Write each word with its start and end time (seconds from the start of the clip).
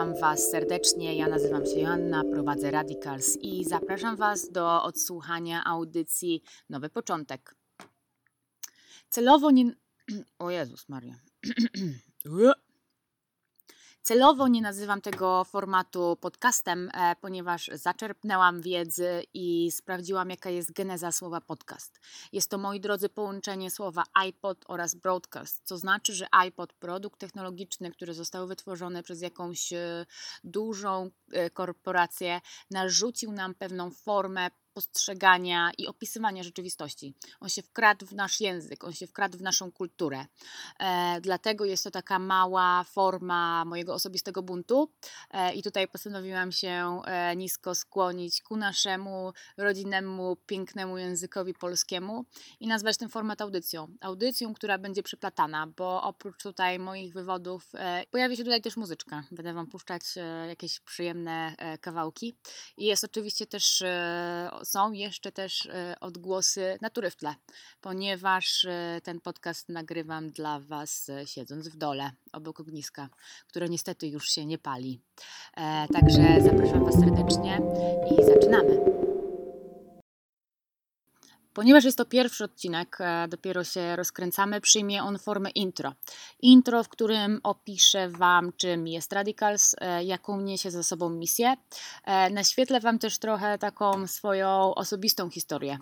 Witam 0.00 0.20
Was 0.20 0.50
serdecznie. 0.50 1.16
Ja 1.16 1.28
nazywam 1.28 1.66
się 1.66 1.80
Joanna, 1.80 2.24
prowadzę 2.32 2.70
Radicals 2.70 3.36
i 3.36 3.64
zapraszam 3.64 4.16
Was 4.16 4.50
do 4.50 4.82
odsłuchania 4.82 5.64
audycji 5.64 6.42
Nowy 6.68 6.90
Początek. 6.90 7.54
Celowo 9.08 9.50
nie. 9.50 9.74
O 10.38 10.50
Jezus 10.50 10.88
Maria. 10.88 11.14
Celowo 14.10 14.48
nie 14.48 14.62
nazywam 14.62 15.00
tego 15.00 15.44
formatu 15.44 16.16
podcastem, 16.20 16.90
e, 16.94 17.16
ponieważ 17.20 17.70
zaczerpnęłam 17.74 18.60
wiedzy 18.60 19.22
i 19.34 19.70
sprawdziłam, 19.70 20.30
jaka 20.30 20.50
jest 20.50 20.72
geneza 20.72 21.12
słowa 21.12 21.40
podcast. 21.40 22.00
Jest 22.32 22.50
to, 22.50 22.58
moi 22.58 22.80
drodzy, 22.80 23.08
połączenie 23.08 23.70
słowa 23.70 24.04
iPod 24.14 24.64
oraz 24.68 24.94
broadcast, 24.94 25.60
co 25.64 25.78
znaczy, 25.78 26.14
że 26.14 26.26
iPod, 26.32 26.72
produkt 26.72 27.20
technologiczny, 27.20 27.90
który 27.90 28.14
został 28.14 28.46
wytworzony 28.46 29.02
przez 29.02 29.22
jakąś 29.22 29.72
e, 29.72 30.06
dużą 30.44 31.10
e, 31.32 31.50
korporację, 31.50 32.40
narzucił 32.70 33.32
nam 33.32 33.54
pewną 33.54 33.90
formę 33.90 34.50
postrzegania 34.74 35.70
i 35.78 35.86
opisywania 35.86 36.42
rzeczywistości. 36.42 37.14
On 37.40 37.48
się 37.48 37.62
wkradł 37.62 38.06
w 38.06 38.12
nasz 38.12 38.40
język, 38.40 38.84
on 38.84 38.92
się 38.92 39.06
wkradł 39.06 39.38
w 39.38 39.42
naszą 39.42 39.72
kulturę. 39.72 40.26
E, 40.80 41.20
dlatego 41.20 41.64
jest 41.64 41.84
to 41.84 41.90
taka 41.90 42.18
mała 42.18 42.84
forma 42.84 43.64
mojego 43.64 43.94
osobistego 43.94 44.42
buntu 44.42 44.90
e, 45.30 45.54
i 45.54 45.62
tutaj 45.62 45.88
postanowiłam 45.88 46.52
się 46.52 47.02
e, 47.04 47.36
nisko 47.36 47.74
skłonić 47.74 48.42
ku 48.42 48.56
naszemu 48.56 49.32
rodzinnemu, 49.56 50.36
pięknemu 50.46 50.98
językowi 50.98 51.54
polskiemu 51.54 52.24
i 52.60 52.66
nazwać 52.66 52.96
ten 52.96 53.08
format 53.08 53.40
audycją. 53.40 53.88
Audycją, 54.00 54.54
która 54.54 54.78
będzie 54.78 55.02
przeplatana, 55.02 55.66
bo 55.66 56.02
oprócz 56.02 56.42
tutaj 56.42 56.78
moich 56.78 57.12
wywodów 57.12 57.68
e, 57.74 58.04
pojawi 58.10 58.36
się 58.36 58.44
tutaj 58.44 58.62
też 58.62 58.76
muzyczka. 58.76 59.24
Będę 59.30 59.52
Wam 59.52 59.66
puszczać 59.66 60.02
e, 60.16 60.46
jakieś 60.48 60.80
przyjemne 60.80 61.54
e, 61.58 61.78
kawałki 61.78 62.36
i 62.76 62.84
jest 62.84 63.04
oczywiście 63.04 63.46
też 63.46 63.82
są 64.64 64.92
jeszcze 64.92 65.32
też 65.32 65.66
e, 65.66 65.96
odgłosy 66.00 66.78
natury 66.80 67.10
w 67.10 67.16
tle, 67.16 67.34
ponieważ 67.80 68.64
e, 68.64 69.00
ten 69.04 69.20
podcast 69.20 69.68
nagrywam 69.68 70.30
dla 70.30 70.60
Was 70.60 71.08
e, 71.08 71.26
siedząc 71.26 71.68
w 71.68 71.76
dole 71.76 72.10
obok 72.32 72.60
ogniska, 72.60 73.08
które 73.46 73.68
niestety 73.68 74.08
już 74.08 74.28
się 74.28 74.46
nie 74.46 74.58
pali. 74.58 75.00
Także 75.92 76.40
zapraszam 76.40 76.84
Was 76.84 76.94
serdecznie 76.94 77.60
i 78.10 78.24
zaczynamy. 78.24 78.99
Ponieważ 81.54 81.84
jest 81.84 81.98
to 81.98 82.04
pierwszy 82.04 82.44
odcinek, 82.44 82.96
e, 83.00 83.28
dopiero 83.28 83.64
się 83.64 83.96
rozkręcamy, 83.96 84.60
przyjmie 84.60 85.02
on 85.02 85.18
formę 85.18 85.50
intro. 85.50 85.92
Intro, 86.42 86.84
w 86.84 86.88
którym 86.88 87.40
opiszę 87.42 88.08
Wam, 88.08 88.52
czym 88.56 88.86
jest 88.86 89.12
Radicals, 89.12 89.76
e, 89.78 90.04
jaką 90.04 90.40
niesie 90.40 90.70
za 90.70 90.82
sobą 90.82 91.10
misję. 91.10 91.56
E, 92.04 92.30
naświetlę 92.30 92.80
Wam 92.80 92.98
też 92.98 93.18
trochę 93.18 93.58
taką 93.58 94.06
swoją 94.06 94.74
osobistą 94.74 95.30
historię. 95.30 95.78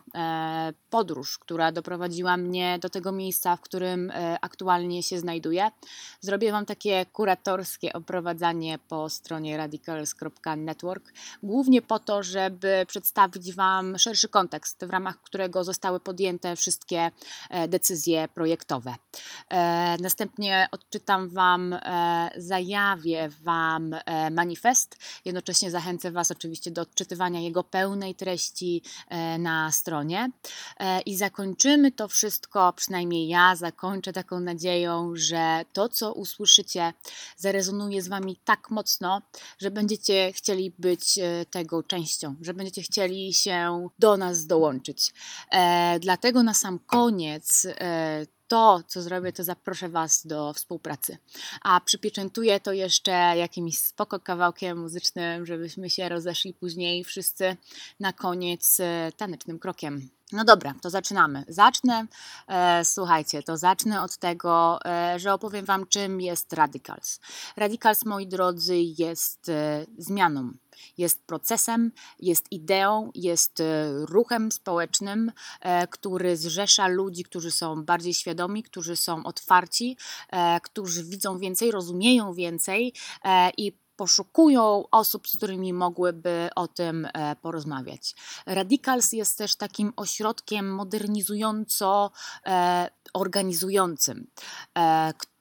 Podróż, 0.91 1.39
która 1.39 1.73
doprowadziła 1.73 2.37
mnie 2.37 2.79
do 2.79 2.91
tego 2.91 3.13
miejsca, 3.13 3.57
w 3.57 3.61
którym 3.61 4.13
aktualnie 4.41 5.03
się 5.03 5.19
znajduję. 5.19 5.71
Zrobię 6.21 6.53
Wam 6.53 6.67
takie 6.67 7.07
kuratorskie 7.07 7.93
oprowadzanie 7.93 8.79
po 8.89 9.11
stronie 9.11 9.57
radicals.network, 9.57 11.13
głównie 11.43 11.83
po 11.83 11.99
to, 11.99 12.23
żeby 12.23 12.85
przedstawić 12.89 13.55
Wam 13.55 13.99
szerszy 13.99 14.29
kontekst, 14.29 14.85
w 14.85 14.91
ramach 14.91 15.23
którego 15.23 15.58
zostały 15.65 16.01
podjęte 16.01 16.57
wszystkie 16.57 17.11
e, 17.51 17.69
decyzje 17.69 18.29
projektowe. 18.29 18.95
E, 19.49 19.97
następnie 20.01 20.69
odczytam 20.73 21.29
Wam, 21.29 21.73
e, 21.73 22.31
zajawię 22.37 23.29
Wam 23.43 23.97
manifest. 24.31 24.97
Jednocześnie 25.25 25.71
zachęcę 25.71 26.11
Was 26.11 26.31
oczywiście 26.31 26.71
do 26.71 26.83
odczytywania 26.83 27.41
jego 27.41 27.65
pełnej 27.65 28.15
treści 28.15 28.83
na 29.39 29.73
stronie. 29.73 30.31
I 31.07 31.17
zakończymy 31.17 31.93
to 31.93 32.09
wszystko, 32.09 32.73
przynajmniej 32.73 33.29
ja 33.29 33.57
zakończę 33.57 34.13
taką 34.13 34.41
nadzieją, 34.41 35.13
że 35.15 35.65
to, 35.73 35.89
co 35.89 36.13
usłyszycie, 36.13 36.93
zarezonuje 37.37 38.03
z 38.03 38.09
Wami 38.09 38.37
tak 38.45 38.71
mocno, 38.71 39.23
że 39.59 39.71
będziecie 39.71 40.33
chcieli 40.33 40.73
być 40.79 41.19
tego 41.51 41.83
częścią, 41.83 42.35
że 42.41 42.55
będziecie 42.55 42.83
chcieli 42.83 43.35
się 43.35 43.89
do 43.99 44.17
nas 44.17 44.47
dołączyć. 44.47 45.13
E, 45.51 45.99
dlatego 46.01 46.43
na 46.43 46.55
sam 46.55 46.79
koniec 46.79 47.67
e, 47.67 48.27
to, 48.49 48.83
co 48.87 49.03
zrobię, 49.03 49.33
to 49.33 49.45
zaproszę 49.45 49.89
Was 49.89 50.27
do 50.27 50.53
współpracy. 50.53 51.19
A 51.63 51.81
przypieczętuję 51.81 52.61
to 52.61 52.73
jeszcze 52.73 53.13
jakimś 53.37 53.79
spoko 53.79 54.21
kawałkiem 54.21 54.79
muzycznym, 54.79 55.47
żebyśmy 55.47 55.91
się 55.91 56.09
rozeszli 56.09 56.55
później 56.55 57.05
wszyscy 57.05 57.57
na 58.01 58.13
koniec 58.13 58.81
e, 58.81 59.13
tanecznym 59.17 59.59
krokiem. 59.59 60.09
No 60.33 60.45
dobra, 60.45 60.75
to 60.83 60.91
zaczynamy. 60.91 61.45
Zacznę, 61.49 62.07
e, 62.49 62.85
słuchajcie, 62.85 63.43
to 63.43 63.57
zacznę 63.57 64.03
od 64.03 64.17
tego, 64.17 64.79
e, 64.85 65.19
że 65.19 65.35
opowiem 65.35 65.65
Wam, 65.65 65.87
czym 65.87 66.21
jest 66.21 66.53
Radicals. 66.53 67.21
Radicals, 67.57 68.05
moi 68.05 68.27
drodzy, 68.27 68.77
jest 68.77 69.49
e, 69.49 69.87
zmianą 69.99 70.53
jest 70.99 71.23
procesem, 71.27 71.93
jest 72.21 72.53
ideą, 72.53 73.11
jest 73.15 73.61
e, 73.61 73.93
ruchem 73.93 74.53
społecznym, 74.53 75.33
e, 75.61 75.87
który 75.87 76.37
zrzesza 76.37 76.89
ludzi, 76.89 77.25
którzy 77.25 77.51
są 77.51 77.85
bardziej 77.85 78.15
świadomi, 78.15 78.63
którzy 78.63 78.97
są 78.97 79.25
otwarci, 79.25 79.97
e, 80.31 80.61
którzy 80.61 81.05
widzą 81.05 81.39
więcej, 81.39 81.71
rozumieją 81.71 82.35
więcej 82.35 82.93
i 83.57 83.73
poszukują 83.99 84.85
osób, 84.91 85.29
z 85.29 85.37
którymi 85.37 85.73
mogłyby 85.73 86.49
o 86.57 86.69
tym 86.69 87.09
porozmawiać. 87.43 88.15
Radicals 88.47 89.13
jest 89.13 89.39
też 89.39 89.57
takim 89.57 89.93
ośrodkiem 89.97 90.75
modernizująco 90.75 92.11
organizującym, 93.15 94.27
który 95.19 95.38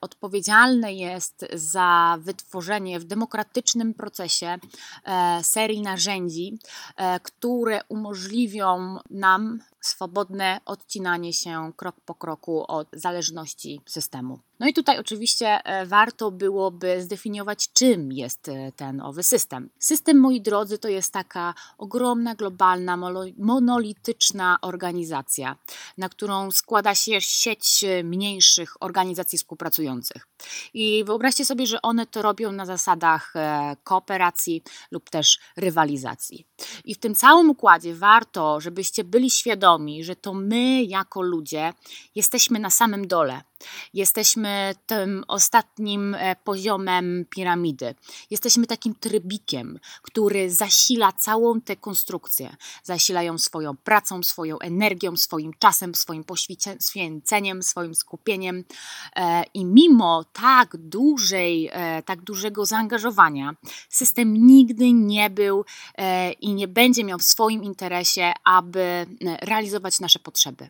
odpowiedzialny 0.00 0.94
jest 0.94 1.46
za 1.52 2.18
wytworzenie 2.20 3.00
w 3.00 3.04
demokratycznym 3.04 3.94
procesie 3.94 4.58
e, 5.04 5.44
serii 5.44 5.82
narzędzi, 5.82 6.58
e, 6.96 7.20
które 7.20 7.80
umożliwią 7.88 8.98
nam 9.10 9.58
swobodne 9.80 10.60
odcinanie 10.64 11.32
się 11.32 11.72
krok 11.76 11.96
po 12.04 12.14
kroku 12.14 12.64
od 12.68 12.88
zależności 12.92 13.80
systemu. 13.86 14.38
No 14.60 14.68
i 14.68 14.72
tutaj 14.72 14.98
oczywiście 14.98 15.64
e, 15.64 15.86
warto 15.86 16.30
byłoby 16.30 17.02
zdefiniować, 17.02 17.72
czym 17.72 18.12
jest 18.12 18.50
ten 18.76 19.00
owy 19.00 19.22
system. 19.22 19.70
System, 19.78 20.20
moi 20.20 20.40
drodzy, 20.40 20.78
to 20.78 20.88
jest 20.88 21.12
taka 21.12 21.54
ogromna, 21.78 22.34
globalna, 22.34 22.96
monolityczna 23.38 24.58
organizacja, 24.60 25.56
na 25.98 26.08
którą 26.08 26.50
składa 26.50 26.94
się 26.94 27.20
sieć 27.20 27.84
mniejszych 28.04 28.82
organizacji 28.82 29.31
współpracujących. 29.38 30.28
I 30.74 31.04
wyobraźcie 31.04 31.44
sobie, 31.44 31.66
że 31.66 31.82
one 31.82 32.06
to 32.06 32.22
robią 32.22 32.52
na 32.52 32.66
zasadach 32.66 33.36
e, 33.36 33.76
kooperacji 33.84 34.62
lub 34.90 35.10
też 35.10 35.38
rywalizacji. 35.56 36.46
I 36.84 36.94
w 36.94 36.98
tym 36.98 37.14
całym 37.14 37.50
układzie 37.50 37.94
warto, 37.94 38.60
żebyście 38.60 39.04
byli 39.04 39.30
świadomi, 39.30 40.04
że 40.04 40.16
to 40.16 40.34
my 40.34 40.82
jako 40.82 41.22
ludzie 41.22 41.72
jesteśmy 42.14 42.58
na 42.58 42.70
samym 42.70 43.06
dole 43.06 43.42
Jesteśmy 43.94 44.74
tym 44.86 45.24
ostatnim 45.28 46.14
e, 46.14 46.36
poziomem 46.36 47.24
piramidy. 47.30 47.94
Jesteśmy 48.30 48.66
takim 48.66 48.94
trybikiem, 48.94 49.78
który 50.02 50.50
zasila 50.50 51.12
całą 51.12 51.60
tę 51.60 51.76
konstrukcję. 51.76 52.56
Zasila 52.82 53.22
ją 53.22 53.38
swoją 53.38 53.76
pracą, 53.76 54.22
swoją 54.22 54.58
energią, 54.58 55.16
swoim 55.16 55.52
czasem, 55.58 55.94
swoim 55.94 56.24
poświęceniem, 56.24 57.62
swoim 57.62 57.94
skupieniem. 57.94 58.64
E, 59.16 59.44
I 59.54 59.64
mimo 59.64 60.24
tak 60.32 60.76
dużej, 60.76 61.70
e, 61.72 62.02
tak 62.02 62.22
dużego 62.22 62.66
zaangażowania, 62.66 63.54
system 63.88 64.46
nigdy 64.46 64.92
nie 64.92 65.30
był 65.30 65.64
i 66.40 66.54
nie 66.54 66.68
będzie 66.68 67.04
miał 67.04 67.18
w 67.18 67.22
swoim 67.22 67.64
interesie, 67.64 68.32
aby 68.44 69.06
realizować 69.42 70.00
nasze 70.00 70.18
potrzeby. 70.18 70.68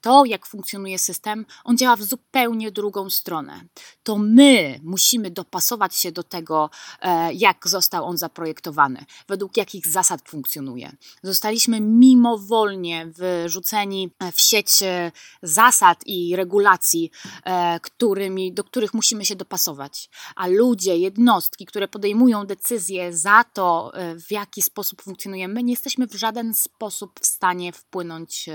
To, 0.00 0.24
jak 0.24 0.46
funkcjonuje 0.46 0.98
system, 0.98 1.46
on 1.64 1.78
działa 1.78 1.96
w 1.96 2.02
zupełnie 2.28 2.72
drugą 2.72 3.10
stronę. 3.10 3.64
To 4.02 4.18
my 4.18 4.80
musimy 4.82 5.30
dopasować 5.30 5.94
się 5.94 6.12
do 6.12 6.22
tego, 6.22 6.70
e, 7.00 7.32
jak 7.32 7.68
został 7.68 8.04
on 8.04 8.18
zaprojektowany, 8.18 9.04
według 9.28 9.56
jakich 9.56 9.86
zasad 9.86 10.20
funkcjonuje. 10.28 10.92
Zostaliśmy 11.22 11.80
mimowolnie 11.80 13.06
wyrzuceni 13.06 14.10
w 14.32 14.40
sieć 14.40 14.82
e, 14.82 15.12
zasad 15.42 16.00
i 16.06 16.36
regulacji, 16.36 17.10
e, 17.44 17.80
którymi, 17.80 18.52
do 18.52 18.64
których 18.64 18.94
musimy 18.94 19.24
się 19.24 19.36
dopasować. 19.36 20.10
A 20.36 20.46
ludzie, 20.46 20.96
jednostki, 20.96 21.66
które 21.66 21.88
podejmują 21.88 22.46
decyzje 22.46 23.16
za 23.16 23.44
to, 23.52 23.92
w 24.28 24.32
jaki 24.32 24.62
sposób 24.62 25.02
funkcjonujemy, 25.02 25.62
nie 25.62 25.72
jesteśmy 25.72 26.06
w 26.06 26.14
żaden 26.14 26.54
sposób 26.54 27.20
w 27.20 27.26
stanie 27.26 27.72
wpłynąć 27.72 28.48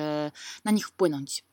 na 0.65 0.71
nich 0.71 0.87
wpłynąć. 0.87 1.43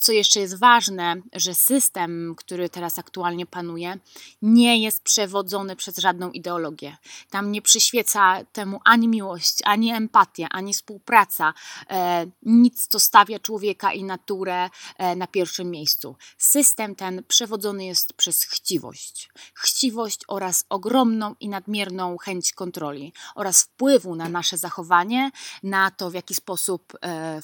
co 0.00 0.12
jeszcze 0.12 0.40
jest 0.40 0.58
ważne, 0.58 1.16
że 1.32 1.54
system, 1.54 2.34
który 2.36 2.68
teraz 2.68 2.98
aktualnie 2.98 3.46
panuje, 3.46 3.98
nie 4.42 4.82
jest 4.82 5.02
przewodzony 5.02 5.76
przez 5.76 5.98
żadną 5.98 6.30
ideologię. 6.30 6.96
Tam 7.30 7.52
nie 7.52 7.62
przyświeca 7.62 8.44
temu 8.52 8.80
ani 8.84 9.08
miłość, 9.08 9.58
ani 9.64 9.90
empatia, 9.90 10.48
ani 10.50 10.74
współpraca, 10.74 11.54
e, 11.90 12.26
nic, 12.42 12.86
co 12.86 13.00
stawia 13.00 13.38
człowieka 13.38 13.92
i 13.92 14.04
naturę 14.04 14.70
e, 14.98 15.16
na 15.16 15.26
pierwszym 15.26 15.70
miejscu. 15.70 16.16
System 16.38 16.94
ten 16.94 17.22
przewodzony 17.28 17.84
jest 17.84 18.12
przez 18.12 18.42
chciwość. 18.42 19.28
Chciwość 19.54 20.20
oraz 20.28 20.64
ogromną 20.68 21.34
i 21.40 21.48
nadmierną 21.48 22.18
chęć 22.18 22.52
kontroli 22.52 23.12
oraz 23.34 23.62
wpływu 23.62 24.14
na 24.14 24.28
nasze 24.28 24.58
zachowanie, 24.58 25.30
na 25.62 25.90
to, 25.90 26.10
w 26.10 26.14
jaki 26.14 26.34
sposób 26.34 26.92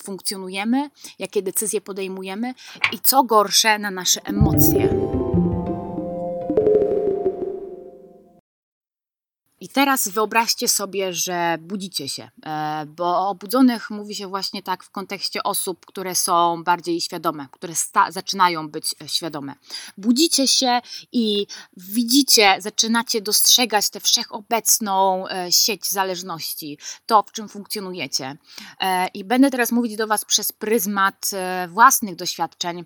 funkcjonujemy, 0.02 0.90
jakie 1.18 1.42
decyzje 1.42 1.57
podejmujemy 1.66 1.80
podejmujemy 1.80 2.54
i 2.92 2.98
co 2.98 3.22
gorsze 3.22 3.78
na 3.78 3.90
nasze 3.90 4.20
emocje. 4.24 4.88
I 9.68 9.70
teraz 9.70 10.08
wyobraźcie 10.08 10.68
sobie, 10.68 11.12
że 11.12 11.58
budzicie 11.60 12.08
się, 12.08 12.30
e, 12.46 12.86
bo 12.86 13.28
o 13.28 13.34
budzonych 13.34 13.90
mówi 13.90 14.14
się 14.14 14.26
właśnie 14.26 14.62
tak 14.62 14.84
w 14.84 14.90
kontekście 14.90 15.42
osób, 15.42 15.86
które 15.86 16.14
są 16.14 16.64
bardziej 16.64 17.00
świadome, 17.00 17.48
które 17.52 17.74
zaczynają 18.08 18.68
być 18.68 18.94
e, 19.02 19.08
świadome. 19.08 19.54
Budzicie 19.98 20.48
się 20.48 20.80
i 21.12 21.46
widzicie, 21.76 22.56
zaczynacie 22.58 23.20
dostrzegać 23.20 23.90
tę 23.90 24.00
wszechobecną 24.00 25.28
e, 25.28 25.52
sieć 25.52 25.90
zależności, 25.90 26.78
to 27.06 27.22
w 27.22 27.32
czym 27.32 27.48
funkcjonujecie. 27.48 28.36
I 29.14 29.24
będę 29.24 29.50
teraz 29.50 29.72
mówić 29.72 29.96
do 29.96 30.06
Was 30.06 30.24
przez 30.24 30.52
pryzmat 30.52 31.30
własnych 31.68 32.16
doświadczeń, 32.16 32.84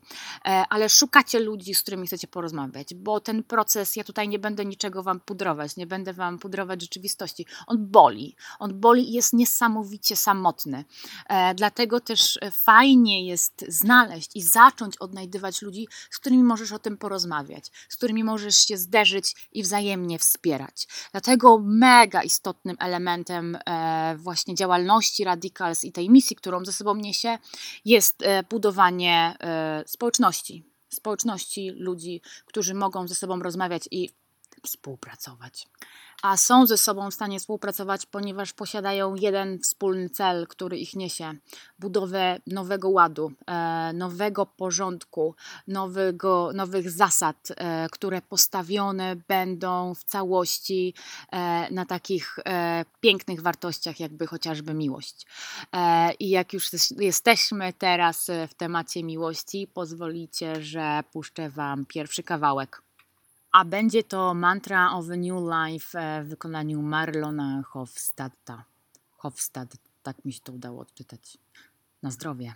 ale 0.68 0.88
szukacie 0.88 1.40
ludzi, 1.40 1.74
z 1.74 1.82
którymi 1.82 2.06
chcecie 2.06 2.28
porozmawiać, 2.28 2.94
bo 2.94 3.20
ten 3.20 3.42
proces, 3.42 3.96
ja 3.96 4.04
tutaj 4.04 4.28
nie 4.28 4.38
będę 4.38 4.64
niczego 4.64 5.02
Wam 5.02 5.20
pudrować, 5.20 5.76
nie 5.76 5.86
będę 5.86 6.12
Wam 6.12 6.38
pudrować 6.38 6.71
rzeczywistości. 6.80 7.46
On 7.66 7.76
boli. 7.86 8.36
On 8.58 8.80
boli 8.80 9.10
i 9.10 9.12
jest 9.12 9.32
niesamowicie 9.32 10.16
samotny. 10.16 10.84
E, 11.28 11.54
dlatego 11.54 12.00
też 12.00 12.38
fajnie 12.52 13.26
jest 13.26 13.64
znaleźć 13.68 14.30
i 14.34 14.42
zacząć 14.42 14.96
odnajdywać 14.96 15.62
ludzi, 15.62 15.88
z 16.10 16.18
którymi 16.18 16.42
możesz 16.42 16.72
o 16.72 16.78
tym 16.78 16.96
porozmawiać, 16.96 17.70
z 17.88 17.96
którymi 17.96 18.24
możesz 18.24 18.56
się 18.56 18.76
zderzyć 18.76 19.48
i 19.52 19.62
wzajemnie 19.62 20.18
wspierać. 20.18 20.88
Dlatego 21.12 21.58
mega 21.58 22.22
istotnym 22.22 22.76
elementem 22.78 23.58
e, 23.66 24.16
właśnie 24.18 24.54
działalności 24.54 25.24
Radicals 25.24 25.84
i 25.84 25.92
tej 25.92 26.10
misji, 26.10 26.36
którą 26.36 26.64
ze 26.64 26.72
sobą 26.72 26.94
niesie, 26.94 27.38
jest 27.84 28.22
e, 28.22 28.42
budowanie 28.42 29.36
e, 29.40 29.84
społeczności. 29.86 30.64
Społeczności 30.88 31.70
ludzi, 31.70 32.20
którzy 32.46 32.74
mogą 32.74 33.08
ze 33.08 33.14
sobą 33.14 33.42
rozmawiać 33.42 33.88
i 33.90 34.10
współpracować 34.62 35.68
a 36.22 36.36
są 36.36 36.66
ze 36.66 36.78
sobą 36.78 37.10
w 37.10 37.14
stanie 37.14 37.40
współpracować, 37.40 38.06
ponieważ 38.06 38.52
posiadają 38.52 39.14
jeden 39.14 39.58
wspólny 39.58 40.10
cel, 40.10 40.46
który 40.46 40.78
ich 40.78 40.96
niesie 40.96 41.34
budowę 41.78 42.38
nowego 42.46 42.88
ładu, 42.88 43.32
e, 43.46 43.92
nowego 43.92 44.46
porządku, 44.46 45.34
nowego, 45.68 46.50
nowych 46.54 46.90
zasad, 46.90 47.48
e, 47.56 47.88
które 47.92 48.22
postawione 48.22 49.16
będą 49.16 49.94
w 49.94 50.04
całości 50.04 50.94
e, 51.32 51.70
na 51.70 51.86
takich 51.86 52.36
pięknych 53.00 53.40
wartościach, 53.40 54.00
jakby 54.00 54.26
chociażby 54.26 54.74
miłość. 54.74 55.26
I 56.18 56.28
jak 56.28 56.52
już 56.52 56.70
jesteśmy 56.98 57.72
teraz 57.72 58.30
w 58.48 58.54
temacie 58.54 59.04
miłości, 59.04 59.68
pozwolicie, 59.74 60.62
że 60.62 61.04
puszczę 61.12 61.50
Wam 61.50 61.86
pierwszy 61.86 62.22
kawałek. 62.22 62.82
A 63.52 63.64
będzie 63.64 64.02
to 64.04 64.34
Mantra 64.34 64.92
of 64.92 65.10
a 65.10 65.16
New 65.16 65.42
Life 65.52 65.98
e, 66.00 66.24
w 66.24 66.28
wykonaniu 66.28 66.82
Marlona 66.82 67.62
Hofstadta. 67.62 68.64
Hofstad, 69.10 69.76
tak 70.02 70.24
mi 70.24 70.32
się 70.32 70.40
to 70.40 70.52
udało 70.52 70.80
odczytać. 70.80 71.38
Na 72.02 72.10
zdrowie. 72.10 72.54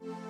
Be 0.00 0.29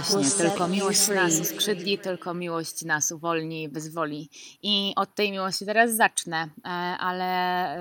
właśnie, 0.00 0.44
tylko 0.44 0.68
miłość 0.68 1.08
nas 1.08 1.32
uskrzydli, 1.72 1.98
tylko 1.98 2.34
miłość 2.34 2.84
nas 2.84 3.12
uwolni 3.12 3.62
i 3.62 3.68
wyzwoli. 3.68 4.30
I 4.62 4.92
od 4.96 5.14
tej 5.14 5.32
miłości 5.32 5.66
teraz 5.66 5.96
zacznę, 5.96 6.48
e, 6.64 6.68
ale 6.98 7.24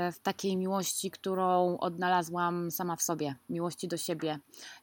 e, 0.08 0.12
w 0.12 0.20
takiej 0.20 0.58
miłości, 0.58 1.12
którą 1.12 1.78
odnalazłam 1.78 2.72
sama 2.72 2.96
w 2.96 3.02
sobie. 3.02 3.36
Miłości 3.50 3.88
do 3.88 3.98
siebie, 3.98 4.40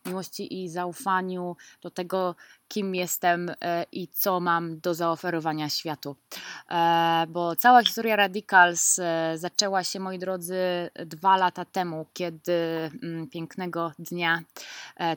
miłości 0.06 0.62
i 0.62 0.68
zaufaniu 0.68 1.56
do 1.82 1.90
tego, 1.90 2.34
kim 2.68 2.94
jestem 2.94 3.50
e, 3.60 3.86
i 3.92 4.08
co 4.08 4.40
mam 4.40 4.80
do 4.80 4.94
zaoferowania 4.94 5.68
światu. 5.68 6.16
Bo 7.28 7.56
cała 7.56 7.82
historia 7.84 8.16
Radicals 8.16 9.00
zaczęła 9.34 9.84
się, 9.84 10.00
moi 10.00 10.18
drodzy, 10.18 10.56
dwa 11.06 11.36
lata 11.36 11.64
temu, 11.64 12.06
kiedy 12.12 12.52
mm, 13.02 13.28
pięknego 13.28 13.92
dnia, 13.98 14.40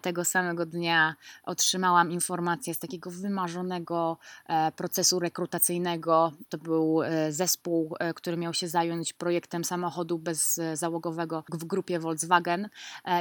tego 0.01 0.25
samego 0.25 0.65
dnia 0.65 1.15
otrzymałam 1.43 2.11
informację 2.11 2.73
z 2.73 2.79
takiego 2.79 3.11
wymarzonego 3.11 3.76
procesu 4.75 5.19
rekrutacyjnego. 5.19 6.31
To 6.49 6.57
był 6.57 6.99
zespół, 7.29 7.95
który 8.15 8.37
miał 8.37 8.53
się 8.53 8.67
zająć 8.67 9.13
projektem 9.13 9.63
samochodu 9.63 10.19
bezzałogowego 10.19 11.43
w 11.53 11.65
grupie 11.65 11.99
Volkswagen. 11.99 12.69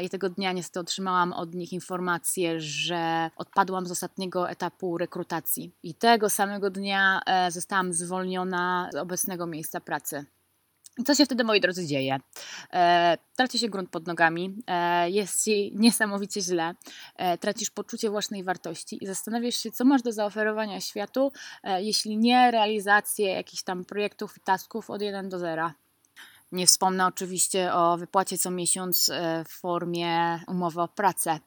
I 0.02 0.10
tego 0.10 0.30
dnia 0.30 0.52
niestety 0.52 0.80
otrzymałam 0.80 1.32
od 1.32 1.54
nich 1.54 1.72
informację, 1.72 2.60
że 2.60 3.30
odpadłam 3.36 3.86
z 3.86 3.90
ostatniego 3.90 4.50
etapu 4.50 4.98
rekrutacji. 4.98 5.72
I 5.82 5.94
tego 5.94 6.30
samego 6.30 6.70
dnia 6.70 7.20
e, 7.26 7.50
zostałam 7.50 7.92
zwolniona 7.92 8.90
z 8.92 8.96
obecnego 8.96 9.46
miejsca 9.46 9.80
pracy. 9.80 10.24
Co 11.04 11.14
się 11.14 11.24
wtedy, 11.24 11.44
moi 11.44 11.60
drodzy, 11.60 11.86
dzieje? 11.86 12.18
E, 12.72 13.18
traci 13.36 13.58
się 13.58 13.68
grunt 13.68 13.90
pod 13.90 14.06
nogami, 14.06 14.56
e, 14.66 15.10
jest 15.10 15.44
ci 15.44 15.72
niesamowicie 15.74 16.40
źle, 16.40 16.74
e, 17.16 17.38
tracisz 17.38 17.70
poczucie 17.70 18.10
własnej 18.10 18.44
wartości 18.44 19.04
i 19.04 19.06
zastanawiasz 19.06 19.54
się, 19.54 19.70
co 19.70 19.84
masz 19.84 20.02
do 20.02 20.12
zaoferowania 20.12 20.80
światu, 20.80 21.32
e, 21.62 21.82
jeśli 21.82 22.18
nie 22.18 22.50
realizację 22.50 23.26
jakichś 23.26 23.62
tam 23.62 23.84
projektów 23.84 24.36
i 24.36 24.40
tasków 24.40 24.90
od 24.90 25.02
1 25.02 25.28
do 25.28 25.38
0. 25.38 25.70
Nie 26.56 26.66
wspomnę 26.66 27.06
oczywiście 27.06 27.74
o 27.74 27.96
wypłacie 27.96 28.38
co 28.38 28.50
miesiąc 28.50 29.08
e, 29.08 29.44
w 29.44 29.52
formie 29.52 30.40
umowy 30.48 30.80
o 30.80 30.88
pracę. 30.88 31.38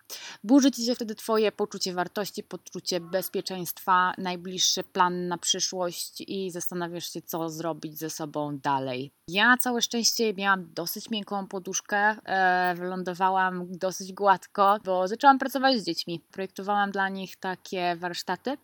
Burzy 0.43 0.71
ci 0.71 0.85
się 0.85 0.95
wtedy 0.95 1.15
Twoje 1.15 1.51
poczucie 1.51 1.93
wartości, 1.93 2.43
poczucie 2.43 2.99
bezpieczeństwa, 2.99 4.13
najbliższy 4.17 4.83
plan 4.83 5.27
na 5.27 5.37
przyszłość 5.37 6.23
i 6.27 6.51
zastanawiasz 6.51 7.13
się, 7.13 7.21
co 7.21 7.49
zrobić 7.49 7.99
ze 7.99 8.09
sobą 8.09 8.57
dalej. 8.57 9.11
Ja 9.27 9.57
całe 9.57 9.81
szczęście 9.81 10.33
miałam 10.33 10.73
dosyć 10.73 11.09
miękką 11.09 11.47
poduszkę, 11.47 11.97
e, 11.97 12.75
wylądowałam 12.77 13.67
dosyć 13.69 14.13
gładko, 14.13 14.77
bo 14.85 15.07
zaczęłam 15.07 15.39
pracować 15.39 15.79
z 15.79 15.85
dziećmi. 15.85 16.21
Projektowałam 16.31 16.91
dla 16.91 17.09
nich 17.09 17.35
takie 17.35 17.95
warsztaty 17.95 18.57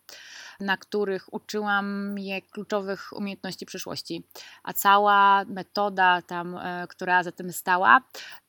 na 0.60 0.76
których 0.76 1.34
uczyłam 1.34 2.14
je 2.18 2.42
kluczowych 2.42 3.12
umiejętności 3.12 3.66
przyszłości. 3.66 4.22
A 4.62 4.72
cała 4.72 5.44
metoda 5.44 6.22
tam, 6.22 6.56
e, 6.56 6.86
która 6.88 7.22
za 7.22 7.32
tym 7.32 7.52
stała, 7.52 8.00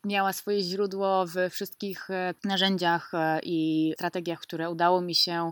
miała 0.06 0.34
swoje 0.34 0.62
źródło 0.62 1.26
w 1.26 1.36
wszystkich 1.50 2.10
e, 2.10 2.34
narzędziach 2.44 3.14
e, 3.14 3.40
i 3.44 3.92
strategiach, 3.96 4.40
które 4.40 4.70
udało 4.70 5.02
mi 5.02 5.16
się 5.16 5.52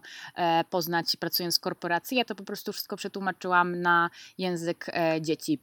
poznać 0.69 1.15
pracując 1.15 1.57
w 1.57 1.61
korporacji. 1.61 2.17
Ja 2.17 2.25
to 2.25 2.35
po 2.35 2.43
prostu 2.43 2.73
wszystko 2.73 2.97
przetłumaczyłam 2.97 3.81
na 3.81 4.09
język 4.37 4.85
dzieci. 5.21 5.59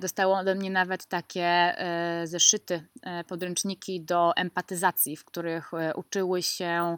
Dostało 0.00 0.38
ode 0.38 0.54
mnie 0.54 0.70
nawet 0.70 1.06
takie 1.06 1.76
zeszyty, 2.24 2.88
podręczniki 3.28 4.00
do 4.00 4.36
empatyzacji, 4.36 5.16
w 5.16 5.24
których 5.24 5.70
uczyły 5.94 6.42
się 6.42 6.96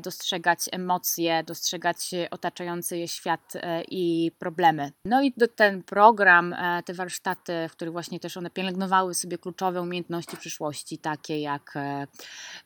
dostrzegać 0.00 0.58
emocje, 0.72 1.44
dostrzegać 1.44 2.10
otaczające 2.30 2.63
otaczający 2.64 2.98
je 2.98 3.08
świat 3.08 3.52
e, 3.56 3.82
i 3.82 4.32
problemy. 4.38 4.92
No 5.04 5.22
i 5.22 5.32
ten 5.56 5.82
program, 5.82 6.52
e, 6.52 6.82
te 6.82 6.94
warsztaty, 6.94 7.52
w 7.68 7.72
których 7.72 7.92
właśnie 7.92 8.20
też 8.20 8.36
one 8.36 8.50
pielęgnowały 8.50 9.14
sobie 9.14 9.38
kluczowe 9.38 9.82
umiejętności 9.82 10.36
przyszłości, 10.36 10.98
takie 10.98 11.40
jak 11.40 11.72
e, 11.76 12.06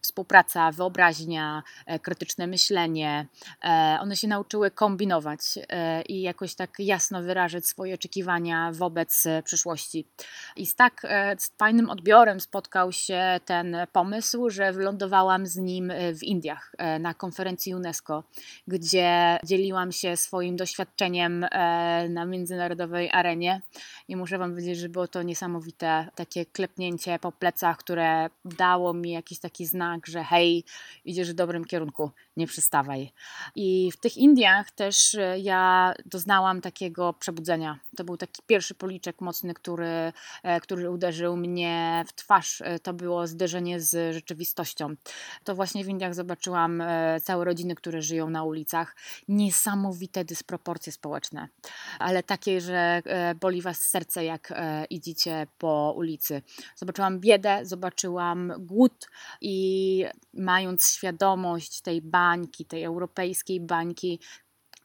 współpraca, 0.00 0.72
wyobraźnia, 0.72 1.62
krytyczne 2.02 2.46
myślenie. 2.46 3.26
One 4.00 4.16
się 4.16 4.28
nauczyły 4.28 4.70
kombinować 4.70 5.40
i 6.08 6.22
jakoś 6.22 6.54
tak 6.54 6.70
jasno 6.78 7.22
wyrażać 7.22 7.66
swoje 7.66 7.94
oczekiwania 7.94 8.72
wobec 8.72 9.24
przyszłości. 9.44 10.06
I 10.56 10.66
z 10.66 10.74
tak 10.74 11.02
z 11.38 11.56
fajnym 11.58 11.90
odbiorem 11.90 12.40
spotkał 12.40 12.92
się 12.92 13.40
ten 13.44 13.76
pomysł, 13.92 14.50
że 14.50 14.72
wylądowałam 14.72 15.46
z 15.46 15.56
nim 15.56 15.92
w 16.14 16.22
Indiach 16.22 16.72
na 17.00 17.14
konferencji 17.14 17.74
UNESCO, 17.74 18.24
gdzie 18.66 19.38
dzieliłam 19.44 19.87
się 19.92 20.16
swoim 20.16 20.56
doświadczeniem 20.56 21.44
e, 21.44 22.08
na 22.08 22.24
międzynarodowej 22.24 23.10
arenie 23.12 23.62
i 24.08 24.16
muszę 24.16 24.38
Wam 24.38 24.50
powiedzieć, 24.50 24.78
że 24.78 24.88
było 24.88 25.08
to 25.08 25.22
niesamowite 25.22 26.08
takie 26.14 26.46
klepnięcie 26.46 27.18
po 27.18 27.32
plecach, 27.32 27.76
które 27.76 28.30
dało 28.44 28.94
mi 28.94 29.10
jakiś 29.10 29.38
taki 29.38 29.66
znak, 29.66 30.06
że 30.06 30.24
hej, 30.24 30.64
idziesz 31.04 31.30
w 31.30 31.34
dobrym 31.34 31.64
kierunku, 31.64 32.10
nie 32.36 32.46
przystawaj. 32.46 33.12
I 33.54 33.90
w 33.92 33.96
tych 33.96 34.16
Indiach 34.16 34.70
też 34.70 35.14
e, 35.14 35.38
ja 35.38 35.94
doznałam 36.06 36.60
takiego 36.60 37.12
przebudzenia. 37.12 37.78
To 37.96 38.04
był 38.04 38.16
taki 38.16 38.42
pierwszy 38.46 38.74
policzek 38.74 39.20
mocny, 39.20 39.54
który, 39.54 40.12
e, 40.42 40.60
który 40.60 40.90
uderzył 40.90 41.36
mnie 41.36 42.04
w 42.08 42.12
twarz. 42.12 42.62
To 42.82 42.92
było 42.92 43.26
zderzenie 43.26 43.80
z 43.80 44.14
rzeczywistością. 44.14 44.94
To 45.44 45.54
właśnie 45.54 45.84
w 45.84 45.88
Indiach 45.88 46.14
zobaczyłam 46.14 46.82
całe 47.22 47.44
rodziny, 47.44 47.74
które 47.74 48.02
żyją 48.02 48.30
na 48.30 48.44
ulicach. 48.44 48.96
Niesamowite 49.28 49.77
niesamowite 49.78 50.24
dysproporcje 50.24 50.92
społeczne, 50.92 51.48
ale 51.98 52.22
takie, 52.22 52.60
że 52.60 53.02
e, 53.04 53.34
boli 53.34 53.62
was 53.62 53.80
serce, 53.80 54.24
jak 54.24 54.52
e, 54.52 54.84
idziecie 54.84 55.46
po 55.58 55.94
ulicy. 55.96 56.42
Zobaczyłam 56.76 57.20
biedę, 57.20 57.60
zobaczyłam 57.62 58.52
głód 58.58 59.08
i 59.40 60.04
mając 60.34 60.88
świadomość 60.88 61.80
tej 61.80 62.02
bańki, 62.02 62.64
tej 62.64 62.84
europejskiej 62.84 63.60
bańki, 63.60 64.20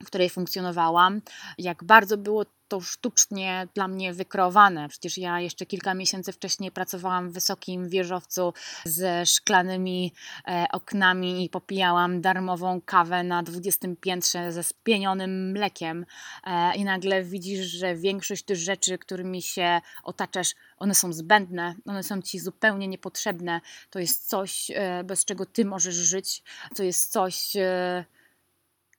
w 0.04 0.08
której 0.08 0.30
funkcjonowałam, 0.30 1.22
jak 1.58 1.84
bardzo 1.84 2.18
było 2.18 2.46
to 2.74 2.82
sztucznie 2.82 3.68
dla 3.74 3.88
mnie 3.88 4.14
wykreowane. 4.14 4.90
Przecież 4.90 5.18
ja 5.18 5.40
jeszcze 5.40 5.66
kilka 5.66 5.94
miesięcy 5.94 6.32
wcześniej 6.32 6.72
pracowałam 6.72 7.30
w 7.30 7.34
wysokim 7.34 7.90
wieżowcu 7.90 8.54
ze 8.86 9.26
szklanymi 9.26 10.14
e, 10.48 10.66
oknami 10.72 11.46
i 11.46 11.50
popijałam 11.50 12.22
darmową 12.22 12.82
kawę 12.86 13.24
na 13.24 13.44
20 13.44 13.88
piętrze 14.02 14.52
ze 14.52 14.64
spienionym 14.64 15.52
mlekiem. 15.52 16.06
E, 16.44 16.76
I 16.76 16.84
nagle 16.84 17.24
widzisz, 17.24 17.66
że 17.66 17.96
większość 17.96 18.44
tych 18.44 18.58
rzeczy, 18.58 18.98
którymi 18.98 19.42
się 19.42 19.82
otaczasz, 20.04 20.56
one 20.78 20.96
są 20.96 21.14
zbędne, 21.14 21.76
one 21.86 22.04
są 22.04 22.22
ci 22.22 22.40
zupełnie 22.40 22.88
niepotrzebne. 22.88 23.62
To 23.90 24.00
jest 24.00 24.30
coś, 24.30 24.72
e, 24.72 25.04
bez 25.04 25.26
czego 25.26 25.46
ty 25.46 25.66
możesz 25.66 25.96
żyć, 25.96 26.44
to 26.76 26.84
jest 26.84 27.12
coś. 27.12 27.54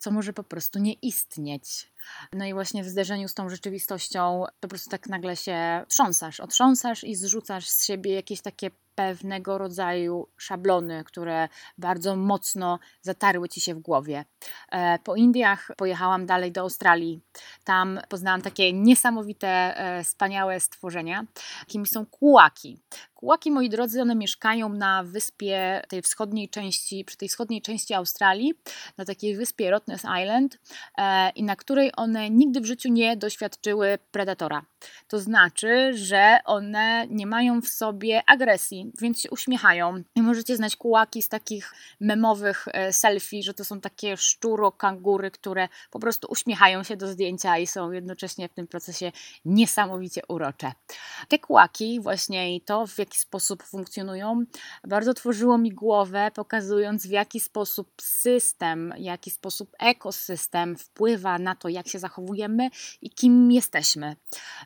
Co 0.04 0.10
może 0.10 0.32
po 0.32 0.44
prostu 0.44 0.78
nie 0.78 0.92
istnieć. 0.92 1.92
No 2.32 2.44
i 2.44 2.54
właśnie 2.54 2.84
w 2.84 2.88
zderzeniu 2.88 3.28
z 3.28 3.34
tą 3.34 3.48
rzeczywistością 3.48 4.44
po 4.60 4.68
prostu 4.68 4.90
tak 4.90 5.08
nagle 5.08 5.36
się 5.36 5.84
trząsasz, 5.88 6.40
otrząsasz 6.40 7.04
i 7.04 7.14
zrzucasz 7.14 7.68
z 7.68 7.86
siebie 7.86 8.14
jakieś 8.14 8.40
takie 8.40 8.70
pewnego 8.94 9.58
rodzaju 9.58 10.28
szablony, 10.36 11.04
które 11.04 11.48
bardzo 11.78 12.16
mocno 12.16 12.78
zatarły 13.02 13.48
ci 13.48 13.60
się 13.60 13.74
w 13.74 13.78
głowie. 13.78 14.24
E, 14.72 14.98
po 14.98 15.16
Indiach 15.16 15.70
pojechałam 15.76 16.26
dalej 16.26 16.52
do 16.52 16.60
Australii. 16.60 17.20
Tam 17.64 18.00
poznałam 18.08 18.42
takie 18.42 18.72
niesamowite, 18.72 19.48
e, 19.48 20.04
wspaniałe 20.04 20.60
stworzenia, 20.60 21.24
jakimi 21.60 21.86
są 21.86 22.06
kułaki. 22.06 22.82
Kułaki, 23.24 23.50
moi 23.50 23.68
drodzy, 23.68 24.02
one 24.02 24.14
mieszkają 24.14 24.68
na 24.68 25.02
wyspie 25.04 25.82
tej 25.88 26.02
wschodniej 26.02 26.48
części, 26.48 27.04
przy 27.04 27.16
tej 27.16 27.28
wschodniej 27.28 27.62
części 27.62 27.94
Australii, 27.94 28.54
na 28.98 29.04
takiej 29.04 29.36
wyspie 29.36 29.70
Rottnest 29.70 30.04
Island 30.22 30.58
e, 30.98 31.30
i 31.30 31.42
na 31.42 31.56
której 31.56 31.92
one 31.96 32.30
nigdy 32.30 32.60
w 32.60 32.64
życiu 32.64 32.88
nie 32.88 33.16
doświadczyły 33.16 33.98
predatora. 34.10 34.62
To 35.08 35.18
znaczy, 35.18 35.92
że 35.94 36.38
one 36.44 37.06
nie 37.10 37.26
mają 37.26 37.60
w 37.60 37.68
sobie 37.68 38.22
agresji, 38.26 38.92
więc 39.00 39.20
się 39.20 39.30
uśmiechają. 39.30 40.02
I 40.14 40.22
możecie 40.22 40.56
znać 40.56 40.76
kułaki 40.76 41.22
z 41.22 41.28
takich 41.28 41.72
memowych 42.00 42.68
e, 42.72 42.92
selfie, 42.92 43.42
że 43.42 43.54
to 43.54 43.64
są 43.64 43.80
takie 43.80 44.16
szczuro 44.16 44.72
kangury, 44.72 45.30
które 45.30 45.68
po 45.90 45.98
prostu 45.98 46.28
uśmiechają 46.30 46.82
się 46.82 46.96
do 46.96 47.08
zdjęcia 47.08 47.58
i 47.58 47.66
są 47.66 47.92
jednocześnie 47.92 48.48
w 48.48 48.54
tym 48.54 48.66
procesie 48.66 49.12
niesamowicie 49.44 50.22
urocze. 50.28 50.72
Te 51.28 51.38
kułaki, 51.38 52.00
właśnie 52.00 52.56
i 52.56 52.60
to, 52.60 52.86
w 52.86 52.98
jaki 52.98 53.13
sposób 53.16 53.62
funkcjonują, 53.62 54.44
bardzo 54.84 55.14
tworzyło 55.14 55.58
mi 55.58 55.70
głowę, 55.70 56.30
pokazując 56.34 57.06
w 57.06 57.10
jaki 57.10 57.40
sposób 57.40 57.92
system, 58.00 58.94
jaki 58.98 59.30
sposób 59.30 59.70
ekosystem 59.78 60.76
wpływa 60.76 61.38
na 61.38 61.54
to, 61.54 61.68
jak 61.68 61.88
się 61.88 61.98
zachowujemy 61.98 62.70
i 63.02 63.10
kim 63.10 63.52
jesteśmy. 63.52 64.16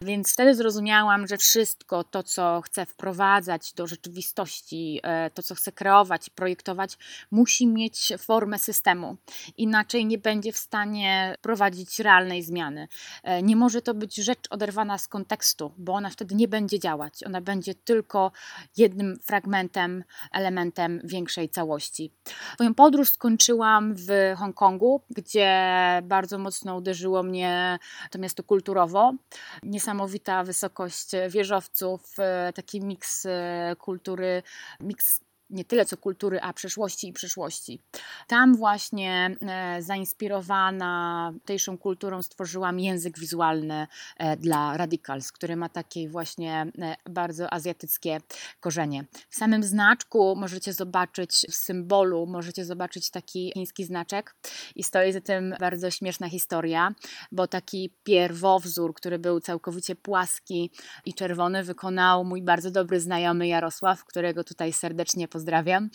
Więc 0.03 0.33
wtedy 0.33 0.55
zrozumiałam, 0.55 1.27
że 1.27 1.37
wszystko 1.37 2.05
to, 2.05 2.23
co 2.23 2.61
chcę 2.65 2.87
wprowadzać 2.87 3.73
do 3.73 3.87
rzeczywistości, 3.87 5.01
e, 5.03 5.31
to, 5.31 5.43
co 5.43 5.55
chcę 5.55 5.73
kreować 5.73 6.31
projektować, 6.31 6.99
musi 7.31 7.67
mieć 7.67 8.13
formę 8.19 8.59
systemu. 8.59 9.17
Inaczej 9.57 10.07
nie 10.07 10.19
będzie 10.19 10.53
w 10.53 10.57
stanie 10.57 11.37
prowadzić 11.43 11.99
realnej 11.99 12.43
zmiany. 12.43 12.89
E, 13.23 13.43
nie 13.43 13.57
może 13.57 13.83
to 13.83 13.95
być 13.95 14.17
rzecz 14.17 14.41
oderwana 14.51 14.99
z 14.99 15.09
kontekstu, 15.09 15.73
bo 15.79 15.93
ona 15.93 16.11
wtedy 16.11 16.35
nie 16.35 16.49
będzie 16.49 16.79
działać. 16.79 17.25
Ona 17.27 17.41
będzie 17.41 17.75
tylko 17.75 18.33
jednym 18.77 19.19
fragmentem, 19.23 20.05
elementem 20.33 21.01
większej 21.05 21.49
całości. 21.49 22.13
Moją 22.59 22.75
podróż 22.75 23.11
skończyłam 23.11 23.95
w 23.95 24.09
Hongkongu, 24.37 25.03
gdzie 25.11 25.59
bardzo 26.03 26.39
mocno 26.39 26.77
uderzyło 26.77 27.23
mnie 27.23 27.79
to 28.11 28.19
miasto 28.19 28.43
kulturowo. 28.43 29.15
Niesamowita 29.63 30.45
wysokość 30.45 31.11
wieżowców, 31.31 32.15
e, 32.19 32.53
taki 32.53 32.81
miks 32.81 33.27
e, 33.27 33.77
kultury, 33.79 34.43
miks 34.81 35.28
nie 35.51 35.65
tyle 35.65 35.85
co 35.85 35.97
kultury, 35.97 36.41
a 36.41 36.53
przeszłości 36.53 37.09
i 37.09 37.13
przyszłości. 37.13 37.81
Tam 38.27 38.57
właśnie 38.57 39.37
e, 39.41 39.83
zainspirowana 39.83 41.33
tejszą 41.45 41.79
kulturą 41.79 42.23
stworzyłam 42.23 42.81
język 42.81 43.19
wizualny 43.19 43.87
e, 44.17 44.37
dla 44.37 44.77
Radicals, 44.77 45.33
który 45.33 45.57
ma 45.57 45.69
takie 45.69 46.09
właśnie 46.09 46.67
e, 46.79 46.97
bardzo 47.11 47.53
azjatyckie 47.53 48.21
korzenie. 48.61 49.05
W 49.31 49.37
samym 49.37 49.63
znaczku 49.63 50.37
możecie 50.37 50.73
zobaczyć, 50.73 51.47
w 51.51 51.55
symbolu 51.55 52.27
możecie 52.27 52.65
zobaczyć 52.65 53.11
taki 53.11 53.53
chiński 53.55 53.85
znaczek 53.85 54.35
i 54.75 54.83
stoi 54.83 55.13
za 55.13 55.21
tym 55.21 55.55
bardzo 55.61 55.91
śmieszna 55.91 56.29
historia, 56.29 56.95
bo 57.33 57.47
taki 57.47 57.91
pierwowzór, 58.05 58.95
który 58.95 59.19
był 59.19 59.41
całkowicie 59.41 59.97
płaski 59.97 60.71
i 61.05 61.15
czerwony, 61.15 61.65
wykonał 61.65 62.25
mój 62.25 62.43
bardzo 62.43 62.71
dobry 62.71 63.01
znajomy 63.01 63.49
Jarosław, 63.49 64.05
którego 64.05 64.45
tutaj 64.45 64.73
serdecznie 64.73 65.29
pozdrawiam 65.29 65.38
pozdrawiam. 65.39 65.91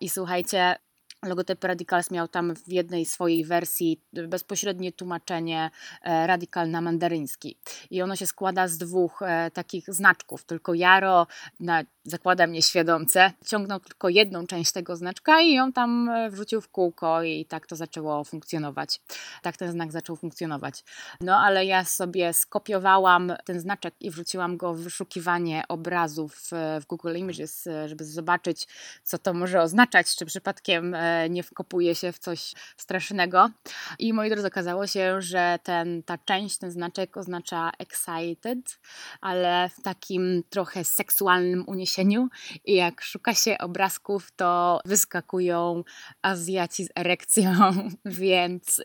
I 0.00 0.08
słuchajcie, 0.08 0.76
Logotyp 1.24 1.64
Radicals 1.64 2.10
miał 2.10 2.28
tam 2.28 2.54
w 2.56 2.68
jednej 2.68 3.04
swojej 3.04 3.44
wersji 3.44 4.00
bezpośrednie 4.12 4.92
tłumaczenie 4.92 5.70
e, 6.02 6.26
radikal 6.26 6.70
na 6.70 6.80
mandaryński. 6.80 7.58
I 7.90 8.02
ono 8.02 8.16
się 8.16 8.26
składa 8.26 8.68
z 8.68 8.78
dwóch 8.78 9.22
e, 9.22 9.50
takich 9.50 9.84
znaczków. 9.88 10.44
Tylko 10.44 10.74
Jaro 10.74 11.26
na 11.60 11.82
zakładam 12.04 12.52
nieświadomce, 12.52 13.32
ciągnął 13.46 13.80
tylko 13.80 14.08
jedną 14.08 14.46
część 14.46 14.72
tego 14.72 14.96
znaczka 14.96 15.40
i 15.40 15.54
ją 15.54 15.72
tam 15.72 16.08
e, 16.08 16.30
wrzucił 16.30 16.60
w 16.60 16.68
kółko 16.68 17.22
i 17.22 17.44
tak 17.44 17.66
to 17.66 17.76
zaczęło 17.76 18.24
funkcjonować. 18.24 19.00
Tak 19.42 19.56
ten 19.56 19.72
znak 19.72 19.92
zaczął 19.92 20.16
funkcjonować. 20.16 20.84
No 21.20 21.36
ale 21.36 21.64
ja 21.64 21.84
sobie 21.84 22.32
skopiowałam 22.32 23.32
ten 23.44 23.60
znaczek 23.60 23.94
i 24.00 24.10
wrzuciłam 24.10 24.56
go 24.56 24.74
w 24.74 24.80
wyszukiwanie 24.80 25.62
obrazów 25.68 26.50
w 26.80 26.86
Google 26.86 27.16
Images, 27.16 27.68
żeby 27.86 28.04
zobaczyć, 28.04 28.68
co 29.04 29.18
to 29.18 29.34
może 29.34 29.62
oznaczać, 29.62 30.16
czy 30.16 30.26
przypadkiem 30.26 30.96
nie 31.30 31.42
wkopuje 31.42 31.94
się 31.94 32.12
w 32.12 32.18
coś 32.18 32.52
strasznego. 32.76 33.50
I 33.98 34.12
moi 34.12 34.30
drodzy, 34.30 34.46
okazało 34.46 34.86
się, 34.86 35.22
że 35.22 35.58
ten, 35.62 36.02
ta 36.02 36.18
część, 36.18 36.58
ten 36.58 36.70
znaczek 36.70 37.16
oznacza 37.16 37.70
excited, 37.78 38.80
ale 39.20 39.70
w 39.78 39.82
takim 39.82 40.42
trochę 40.50 40.84
seksualnym 40.84 41.64
uniesieniu. 41.66 42.28
I 42.64 42.74
jak 42.74 43.02
szuka 43.02 43.34
się 43.34 43.58
obrazków, 43.58 44.30
to 44.36 44.80
wyskakują 44.84 45.84
Azjaci 46.22 46.84
z 46.84 46.88
erekcją, 46.96 47.52
więc 48.04 48.82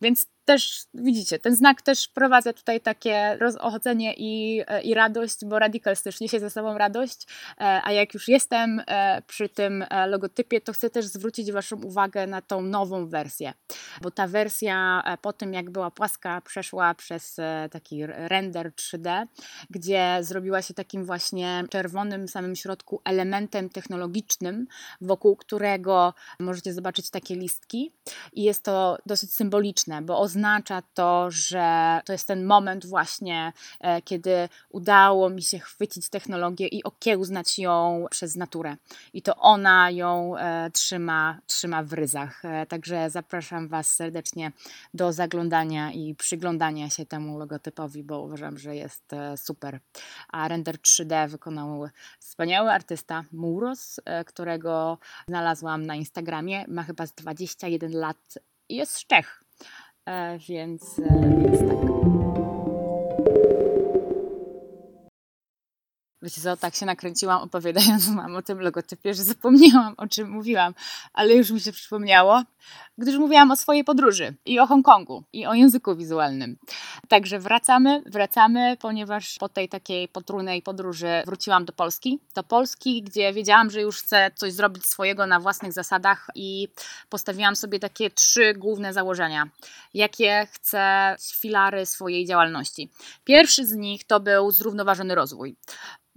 więc 0.00 0.26
też 0.46 0.84
widzicie, 0.94 1.38
ten 1.38 1.56
znak 1.56 1.82
też 1.82 2.04
wprowadza 2.04 2.52
tutaj 2.52 2.80
takie 2.80 3.36
rozochodzenie 3.40 4.14
i, 4.16 4.62
i 4.82 4.94
radość, 4.94 5.44
bo 5.44 5.58
Radicals 5.58 6.02
też 6.02 6.20
niesie 6.20 6.40
ze 6.40 6.50
sobą 6.50 6.78
radość, 6.78 7.26
e, 7.60 7.80
a 7.84 7.92
jak 7.92 8.14
już 8.14 8.28
jestem 8.28 8.82
e, 8.86 9.22
przy 9.26 9.48
tym 9.48 9.84
e, 9.90 10.06
logotypie, 10.06 10.60
to 10.60 10.72
chcę 10.72 10.90
też 10.90 11.06
zwrócić 11.06 11.52
Waszą 11.52 11.76
uwagę 11.76 12.26
na 12.26 12.42
tą 12.42 12.62
nową 12.62 13.06
wersję, 13.08 13.52
bo 14.02 14.10
ta 14.10 14.26
wersja 14.28 15.02
po 15.22 15.32
tym 15.32 15.54
jak 15.54 15.70
była 15.70 15.90
płaska 15.90 16.40
przeszła 16.40 16.94
przez 16.94 17.36
taki 17.70 18.06
render 18.06 18.72
3D, 18.72 19.26
gdzie 19.70 20.18
zrobiła 20.20 20.62
się 20.62 20.74
takim 20.74 21.04
właśnie 21.04 21.64
czerwonym 21.70 22.28
samym 22.28 22.56
środku 22.56 23.00
elementem 23.04 23.70
technologicznym, 23.70 24.66
wokół 25.00 25.36
którego 25.36 26.14
możecie 26.40 26.72
zobaczyć 26.72 27.10
takie 27.10 27.36
listki. 27.36 27.92
I 28.32 28.42
jest 28.42 28.62
to 28.62 28.98
dosyć 29.06 29.34
symboliczne, 29.34 30.02
bo 30.02 30.18
oznacza 30.18 30.35
to, 30.94 31.30
że 31.30 32.00
to 32.04 32.12
jest 32.12 32.26
ten 32.26 32.44
moment 32.44 32.86
właśnie, 32.86 33.52
e, 33.80 34.02
kiedy 34.02 34.48
udało 34.70 35.30
mi 35.30 35.42
się 35.42 35.58
chwycić 35.58 36.08
technologię 36.08 36.66
i 36.66 36.84
okiełznać 36.84 37.58
ją 37.58 38.06
przez 38.10 38.36
naturę. 38.36 38.76
I 39.12 39.22
to 39.22 39.36
ona 39.36 39.90
ją 39.90 40.36
e, 40.36 40.70
trzyma, 40.70 41.38
trzyma 41.46 41.82
w 41.82 41.92
ryzach. 41.92 42.44
E, 42.44 42.66
także 42.66 43.10
zapraszam 43.10 43.68
Was 43.68 43.94
serdecznie 43.94 44.52
do 44.94 45.12
zaglądania 45.12 45.92
i 45.92 46.14
przyglądania 46.14 46.90
się 46.90 47.06
temu 47.06 47.38
logotypowi, 47.38 48.02
bo 48.02 48.20
uważam, 48.20 48.58
że 48.58 48.76
jest 48.76 49.10
super. 49.36 49.80
A 50.28 50.48
render 50.48 50.76
3D 50.76 51.28
wykonał 51.28 51.88
wspaniały 52.20 52.70
artysta 52.70 53.24
Muros, 53.32 54.00
którego 54.26 54.98
znalazłam 55.28 55.86
na 55.86 55.94
Instagramie. 55.94 56.64
Ma 56.68 56.82
chyba 56.82 57.06
z 57.06 57.12
21 57.12 57.92
lat 57.92 58.38
i 58.68 58.76
jest 58.76 58.92
z 58.92 59.06
Czech. 59.06 59.45
E, 60.06 60.38
więc, 60.38 60.98
e, 60.98 61.38
więc 61.42 61.58
tak. 61.58 62.15
Wiecie 66.26 66.40
co, 66.40 66.56
tak 66.56 66.74
się 66.74 66.86
nakręciłam 66.86 67.42
opowiadając 67.42 68.08
Wam 68.16 68.36
o 68.36 68.42
tym 68.42 68.60
logotypie, 68.60 69.14
że 69.14 69.22
zapomniałam 69.24 69.94
o 69.96 70.06
czym 70.06 70.30
mówiłam, 70.30 70.74
ale 71.12 71.34
już 71.34 71.50
mi 71.50 71.60
się 71.60 71.72
przypomniało, 71.72 72.42
gdyż 72.98 73.16
mówiłam 73.18 73.50
o 73.50 73.56
swojej 73.56 73.84
podróży 73.84 74.34
i 74.46 74.60
o 74.60 74.66
Hongkongu 74.66 75.24
i 75.32 75.46
o 75.46 75.54
języku 75.54 75.96
wizualnym. 75.96 76.56
Także 77.08 77.38
wracamy, 77.38 78.02
wracamy, 78.06 78.76
ponieważ 78.80 79.36
po 79.38 79.48
tej 79.48 79.68
takiej 79.68 80.08
potrójnej 80.08 80.62
podróży 80.62 81.22
wróciłam 81.26 81.64
do 81.64 81.72
Polski. 81.72 82.20
Do 82.34 82.42
Polski, 82.42 83.02
gdzie 83.02 83.32
wiedziałam, 83.32 83.70
że 83.70 83.80
już 83.80 84.02
chcę 84.02 84.30
coś 84.34 84.52
zrobić 84.52 84.86
swojego 84.86 85.26
na 85.26 85.40
własnych 85.40 85.72
zasadach 85.72 86.26
i 86.34 86.68
postawiłam 87.08 87.56
sobie 87.56 87.78
takie 87.78 88.10
trzy 88.10 88.54
główne 88.54 88.92
założenia, 88.92 89.48
jakie 89.94 90.46
chcę 90.52 91.16
filary 91.32 91.86
swojej 91.86 92.26
działalności. 92.26 92.90
Pierwszy 93.24 93.66
z 93.66 93.72
nich 93.72 94.04
to 94.04 94.20
był 94.20 94.50
zrównoważony 94.50 95.14
rozwój. 95.14 95.56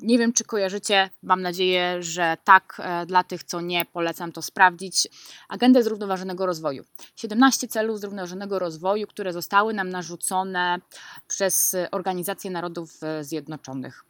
Nie 0.01 0.17
wiem, 0.17 0.33
czy 0.33 0.43
kojarzycie, 0.43 1.09
mam 1.23 1.41
nadzieję, 1.41 2.03
że 2.03 2.37
tak. 2.43 2.81
E, 2.83 3.05
dla 3.05 3.23
tych, 3.23 3.43
co 3.43 3.61
nie, 3.61 3.85
polecam 3.85 4.31
to 4.31 4.41
sprawdzić. 4.41 5.07
Agendę 5.49 5.83
zrównoważonego 5.83 6.45
rozwoju. 6.45 6.83
17 7.15 7.67
celów 7.67 7.99
zrównoważonego 7.99 8.59
rozwoju, 8.59 9.07
które 9.07 9.33
zostały 9.33 9.73
nam 9.73 9.89
narzucone 9.89 10.79
przez 11.27 11.75
Organizację 11.91 12.51
Narodów 12.51 12.99
Zjednoczonych. 13.21 14.05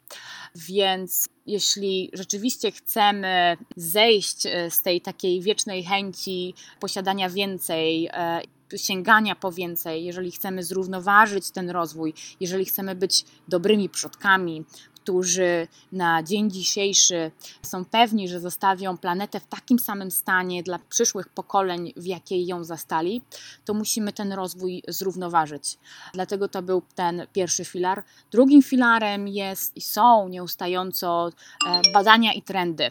Więc 0.54 1.28
jeśli 1.46 2.10
rzeczywiście 2.12 2.72
chcemy 2.72 3.56
zejść 3.76 4.46
e, 4.46 4.70
z 4.70 4.82
tej 4.82 5.00
takiej 5.00 5.40
wiecznej 5.40 5.84
chęci 5.84 6.54
posiadania 6.80 7.30
więcej, 7.30 8.08
e, 8.12 8.40
sięgania 8.76 9.34
po 9.34 9.52
więcej, 9.52 10.04
jeżeli 10.04 10.30
chcemy 10.30 10.62
zrównoważyć 10.62 11.50
ten 11.50 11.70
rozwój, 11.70 12.14
jeżeli 12.40 12.64
chcemy 12.64 12.94
być 12.94 13.24
dobrymi 13.48 13.88
przodkami, 13.88 14.64
którzy 15.02 15.68
na 15.92 16.22
dzień 16.22 16.50
dzisiejszy 16.50 17.30
są 17.62 17.84
pewni, 17.84 18.28
że 18.28 18.40
zostawią 18.40 18.98
planetę 18.98 19.40
w 19.40 19.46
takim 19.46 19.78
samym 19.78 20.10
stanie 20.10 20.62
dla 20.62 20.78
przyszłych 20.88 21.28
pokoleń, 21.28 21.92
w 21.96 22.06
jakiej 22.06 22.46
ją 22.46 22.64
zastali, 22.64 23.22
to 23.64 23.74
musimy 23.74 24.12
ten 24.12 24.32
rozwój 24.32 24.82
zrównoważyć. 24.88 25.78
Dlatego 26.12 26.48
to 26.48 26.62
był 26.62 26.82
ten 26.94 27.26
pierwszy 27.32 27.64
filar. 27.64 28.04
Drugim 28.30 28.62
filarem 28.62 29.28
jest 29.28 29.76
i 29.76 29.80
są 29.80 30.28
nieustająco 30.28 31.30
e, 31.66 31.80
badania 31.92 32.32
i 32.32 32.42
trendy. 32.42 32.90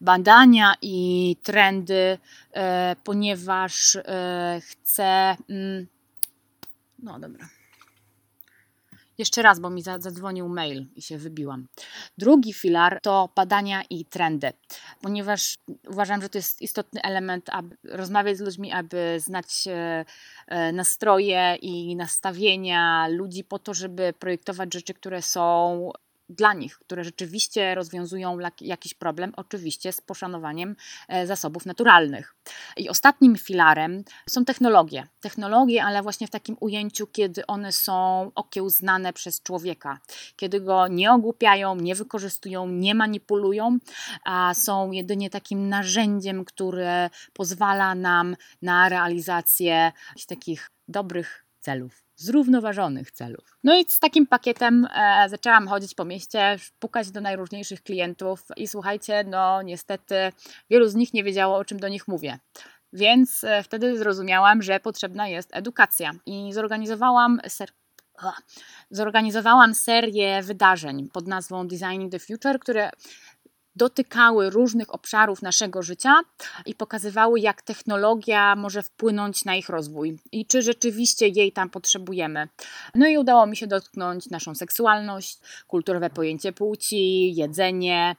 Badania 0.00 0.74
i 0.82 1.36
trendy, 1.42 2.18
e, 2.52 2.96
ponieważ 3.04 3.96
e, 3.96 4.60
chcę. 4.64 5.36
Mm, 5.50 5.86
no 6.98 7.18
dobra. 7.18 7.57
Jeszcze 9.18 9.42
raz, 9.42 9.60
bo 9.60 9.70
mi 9.70 9.82
zadzwonił 9.82 10.48
mail 10.48 10.86
i 10.96 11.02
się 11.02 11.18
wybiłam. 11.18 11.66
Drugi 12.18 12.52
filar 12.52 12.98
to 13.02 13.28
badania 13.36 13.82
i 13.90 14.04
trendy, 14.04 14.52
ponieważ 15.00 15.54
uważam, 15.88 16.22
że 16.22 16.28
to 16.28 16.38
jest 16.38 16.62
istotny 16.62 17.02
element, 17.02 17.48
aby 17.52 17.76
rozmawiać 17.84 18.36
z 18.36 18.40
ludźmi, 18.40 18.72
aby 18.72 19.20
znać 19.20 19.64
e, 19.66 20.72
nastroje 20.72 21.56
i 21.62 21.96
nastawienia 21.96 23.08
ludzi 23.08 23.44
po 23.44 23.58
to, 23.58 23.74
żeby 23.74 24.12
projektować 24.18 24.74
rzeczy, 24.74 24.94
które 24.94 25.22
są 25.22 25.92
dla 26.28 26.52
nich, 26.52 26.78
które 26.78 27.04
rzeczywiście 27.04 27.74
rozwiązują 27.74 28.38
jakiś 28.60 28.94
problem, 28.94 29.32
oczywiście 29.36 29.92
z 29.92 30.00
poszanowaniem 30.00 30.76
e, 31.08 31.26
zasobów 31.26 31.66
naturalnych. 31.66 32.34
I 32.76 32.88
ostatnim 32.88 33.36
filarem 33.36 34.04
są 34.28 34.44
technologie. 34.44 35.06
Technologie, 35.20 35.84
ale 35.84 36.02
właśnie 36.02 36.26
w 36.26 36.30
takim 36.30 36.56
ujęciu, 36.60 37.06
kiedy 37.06 37.46
one 37.46 37.72
są 37.72 38.30
okiełznane 38.34 39.12
przez 39.12 39.42
człowieka, 39.42 39.98
kiedy 40.36 40.60
go 40.60 40.88
nie 40.88 41.12
ogłupiają, 41.12 41.76
nie 41.76 41.94
wykorzystują, 41.94 42.68
nie 42.68 42.94
manipulują, 42.94 43.78
a 44.24 44.54
są 44.54 44.90
jedynie 44.90 45.30
takim 45.30 45.68
narzędziem, 45.68 46.44
które 46.44 47.10
pozwala 47.32 47.94
nam 47.94 48.36
na 48.62 48.88
realizację 48.88 49.92
takich 50.28 50.70
dobrych 50.88 51.44
celów 51.60 52.07
zrównoważonych 52.18 53.10
celów. 53.10 53.58
No 53.64 53.78
i 53.78 53.84
z 53.88 54.00
takim 54.00 54.26
pakietem 54.26 54.86
e, 54.94 55.28
zaczęłam 55.28 55.68
chodzić 55.68 55.94
po 55.94 56.04
mieście, 56.04 56.56
pukać 56.78 57.10
do 57.10 57.20
najróżniejszych 57.20 57.82
klientów 57.82 58.44
i 58.56 58.68
słuchajcie, 58.68 59.24
no 59.26 59.62
niestety 59.62 60.14
wielu 60.70 60.88
z 60.88 60.94
nich 60.94 61.14
nie 61.14 61.24
wiedziało, 61.24 61.56
o 61.56 61.64
czym 61.64 61.80
do 61.80 61.88
nich 61.88 62.08
mówię. 62.08 62.38
Więc 62.92 63.44
e, 63.44 63.62
wtedy 63.62 63.98
zrozumiałam, 63.98 64.62
że 64.62 64.80
potrzebna 64.80 65.28
jest 65.28 65.50
edukacja 65.52 66.12
i 66.26 66.52
zorganizowałam 66.52 67.40
ser 67.48 67.70
zorganizowałam 68.90 69.74
serię 69.74 70.42
wydarzeń 70.42 71.08
pod 71.12 71.26
nazwą 71.26 71.68
Designing 71.68 72.12
the 72.12 72.18
Future, 72.18 72.58
które 72.60 72.90
dotykały 73.78 74.50
różnych 74.50 74.94
obszarów 74.94 75.42
naszego 75.42 75.82
życia 75.82 76.14
i 76.66 76.74
pokazywały, 76.74 77.40
jak 77.40 77.62
technologia 77.62 78.56
może 78.56 78.82
wpłynąć 78.82 79.44
na 79.44 79.54
ich 79.56 79.68
rozwój 79.68 80.18
i 80.32 80.46
czy 80.46 80.62
rzeczywiście 80.62 81.28
jej 81.28 81.52
tam 81.52 81.70
potrzebujemy. 81.70 82.48
No 82.94 83.06
i 83.06 83.18
udało 83.18 83.46
mi 83.46 83.56
się 83.56 83.66
dotknąć 83.66 84.30
naszą 84.30 84.54
seksualność, 84.54 85.38
kulturowe 85.66 86.10
pojęcie 86.10 86.52
płci, 86.52 87.34
jedzenie, 87.34 88.16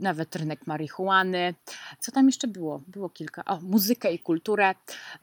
nawet 0.00 0.36
rynek 0.36 0.66
marihuany. 0.66 1.54
Co 1.98 2.12
tam 2.12 2.26
jeszcze 2.26 2.48
było? 2.48 2.82
Było 2.86 3.08
kilka. 3.08 3.44
O, 3.44 3.60
muzykę 3.60 4.12
i 4.12 4.18
kulturę 4.18 4.74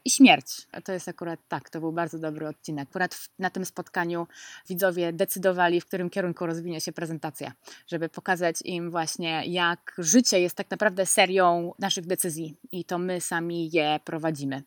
i 0.04 0.10
śmierć. 0.10 0.66
To 0.84 0.92
jest 0.92 1.08
akurat 1.08 1.40
tak, 1.48 1.70
to 1.70 1.80
był 1.80 1.92
bardzo 1.92 2.18
dobry 2.18 2.48
odcinek. 2.48 2.88
Akurat 2.88 3.18
na 3.38 3.50
tym 3.50 3.64
spotkaniu 3.64 4.26
widzowie 4.68 5.12
decydowali, 5.12 5.80
w 5.80 5.86
którym 5.86 6.10
kierunku 6.10 6.46
rozwinie 6.46 6.80
się 6.80 6.92
prezentacja, 6.92 7.52
żeby 7.86 8.08
pokazać 8.08 8.56
im 8.64 8.90
właśnie, 8.90 9.42
jak 9.46 9.94
życie 9.98 10.40
jest 10.40 10.56
tak 10.56 10.70
naprawdę 10.70 11.06
serią 11.06 11.72
naszych 11.78 12.06
decyzji 12.06 12.56
i 12.72 12.84
to 12.84 12.98
my 12.98 13.20
sami 13.20 13.70
je 13.72 14.00
prowadzimy. 14.04 14.62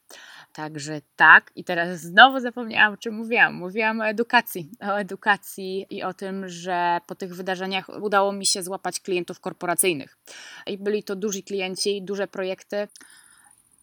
Także 0.54 1.02
tak, 1.16 1.52
i 1.56 1.64
teraz 1.64 2.00
znowu 2.00 2.40
zapomniałam, 2.40 2.94
o 2.94 2.98
czym 2.98 3.14
mówiłam. 3.14 3.54
Mówiłam 3.54 4.02
o 4.02 4.08
edukacji, 4.08 4.70
o 4.82 5.00
edukacji 5.00 5.86
i 5.90 6.04
o 6.04 6.14
tym, 6.14 6.50
że 6.50 7.00
po 7.08 7.16
tych 7.16 7.36
wydarzeniach 7.36 7.90
udało 8.02 8.32
mi 8.32 8.46
się 8.46 8.64
złapać 8.64 9.00
klientów 9.00 9.40
korporacyjnych. 9.40 10.18
I 10.68 10.78
byli 10.78 11.04
to 11.04 11.16
duzi 11.16 11.44
klienci, 11.44 12.02
duże 12.02 12.28
projekty. 12.28 12.88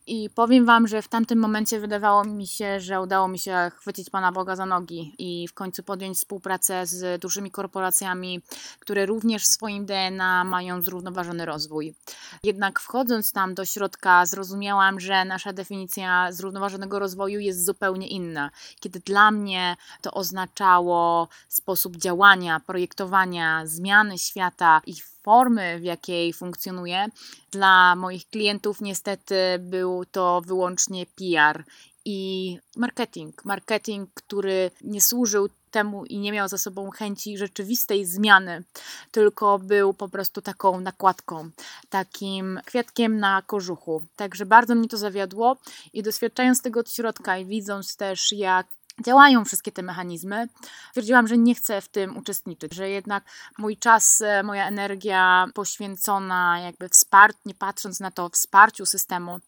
I 0.09 0.31
powiem 0.31 0.67
Wam, 0.67 0.89
że 0.89 1.03
w 1.03 1.09
tamtym 1.09 1.39
momencie 1.39 1.81
wydawało 1.81 2.25
mi 2.25 2.47
się, 2.47 2.81
że 2.81 3.01
udało 3.01 3.29
mi 3.29 3.39
się 3.39 3.71
chwycić 3.77 4.11
Pana 4.11 4.33
Boga 4.33 4.57
za 4.57 4.67
nogi 4.67 5.15
i 5.19 5.49
w 5.49 5.55
końcu 5.55 5.83
podjąć 5.83 6.19
współpracę 6.19 6.87
z 6.87 7.21
dużymi 7.21 7.51
korporacjami, 7.51 8.41
które 8.81 9.07
również 9.07 9.43
w 9.43 9.47
swoim 9.47 9.87
DNA 9.87 10.45
mają 10.45 10.83
zrównoważony 10.83 11.47
rozwój. 11.47 11.95
Jednak 12.43 12.81
wchodząc 12.81 13.33
tam 13.33 13.55
do 13.55 13.65
środka, 13.65 14.27
zrozumiałam, 14.27 15.01
że 15.01 15.25
nasza 15.25 15.53
definicja 15.53 16.33
zrównoważonego 16.33 16.99
rozwoju 16.99 17.41
jest 17.41 17.65
zupełnie 17.65 18.09
inna. 18.09 18.51
Kiedy 18.81 19.01
dla 19.01 19.31
mnie 19.31 19.77
to 20.03 20.11
oznaczało 20.11 21.29
sposób 21.49 21.97
działania, 21.97 22.61
projektowania, 22.61 23.67
zmiany 23.67 24.19
świata 24.19 24.81
i 24.87 24.95
formy, 25.27 25.79
w 25.81 25.83
jakiej 25.83 26.33
funkcjonuje, 26.33 27.09
dla 27.51 27.97
moich 27.97 28.29
klientów 28.29 28.81
niestety 28.81 29.35
był 29.61 30.05
to 30.05 30.43
wyłącznie 30.47 31.07
PR 31.07 31.65
i 32.05 32.59
marketing. 32.77 33.45
Marketing, 33.45 34.11
który 34.15 34.71
nie 34.81 35.01
służył 35.01 35.49
temu 35.71 36.05
i 36.05 36.19
nie 36.19 36.33
miał 36.33 36.49
za 36.49 36.59
sobą 36.59 36.91
chęci 36.91 37.39
rzeczywistej 37.39 38.05
zmiany, 38.05 38.63
tylko 39.11 39.59
był 39.59 39.95
po 39.95 40.09
prostu 40.09 40.43
taką 40.43 40.81
nakładką, 40.81 41.51
takim 41.89 42.61
kwiatkiem 42.67 43.19
na 43.19 43.43
kożuchu. 43.43 44.03
Także 44.17 44.47
bardzo 44.47 44.75
mnie 44.75 44.89
to 44.89 44.97
zawiodło 44.97 45.57
i 45.93 46.03
doświadczając 46.03 46.63
tego 46.63 46.81
od 46.81 46.91
środka 46.91 47.39
i 47.39 47.47
widząc 47.47 47.97
też, 47.97 48.33
jak 48.33 48.67
działają 49.05 49.45
wszystkie 49.45 49.73
te 49.73 49.83
mechanizmy, 49.83 50.49
stwierdziłam, 50.89 51.29
że 51.29 51.39
nie 51.39 51.55
chcę 51.55 51.81
w 51.81 51.89
tym 51.89 52.17
uczestniczyć, 52.17 52.75
że 52.75 52.89
jednak 52.89 53.25
mój 53.59 53.77
czas, 53.77 54.21
e, 54.21 54.43
moja 54.43 54.69
energia 54.69 55.47
poświęcona 55.55 56.61
jakby 56.61 56.89
wsparciu, 56.89 57.39
nie 57.47 57.55
patrząc 57.55 58.01
na 58.01 58.11
to 58.11 58.29
wsparciu 58.29 58.87
systemu, 58.87 59.39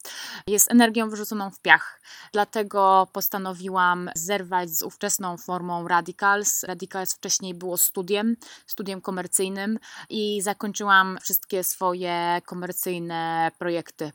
jest 0.47 0.71
energią 0.71 1.11
wyrzuconą 1.11 1.51
w 1.51 1.61
piach. 1.61 2.01
Dlatego 2.33 3.09
postanowiłam 3.13 4.11
zerwać 4.15 4.71
z 4.71 4.83
ówczesną 4.83 5.37
formą 5.37 5.89
Radicals. 5.89 6.63
Radicals 6.63 7.15
wcześniej 7.15 7.55
było 7.55 7.77
studiem, 7.77 8.37
studiem 8.67 9.01
komercyjnym 9.01 9.79
i 10.09 10.43
zakończyłam 10.43 11.19
wszystkie 11.23 11.65
swoje 11.65 12.43
komercyjne 12.47 13.51
projekty. 13.59 14.13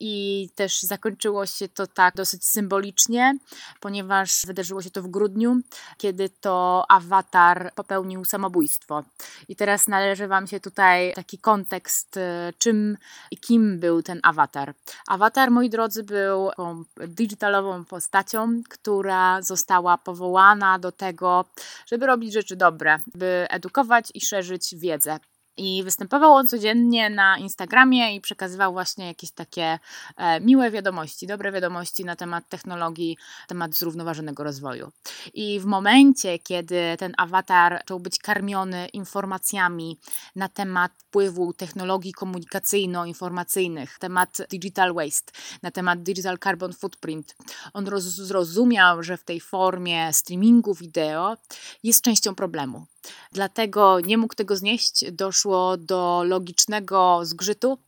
I 0.00 0.48
też 0.54 0.82
zakończyło 0.82 1.46
się 1.46 1.68
to 1.68 1.86
tak 1.86 2.14
dosyć 2.14 2.44
symbolicznie, 2.44 3.38
ponieważ 3.80 4.46
wydarzyło 4.46 4.65
wydarzyło 4.66 4.82
się 4.82 4.90
to 4.90 5.02
w 5.02 5.08
grudniu, 5.08 5.60
kiedy 5.98 6.28
to 6.28 6.84
awatar 6.88 7.72
popełnił 7.74 8.24
samobójstwo. 8.24 9.04
I 9.48 9.56
teraz 9.56 9.88
należy 9.88 10.28
Wam 10.28 10.46
się 10.46 10.60
tutaj 10.60 11.12
taki 11.14 11.38
kontekst, 11.38 12.16
y, 12.16 12.20
czym 12.58 12.96
i 13.30 13.36
kim 13.36 13.78
był 13.80 14.02
ten 14.02 14.20
awatar. 14.22 14.74
Awatar, 15.06 15.50
moi 15.50 15.70
drodzy, 15.70 16.02
był 16.02 16.50
taką 16.50 16.84
digitalową 16.96 17.84
postacią, 17.84 18.62
która 18.68 19.42
została 19.42 19.98
powołana 19.98 20.78
do 20.78 20.92
tego, 20.92 21.44
żeby 21.86 22.06
robić 22.06 22.32
rzeczy 22.32 22.56
dobre, 22.56 22.98
by 23.14 23.46
edukować 23.50 24.10
i 24.14 24.20
szerzyć 24.20 24.74
wiedzę. 24.74 25.18
I 25.56 25.82
występował 25.84 26.32
on 26.32 26.48
codziennie 26.48 27.10
na 27.10 27.38
Instagramie 27.38 28.14
i 28.14 28.20
przekazywał 28.20 28.72
właśnie 28.72 29.06
jakieś 29.06 29.30
takie 29.30 29.78
e, 30.16 30.40
miłe 30.40 30.70
wiadomości, 30.70 31.26
dobre 31.26 31.52
wiadomości 31.52 32.04
na 32.04 32.16
temat 32.16 32.48
technologii, 32.48 33.16
temat 33.48 33.74
zrównoważonego 33.74 34.44
rozwoju. 34.44 34.92
I 35.34 35.60
w 35.60 35.64
momencie, 35.64 36.38
kiedy 36.38 36.96
ten 36.98 37.14
awatar 37.16 37.82
zaczął 37.86 38.00
być 38.00 38.18
karmiony 38.18 38.88
informacjami 38.88 39.98
na 40.36 40.48
temat 40.48 40.92
wpływu 40.98 41.52
technologii 41.52 42.12
komunikacyjno-informacyjnych, 42.12 43.98
temat 43.98 44.38
digital 44.50 44.94
waste, 44.94 45.32
na 45.62 45.70
temat 45.70 46.02
digital 46.02 46.38
carbon 46.38 46.72
footprint, 46.72 47.36
on 47.72 47.86
zrozumiał, 48.00 49.02
że 49.02 49.16
w 49.16 49.24
tej 49.24 49.40
formie 49.40 50.12
streamingu 50.12 50.74
wideo 50.74 51.36
jest 51.82 52.02
częścią 52.02 52.34
problemu 52.34 52.86
Dlatego 53.32 54.00
nie 54.00 54.18
mógł 54.18 54.34
tego 54.34 54.56
znieść, 54.56 55.04
doszło 55.46 55.76
do 55.76 56.22
logicznego 56.24 57.20
zgrzytu 57.22 57.78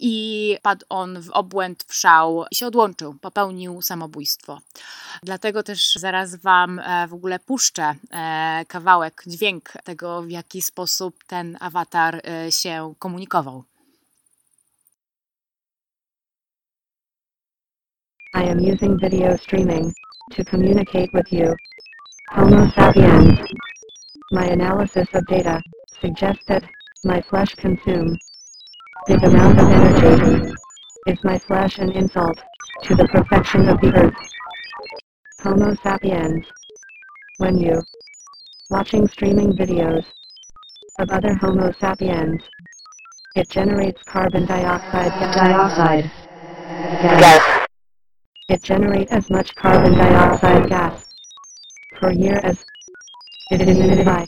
i 0.00 0.56
padł 0.62 0.86
on 0.88 1.22
w 1.22 1.30
obłęd, 1.30 1.84
w 1.88 1.94
szał 1.94 2.44
i 2.50 2.54
się 2.54 2.66
odłączył, 2.66 3.14
popełnił 3.14 3.82
samobójstwo. 3.82 4.60
Dlatego 5.22 5.62
też 5.62 5.92
zaraz 5.94 6.36
Wam 6.36 6.78
e, 6.78 7.06
w 7.08 7.14
ogóle 7.14 7.38
puszczę 7.38 7.94
e, 8.10 8.64
kawałek, 8.68 9.22
dźwięk 9.26 9.72
tego, 9.84 10.22
w 10.22 10.30
jaki 10.30 10.62
sposób 10.62 11.24
ten 11.26 11.56
awatar 11.60 12.14
e, 12.16 12.52
się 12.52 12.94
komunikował. 12.98 13.64
I 18.34 18.48
am 18.50 18.58
using 18.58 19.00
video 19.00 19.38
streaming 19.38 19.92
to 20.36 20.44
communicate 20.44 21.08
with 21.14 21.32
you. 21.32 21.54
Homo 22.30 22.70
sapiens. 22.74 23.38
My 24.32 24.52
analysis 24.52 25.08
of 25.14 25.24
data 25.24 25.60
suggests 26.00 26.44
that 26.46 26.62
my 27.04 27.20
flesh 27.22 27.54
consumes 27.54 28.18
big 29.06 29.22
amount 29.22 29.58
of 29.58 29.68
energy. 29.68 30.52
Is 31.06 31.18
my 31.22 31.38
flesh 31.38 31.78
an 31.78 31.92
insult 31.92 32.42
to 32.82 32.94
the 32.94 33.06
perfection 33.06 33.68
of 33.68 33.80
the 33.80 33.94
earth? 33.94 34.14
Homo 35.40 35.74
sapiens. 35.82 36.44
When 37.38 37.56
you 37.56 37.80
watching 38.68 39.06
streaming 39.06 39.52
videos 39.52 40.04
of 40.98 41.10
other 41.10 41.34
Homo 41.34 41.72
sapiens, 41.78 42.42
it 43.36 43.48
generates 43.48 44.02
carbon 44.02 44.44
dioxide 44.46 45.12
dioxide 45.34 46.10
gas. 46.66 47.66
It 48.48 48.62
generates 48.62 49.12
as 49.12 49.30
much 49.30 49.54
carbon 49.54 49.92
dioxide 49.92 50.68
gas 50.68 51.04
per 51.92 52.12
year 52.12 52.40
as 52.42 52.64
It 53.52 53.62
is 53.62 53.78
edited 53.78 54.04
by 54.04 54.26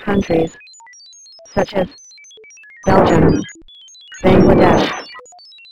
countries 0.00 0.56
such 1.54 1.74
as 1.74 1.88
Belgium, 2.86 3.34
Bangladesh, 4.24 5.04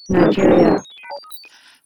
Nigeria, 0.09 0.77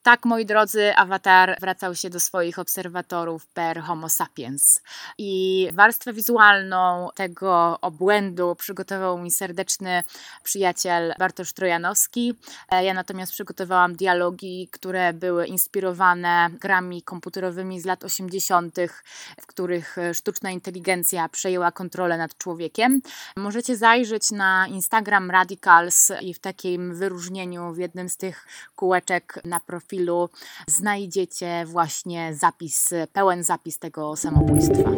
Tak, 0.04 0.24
moi 0.24 0.46
drodzy, 0.46 0.96
awatar 0.96 1.56
wracał 1.60 1.94
się 1.94 2.10
do 2.10 2.20
swoich 2.20 2.58
obserwatorów 2.58 3.46
per 3.46 3.80
Homo 3.82 4.08
sapiens. 4.08 4.80
I 5.18 5.68
warstwę 5.72 6.12
wizualną 6.12 7.08
tego 7.14 7.78
obłędu 7.80 8.54
przygotował 8.54 9.18
mi 9.18 9.30
serdeczny 9.30 10.02
przyjaciel 10.42 11.14
Bartosz 11.18 11.52
Trojanowski. 11.52 12.34
E, 12.72 12.84
Ja 12.84 12.94
natomiast 12.94 13.32
przygotowałam 13.32 13.96
dialogi, 13.96 14.68
które 14.72 15.12
były 15.12 15.46
inspirowane 15.46 16.50
grami 16.60 17.02
komputerowymi 17.02 17.80
z 17.80 17.84
lat 17.84 18.04
80., 18.04 18.76
w 19.40 19.46
których 19.46 19.98
e, 19.98 20.14
sztuczna 20.14 20.50
inteligencja 20.50 21.28
przejęła 21.28 21.72
kontrolę 21.72 22.18
nad 22.18 22.38
człowiekiem. 22.38 23.00
Możecie 23.36 23.76
zajrzeć 23.76 24.30
na 24.30 24.66
Instagram 24.66 25.30
Radicals 25.30 26.12
i 26.20 26.34
w 26.34 26.38
takim 26.38 26.94
wyróżnieniu 26.94 27.72
w 27.72 27.78
jednym 27.78 28.08
z 28.08 28.16
tych 28.16 28.46
kółeczek 28.76 29.40
na 29.44 29.60
profilu 29.60 29.93
znajdziecie 30.66 31.64
właśnie 31.66 32.34
zapis, 32.34 32.90
pełen 33.12 33.44
zapis 33.44 33.78
tego 33.78 34.16
samobójstwa. 34.16 34.90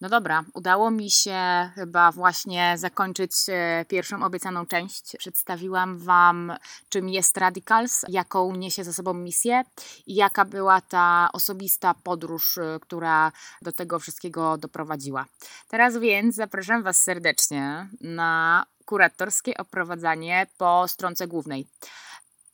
No 0.00 0.08
dobra, 0.08 0.44
udało 0.54 0.90
mi 0.90 1.10
się 1.10 1.38
chyba 1.74 2.12
właśnie 2.12 2.74
zakończyć 2.78 3.32
e, 3.48 3.84
pierwszą 3.88 4.24
obiecaną 4.24 4.66
część. 4.66 5.16
Przedstawiłam 5.18 5.98
Wam, 5.98 6.52
czym 6.88 7.08
jest 7.08 7.36
Radicals, 7.36 8.04
jaką 8.08 8.56
niesie 8.56 8.84
ze 8.84 8.92
sobą 8.92 9.14
misję 9.14 9.62
i 10.06 10.14
jaka 10.14 10.44
była 10.44 10.80
ta 10.80 11.28
osobista 11.32 11.94
podróż, 11.94 12.58
e, 12.58 12.78
która 12.82 13.32
do 13.62 13.72
tego 13.72 13.98
wszystkiego 13.98 14.58
doprowadziła. 14.58 15.26
Teraz 15.68 15.98
więc 15.98 16.34
zapraszam 16.34 16.82
Was 16.82 17.02
serdecznie 17.02 17.88
na 18.00 18.66
kuratorskie 18.90 19.56
oprowadzanie 19.56 20.46
po 20.58 20.88
stronce 20.88 21.26
głównej 21.26 21.66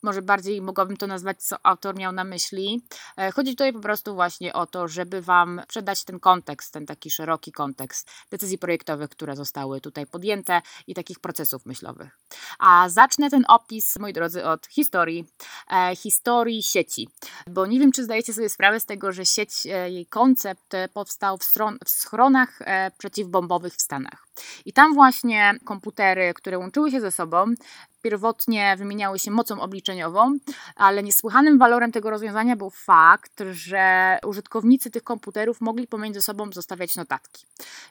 może 0.03 0.21
bardziej 0.21 0.61
mogłabym 0.61 0.97
to 0.97 1.07
nazwać, 1.07 1.43
co 1.43 1.55
autor 1.63 1.95
miał 1.95 2.11
na 2.11 2.23
myśli. 2.23 2.81
E, 3.17 3.31
Chodzi 3.31 3.51
tutaj 3.51 3.73
po 3.73 3.79
prostu 3.79 4.15
właśnie 4.15 4.53
o 4.53 4.65
to, 4.65 4.87
żeby 4.87 5.21
Wam 5.21 5.61
przedać 5.67 6.03
ten 6.03 6.19
kontekst, 6.19 6.73
ten 6.73 6.85
taki 6.85 7.11
szeroki 7.11 7.51
kontekst 7.51 8.09
decyzji 8.31 8.57
projektowych, 8.57 9.09
które 9.09 9.35
zostały 9.35 9.81
tutaj 9.81 10.05
podjęte 10.05 10.61
i 10.87 10.93
takich 10.93 11.19
procesów 11.19 11.65
myślowych. 11.65 12.19
A 12.59 12.89
zacznę 12.89 13.29
ten 13.29 13.43
opis, 13.47 13.99
moi 13.99 14.13
drodzy, 14.13 14.45
od 14.45 14.67
historii, 14.67 15.25
e, 15.71 15.95
historii 15.95 16.63
sieci, 16.63 17.09
bo 17.47 17.65
nie 17.65 17.79
wiem, 17.79 17.91
czy 17.91 18.03
zdajecie 18.03 18.33
sobie 18.33 18.49
sprawę 18.49 18.79
z 18.79 18.85
tego, 18.85 19.11
że 19.11 19.25
sieć, 19.25 19.65
e, 19.65 19.91
jej 19.91 20.05
koncept 20.05 20.73
powstał 20.93 21.37
w, 21.37 21.43
stron, 21.43 21.77
w 21.85 21.89
schronach 21.89 22.61
e, 22.61 22.91
przeciwbombowych 22.97 23.73
w 23.73 23.81
Stanach. 23.81 24.26
I 24.65 24.73
tam 24.73 24.93
właśnie 24.93 25.53
komputery, 25.65 26.33
które 26.33 26.57
łączyły 26.57 26.91
się 26.91 27.01
ze 27.01 27.11
sobą, 27.11 27.45
pierwotnie 28.01 28.75
wymieniały 28.77 29.19
się 29.19 29.31
mocą 29.31 29.61
obliczeniową, 29.61 30.37
ale 30.75 31.03
niesłychanym 31.03 31.57
walorem 31.57 31.91
tego 31.91 32.09
rozwiązania 32.09 32.55
był 32.55 32.69
fakt, 32.69 33.43
że 33.51 34.17
użytkownicy 34.25 34.91
tych 34.91 35.03
komputerów 35.03 35.61
mogli 35.61 35.87
pomiędzy 35.87 36.21
sobą 36.21 36.51
zostawiać 36.51 36.95
notatki. 36.95 37.45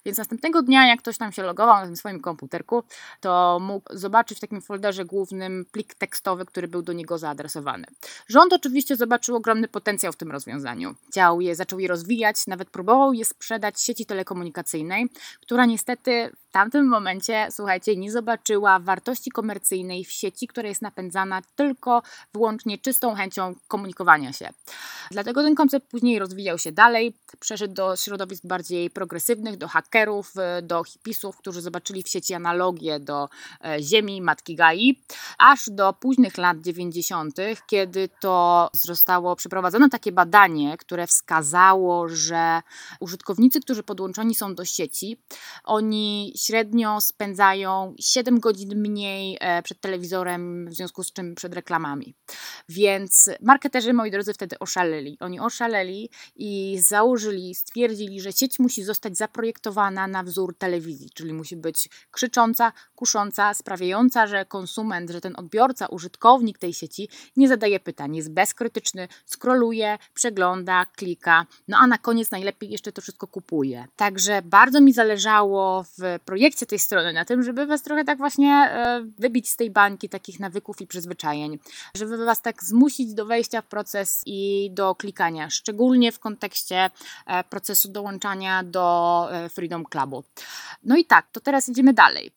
Więc 0.04 0.18
następnego 0.18 0.62
dnia, 0.62 0.86
jak 0.86 0.98
ktoś 0.98 1.18
tam 1.18 1.32
się 1.32 1.42
logował 1.42 1.76
na 1.76 1.86
tym 1.86 1.96
swoim 1.96 2.20
komputerku, 2.20 2.82
to 3.20 3.58
mógł 3.60 3.96
zobaczyć 3.96 4.38
w 4.38 4.40
takim 4.40 4.60
folderze 4.60 5.04
głównym 5.04 5.64
plik 5.72 5.94
tekstowy, 5.94 6.46
który 6.46 6.68
był 6.68 6.82
do 6.82 6.92
niego 6.92 7.18
zaadresowany. 7.18 7.86
Rząd 8.28 8.52
oczywiście 8.52 8.96
zobaczył 8.96 9.36
ogromny 9.36 9.68
potencjał 9.68 10.12
w 10.12 10.16
tym 10.16 10.32
rozwiązaniu. 10.32 10.94
Chciał 11.10 11.40
je, 11.40 11.54
zaczął 11.54 11.78
je 11.78 11.88
rozwijać, 11.88 12.46
nawet 12.46 12.70
próbował 12.70 13.12
je 13.12 13.24
sprzedać 13.24 13.80
sieci 13.80 14.06
telekomunikacyjnej, 14.06 15.08
która 15.40 15.66
niestety 15.66 16.30
w 16.48 16.50
tamtym 16.52 16.88
momencie, 16.88 17.48
słuchajcie, 17.50 17.96
nie 17.96 18.12
zobaczyła 18.12 18.78
wartości 18.78 19.30
komercyjnej 19.30 19.95
w 20.04 20.12
sieci, 20.12 20.46
która 20.46 20.68
jest 20.68 20.82
napędzana 20.82 21.42
tylko 21.56 22.02
wyłącznie 22.34 22.78
czystą 22.78 23.14
chęcią 23.14 23.54
komunikowania 23.68 24.32
się. 24.32 24.48
Dlatego 25.10 25.42
ten 25.42 25.54
koncept 25.54 25.90
później 25.90 26.18
rozwijał 26.18 26.58
się 26.58 26.72
dalej, 26.72 27.14
przeszedł 27.40 27.74
do 27.74 27.96
środowisk 27.96 28.46
bardziej 28.46 28.90
progresywnych, 28.90 29.56
do 29.56 29.68
hakerów, 29.68 30.32
do 30.62 30.84
hipisów, 30.84 31.36
którzy 31.36 31.60
zobaczyli 31.60 32.02
w 32.02 32.08
sieci 32.08 32.34
analogię 32.34 33.00
do 33.00 33.28
e, 33.64 33.82
Ziemi, 33.82 34.22
Matki 34.22 34.54
Gai, 34.54 35.02
aż 35.38 35.64
do 35.70 35.92
późnych 35.92 36.38
lat 36.38 36.60
90., 36.60 37.36
kiedy 37.66 38.08
to 38.20 38.70
zostało 38.72 39.36
przeprowadzone 39.36 39.88
takie 39.88 40.12
badanie, 40.12 40.76
które 40.78 41.06
wskazało, 41.06 42.08
że 42.08 42.62
użytkownicy, 43.00 43.60
którzy 43.60 43.82
podłączeni 43.82 44.34
są 44.34 44.54
do 44.54 44.64
sieci, 44.64 45.16
oni 45.64 46.32
średnio 46.36 47.00
spędzają 47.00 47.94
7 48.00 48.40
godzin 48.40 48.80
mniej 48.80 49.36
e, 49.40 49.62
przed 49.62 49.80
telewizorem, 49.86 50.68
w 50.68 50.74
związku 50.74 51.02
z 51.02 51.12
czym 51.12 51.34
przed 51.34 51.54
reklamami. 51.54 52.14
Więc 52.68 53.30
marketerzy, 53.40 53.92
moi 53.92 54.10
drodzy, 54.10 54.34
wtedy 54.34 54.58
oszaleli. 54.58 55.16
Oni 55.20 55.40
oszaleli 55.40 56.10
i 56.36 56.78
założyli, 56.80 57.54
stwierdzili, 57.54 58.20
że 58.20 58.32
sieć 58.32 58.58
musi 58.58 58.84
zostać 58.84 59.16
zaprojektowana 59.16 60.06
na 60.06 60.22
wzór 60.22 60.58
telewizji, 60.58 61.10
czyli 61.14 61.32
musi 61.32 61.56
być 61.56 61.88
krzycząca, 62.10 62.72
kusząca, 62.94 63.54
sprawiająca, 63.54 64.26
że 64.26 64.44
konsument, 64.44 65.10
że 65.10 65.20
ten 65.20 65.34
odbiorca, 65.36 65.86
użytkownik 65.86 66.58
tej 66.58 66.72
sieci 66.72 67.08
nie 67.36 67.48
zadaje 67.48 67.80
pytań, 67.80 68.16
jest 68.16 68.32
bezkrytyczny, 68.32 69.08
skroluje, 69.26 69.98
przegląda, 70.14 70.86
klika, 70.96 71.46
no 71.68 71.76
a 71.80 71.86
na 71.86 71.98
koniec 71.98 72.30
najlepiej 72.30 72.70
jeszcze 72.70 72.92
to 72.92 73.02
wszystko 73.02 73.26
kupuje. 73.26 73.86
Także 73.96 74.42
bardzo 74.44 74.80
mi 74.80 74.92
zależało 74.92 75.84
w 75.98 76.18
projekcie 76.24 76.66
tej 76.66 76.78
strony 76.78 77.12
na 77.12 77.24
tym, 77.24 77.42
żeby 77.42 77.66
Was 77.66 77.82
trochę 77.82 78.04
tak 78.04 78.18
właśnie 78.18 78.52
e, 78.52 79.04
wybić 79.18 79.50
z 79.50 79.56
tej 79.56 79.70
bańki 79.76 80.08
takich 80.08 80.40
nawyków 80.40 80.80
i 80.80 80.86
przyzwyczajeń, 80.86 81.58
żeby 81.94 82.24
Was 82.24 82.42
tak 82.42 82.64
zmusić 82.64 83.14
do 83.14 83.26
wejścia 83.26 83.62
w 83.62 83.66
proces 83.66 84.22
i 84.26 84.70
do 84.72 84.94
klikania, 84.94 85.50
szczególnie 85.50 86.12
w 86.12 86.18
kontekście 86.18 86.90
e, 87.26 87.44
procesu 87.44 87.88
dołączania 87.88 88.62
do 88.62 89.28
e, 89.30 89.48
Freedom 89.48 89.84
Clubu. 89.84 90.24
No 90.82 90.96
i 90.96 91.04
tak, 91.04 91.26
to 91.32 91.40
teraz 91.40 91.68
idziemy 91.68 91.92
dalej. 91.92 92.32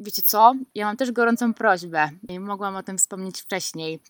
Wiecie 0.00 0.22
co? 0.22 0.54
Ja 0.74 0.86
mam 0.86 0.96
też 0.96 1.12
gorącą 1.12 1.54
prośbę. 1.54 2.10
Mogłam 2.40 2.76
o 2.76 2.82
tym 2.82 2.98
wspomnieć 2.98 3.40
wcześniej. 3.40 4.00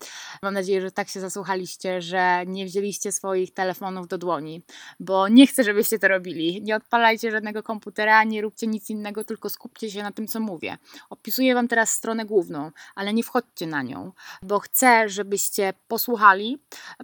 Mam 0.41 0.53
nadzieję, 0.53 0.81
że 0.81 0.91
tak 0.91 1.09
się 1.09 1.19
zasłuchaliście, 1.19 2.01
że 2.01 2.43
nie 2.47 2.65
wzięliście 2.65 3.11
swoich 3.11 3.53
telefonów 3.53 4.07
do 4.07 4.17
dłoni, 4.17 4.61
bo 4.99 5.27
nie 5.27 5.47
chcę, 5.47 5.63
żebyście 5.63 5.99
to 5.99 6.07
robili. 6.07 6.61
Nie 6.61 6.75
odpalajcie 6.75 7.31
żadnego 7.31 7.63
komputera, 7.63 8.23
nie 8.23 8.41
róbcie 8.41 8.67
nic 8.67 8.89
innego, 8.89 9.23
tylko 9.23 9.49
skupcie 9.49 9.91
się 9.91 10.03
na 10.03 10.11
tym, 10.11 10.27
co 10.27 10.39
mówię. 10.39 10.77
Opisuję 11.09 11.53
Wam 11.53 11.67
teraz 11.67 11.89
stronę 11.89 12.25
główną, 12.25 12.71
ale 12.95 13.13
nie 13.13 13.23
wchodźcie 13.23 13.67
na 13.67 13.83
nią, 13.83 14.11
bo 14.41 14.59
chcę, 14.59 15.09
żebyście 15.09 15.73
posłuchali, 15.87 16.57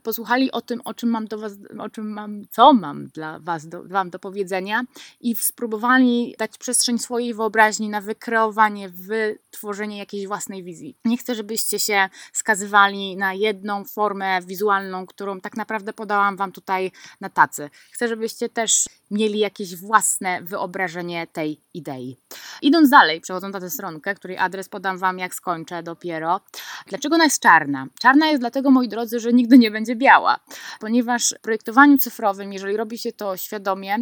posłuchali 0.04 0.52
o 0.52 0.62
tym, 0.62 0.82
o 0.86 0.94
czym 0.94 1.10
mam 1.10 1.28
do 1.28 1.38
Was, 1.38 1.54
o 1.80 1.90
czym 1.90 2.14
mam, 2.14 2.42
co 2.52 2.74
mam 2.74 3.08
dla 3.08 3.40
Was, 3.40 3.68
do, 3.68 3.84
Wam 3.84 4.10
do 4.10 4.20
powiedzenia 4.20 4.84
i 5.22 5.36
spróbowali 5.36 6.36
dać 6.40 6.58
przestrzeń 6.58 7.00
swojej 7.00 7.34
wyobraźni 7.34 7.90
na 7.90 8.02
wykreowanie, 8.02 8.75
wytworzenie 8.90 9.98
jakiejś 9.98 10.28
własnej 10.28 10.64
wizji. 10.64 10.98
Nie 11.06 11.18
chcę, 11.18 11.36
żebyście 11.36 11.80
się 11.80 12.10
skazywali 12.34 13.18
na 13.18 13.34
jedną 13.34 13.86
formę 13.86 14.42
wizualną, 14.42 15.06
którą 15.06 15.42
tak 15.42 15.58
naprawdę 15.58 15.94
podałam 15.94 16.38
Wam 16.38 16.52
tutaj 16.52 16.92
na 17.22 17.30
tacy. 17.30 17.70
Chcę, 17.92 18.08
żebyście 18.08 18.50
też 18.50 18.86
mieli 19.12 19.40
jakieś 19.40 19.76
własne 19.76 20.42
wyobrażenie 20.42 21.28
tej 21.28 21.62
idei. 21.74 22.18
Idąc 22.62 22.90
dalej, 22.90 23.22
przechodząc 23.22 23.54
na 23.54 23.60
tę 23.60 23.70
stronkę, 23.70 24.16
której 24.16 24.38
adres 24.38 24.70
podam 24.70 24.98
Wam, 24.98 25.20
jak 25.20 25.36
skończę 25.36 25.84
dopiero. 25.84 26.42
Dlaczego 26.88 27.16
ona 27.16 27.24
jest 27.24 27.42
czarna? 27.42 27.88
Czarna 28.00 28.28
jest 28.28 28.42
dlatego, 28.42 28.72
moi 28.72 28.88
drodzy, 28.88 29.20
że 29.20 29.34
nigdy 29.34 29.58
nie 29.58 29.72
będzie 29.72 29.96
biała, 29.96 30.40
ponieważ 30.80 31.36
w 31.38 31.42
projektowaniu 31.42 31.98
cyfrowym, 31.98 32.54
jeżeli 32.54 32.78
robi 32.78 32.98
się 32.98 33.12
to 33.12 33.38
świadomie, 33.38 33.98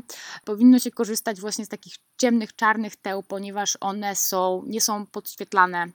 powinno 0.45 0.79
się 0.79 0.91
korzystać 0.91 1.41
właśnie 1.41 1.65
z 1.65 1.69
takich 1.69 1.93
ciemnych, 2.17 2.55
czarnych 2.55 2.95
teł, 2.95 3.23
ponieważ 3.23 3.77
one 3.81 4.15
są, 4.15 4.63
nie 4.67 4.81
są 4.81 5.05
podświetlane, 5.05 5.87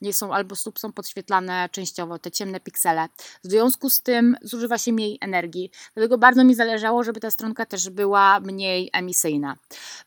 nie 0.00 0.12
są 0.12 0.34
albo 0.34 0.56
stóp 0.56 0.78
są 0.78 0.92
podświetlane 0.92 1.68
częściowo, 1.72 2.18
te 2.18 2.30
ciemne 2.30 2.60
piksele. 2.60 3.08
W 3.44 3.50
związku 3.50 3.90
z 3.90 4.02
tym 4.02 4.36
zużywa 4.42 4.78
się 4.78 4.92
mniej 4.92 5.18
energii. 5.20 5.70
Dlatego 5.94 6.18
bardzo 6.18 6.44
mi 6.44 6.54
zależało, 6.54 7.04
żeby 7.04 7.20
ta 7.20 7.30
stronka 7.30 7.66
też 7.66 7.90
była 7.90 8.40
mniej 8.40 8.55
emisyjna. 8.92 9.56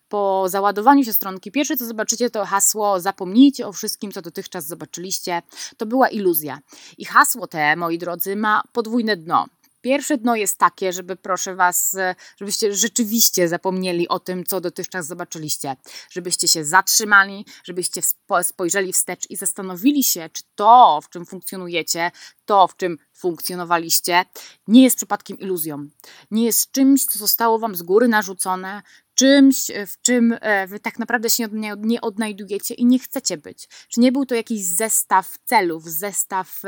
Po 0.10 0.46
załadowaniu 0.48 1.04
się 1.04 1.14
stronki, 1.14 1.52
pierwsze 1.52 1.78
co 1.78 1.86
zobaczycie 1.86 2.30
to 2.30 2.46
hasło 2.46 3.00
zapomnijcie 3.00 3.68
o 3.68 3.72
wszystkim, 3.72 4.12
co 4.12 4.22
dotychczas 4.22 4.68
zobaczyliście. 4.68 5.42
To 5.78 5.86
była 5.86 6.10
iluzja. 6.10 6.60
I 6.98 7.06
hasło 7.06 7.48
te, 7.48 7.76
moi 7.76 7.98
drodzy, 7.98 8.36
ma 8.36 8.62
podwójne 8.74 9.18
dno. 9.18 9.46
Pierwsze 9.82 10.18
dno 10.18 10.36
jest 10.36 10.58
takie, 10.58 10.94
żeby 10.94 11.16
proszę 11.16 11.56
Was, 11.56 11.96
e, 11.96 12.16
żebyście 12.38 12.76
rzeczywiście 12.76 13.48
zapomnieli 13.48 14.08
o 14.08 14.20
tym, 14.20 14.44
co 14.46 14.62
dotychczas 14.62 15.08
zobaczyliście. 15.08 15.76
Żebyście 16.10 16.48
się 16.48 16.66
zatrzymali, 16.66 17.46
żebyście 17.64 18.02
spojrzeli 18.44 18.94
wstecz 18.94 19.30
i 19.30 19.36
zastanowili 19.36 20.04
się, 20.04 20.30
czy 20.34 20.44
to, 20.56 21.00
w 21.04 21.10
czym 21.10 21.26
funkcjonujecie, 21.26 22.12
to, 22.46 22.68
w 22.68 22.78
czym 22.78 22.98
funkcjonowaliście, 23.14 24.26
nie 24.68 24.84
jest 24.84 24.96
przypadkiem 24.96 25.40
iluzją. 25.40 25.88
Nie 26.32 26.46
jest 26.46 26.72
czymś, 26.72 27.06
co 27.06 27.20
zostało 27.20 27.60
Wam 27.60 27.76
z 27.76 27.82
góry 27.82 28.08
narzucone, 28.08 28.82
czymś, 29.14 29.70
e, 29.70 29.86
w 29.86 30.02
czym 30.02 30.38
e, 30.42 30.68
Wy 30.68 30.80
tak 30.80 31.00
naprawdę 31.00 31.30
się 31.30 31.48
nie 31.78 32.02
odnajdujecie 32.02 32.74
i 32.74 32.86
nie 32.86 33.00
chcecie 33.00 33.38
być. 33.38 33.68
Czy 33.90 34.00
nie 34.00 34.12
był 34.12 34.26
to 34.26 34.36
jakiś 34.36 34.66
zestaw 34.66 35.38
celów, 35.46 35.84
zestaw 35.84 36.62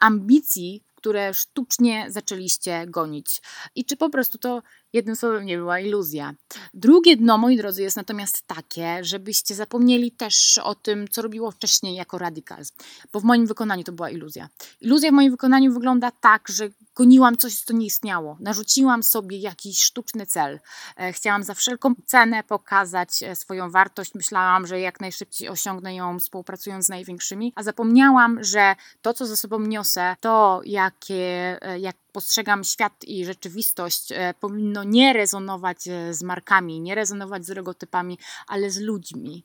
ambicji, 0.00 0.84
które 1.04 1.34
sztucznie 1.34 2.06
zaczęliście 2.08 2.86
gonić. 2.86 3.42
I 3.74 3.84
czy 3.84 3.96
po 3.96 4.10
prostu 4.10 4.38
to 4.38 4.62
jednym 4.94 5.16
słowem 5.16 5.44
nie 5.44 5.56
była 5.56 5.80
iluzja. 5.80 6.34
Drugie 6.74 7.16
dno, 7.16 7.38
moi 7.38 7.56
drodzy, 7.56 7.82
jest 7.82 7.96
natomiast 7.96 8.46
takie, 8.46 9.04
żebyście 9.04 9.54
zapomnieli 9.54 10.12
też 10.12 10.58
o 10.58 10.74
tym, 10.74 11.08
co 11.08 11.22
robiło 11.22 11.50
wcześniej 11.50 11.94
jako 11.94 12.18
radicals, 12.18 12.72
bo 13.12 13.20
w 13.20 13.24
moim 13.24 13.46
wykonaniu 13.46 13.84
to 13.84 13.92
była 13.92 14.10
iluzja. 14.10 14.48
Iluzja 14.80 15.10
w 15.10 15.14
moim 15.14 15.30
wykonaniu 15.30 15.72
wygląda 15.72 16.10
tak, 16.10 16.48
że 16.48 16.68
goniłam 16.94 17.36
coś, 17.36 17.60
co 17.60 17.74
nie 17.74 17.86
istniało. 17.86 18.36
Narzuciłam 18.40 19.02
sobie 19.02 19.38
jakiś 19.38 19.82
sztuczny 19.82 20.26
cel. 20.26 20.60
E, 20.96 21.12
chciałam 21.12 21.42
za 21.42 21.54
wszelką 21.54 21.94
cenę 22.06 22.44
pokazać 22.44 23.22
e, 23.22 23.36
swoją 23.36 23.70
wartość. 23.70 24.14
Myślałam, 24.14 24.66
że 24.66 24.80
jak 24.80 25.00
najszybciej 25.00 25.48
osiągnę 25.48 25.94
ją 25.94 26.18
współpracując 26.18 26.86
z 26.86 26.88
największymi, 26.88 27.52
a 27.56 27.62
zapomniałam, 27.62 28.44
że 28.44 28.74
to, 29.02 29.14
co 29.14 29.26
ze 29.26 29.36
sobą 29.36 29.60
niosę, 29.60 30.16
to 30.20 30.60
jakie, 30.64 31.58
e, 31.62 31.78
jak 31.78 31.96
postrzegam 32.12 32.64
świat 32.64 33.04
i 33.04 33.24
rzeczywistość, 33.24 34.12
powinno 34.40 34.83
nie 34.84 35.12
rezonować 35.12 35.88
z 36.10 36.22
markami, 36.22 36.80
nie 36.80 36.94
rezonować 36.94 37.46
z 37.46 37.48
logotypami, 37.48 38.18
ale 38.46 38.70
z 38.70 38.80
ludźmi, 38.80 39.44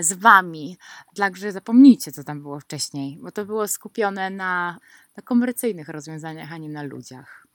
z 0.00 0.12
wami. 0.12 0.76
Także 1.16 1.52
zapomnijcie, 1.52 2.12
co 2.12 2.24
tam 2.24 2.42
było 2.42 2.60
wcześniej, 2.60 3.18
bo 3.22 3.32
to 3.32 3.44
było 3.44 3.68
skupione 3.68 4.30
na 4.30 4.78
na 5.16 5.22
komercyjnych 5.22 5.88
rozwiązaniach, 5.88 6.52
a 6.52 6.58
nie 6.58 6.68
na 6.68 6.82
ludziach. 6.82 7.46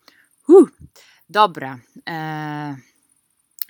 Uh, 0.48 0.70
dobra. 1.30 1.80
Eee, 2.06 2.76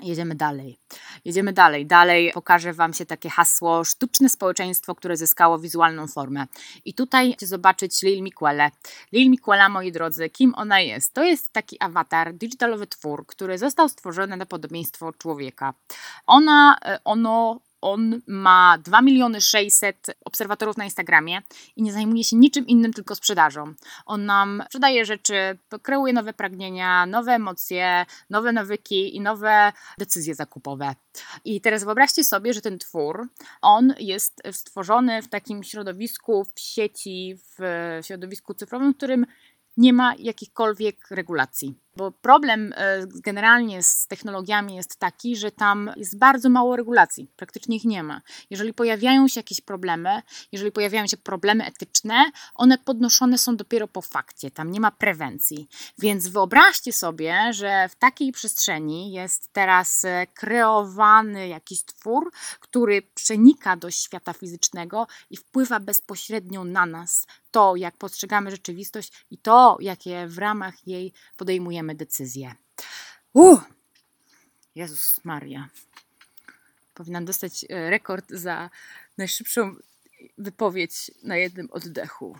jedziemy 0.01 0.35
dalej. 0.35 0.77
Jedziemy 1.25 1.53
dalej. 1.53 1.85
Dalej 1.85 2.31
pokażę 2.33 2.73
Wam 2.73 2.93
się 2.93 3.05
takie 3.05 3.29
hasło 3.29 3.83
sztuczne 3.83 4.29
społeczeństwo, 4.29 4.95
które 4.95 5.17
zyskało 5.17 5.59
wizualną 5.59 6.07
formę. 6.07 6.45
I 6.85 6.93
tutaj 6.93 7.31
chcecie 7.31 7.47
zobaczyć 7.47 8.01
Lil 8.01 8.23
Miquele. 8.23 8.71
Lil 9.11 9.29
Miquela, 9.29 9.69
moi 9.69 9.91
drodzy, 9.91 10.29
kim 10.29 10.53
ona 10.55 10.79
jest? 10.79 11.13
To 11.13 11.23
jest 11.23 11.53
taki 11.53 11.77
awatar, 11.79 12.33
digitalowy 12.33 12.87
twór, 12.87 13.25
który 13.25 13.57
został 13.57 13.89
stworzony 13.89 14.37
na 14.37 14.45
podobieństwo 14.45 15.13
człowieka. 15.13 15.73
Ona, 16.27 16.77
e, 16.85 16.99
ono 17.03 17.59
on 17.85 18.21
ma 18.27 18.77
2 18.83 19.01
miliony 19.01 19.41
600 19.41 20.07
obserwatorów 20.25 20.77
na 20.77 20.83
Instagramie 20.85 21.41
i 21.75 21.83
nie 21.83 21.93
zajmuje 21.93 22.23
się 22.23 22.35
niczym 22.35 22.67
innym, 22.67 22.93
tylko 22.93 23.15
sprzedażą. 23.15 23.73
On 24.05 24.25
nam 24.25 24.63
sprzedaje 24.65 25.05
rzeczy, 25.05 25.57
kreuje 25.81 26.13
nowe 26.13 26.33
pragnienia, 26.33 27.05
nowe 27.05 27.33
emocje, 27.33 28.05
nowe 28.29 28.51
nawyki 28.51 29.15
i 29.15 29.21
nowe 29.21 29.73
decyzje 29.97 30.35
zakupowe. 30.35 30.95
I 31.45 31.61
teraz 31.61 31.83
wyobraźcie 31.83 32.23
sobie, 32.23 32.53
że 32.53 32.61
ten 32.61 32.79
twór, 32.79 33.27
on 33.61 33.93
jest 33.99 34.41
stworzony 34.51 35.21
w 35.21 35.27
takim 35.27 35.63
środowisku, 35.63 36.45
w 36.55 36.59
sieci, 36.59 37.35
w 37.57 37.59
środowisku 38.01 38.53
cyfrowym, 38.53 38.93
w 38.93 38.97
którym 38.97 39.25
nie 39.77 39.93
ma 39.93 40.15
jakichkolwiek 40.19 41.11
regulacji. 41.11 41.84
Bo 41.97 42.11
problem 42.11 42.73
e, 42.75 43.07
generalnie 43.07 43.83
z 43.83 44.07
technologiami 44.07 44.75
jest 44.75 44.99
taki, 44.99 45.35
że 45.35 45.51
tam 45.51 45.91
jest 45.97 46.17
bardzo 46.17 46.49
mało 46.49 46.75
regulacji, 46.75 47.31
praktycznie 47.35 47.77
ich 47.77 47.85
nie 47.85 48.03
ma. 48.03 48.21
Jeżeli 48.49 48.73
pojawiają 48.73 49.27
się 49.27 49.39
jakieś 49.39 49.61
problemy, 49.61 50.21
jeżeli 50.51 50.71
pojawiają 50.71 51.07
się 51.07 51.17
problemy 51.17 51.65
etyczne, 51.65 52.25
one 52.55 52.77
podnoszone 52.77 53.37
są 53.37 53.55
dopiero 53.55 53.87
po 53.87 54.01
fakcie, 54.01 54.51
tam 54.51 54.71
nie 54.71 54.79
ma 54.79 54.91
prewencji. 54.91 55.67
Więc 55.97 56.27
wyobraźcie 56.27 56.93
sobie, 56.93 57.53
że 57.53 57.89
w 57.89 57.95
takiej 57.95 58.31
przestrzeni 58.31 59.11
jest 59.11 59.53
teraz 59.53 60.05
e, 60.05 60.27
kreowany 60.33 61.47
jakiś 61.47 61.83
twór, 61.85 62.31
który 62.59 63.01
przenika 63.01 63.77
do 63.77 63.91
świata 63.91 64.33
fizycznego 64.33 65.07
i 65.29 65.37
wpływa 65.37 65.79
bezpośrednio 65.79 66.63
na 66.63 66.85
nas, 66.85 67.27
to 67.51 67.75
jak 67.75 67.97
postrzegamy 67.97 68.51
rzeczywistość 68.51 69.25
i 69.31 69.37
to, 69.37 69.77
jakie 69.79 70.27
w 70.27 70.37
ramach 70.37 70.87
jej 70.87 71.13
podejmujemy 71.37 71.84
podejmujemy 71.85 71.95
decyzję. 71.95 72.55
Uh! 73.33 73.63
Jezus 74.75 75.25
Maria. 75.25 75.69
Powinnam 76.93 77.25
dostać 77.25 77.65
e, 77.69 77.89
rekord 77.89 78.25
za 78.29 78.69
najszybszą 79.17 79.75
wypowiedź 80.37 81.11
na 81.23 81.37
jednym 81.37 81.71
oddechu. 81.71 82.37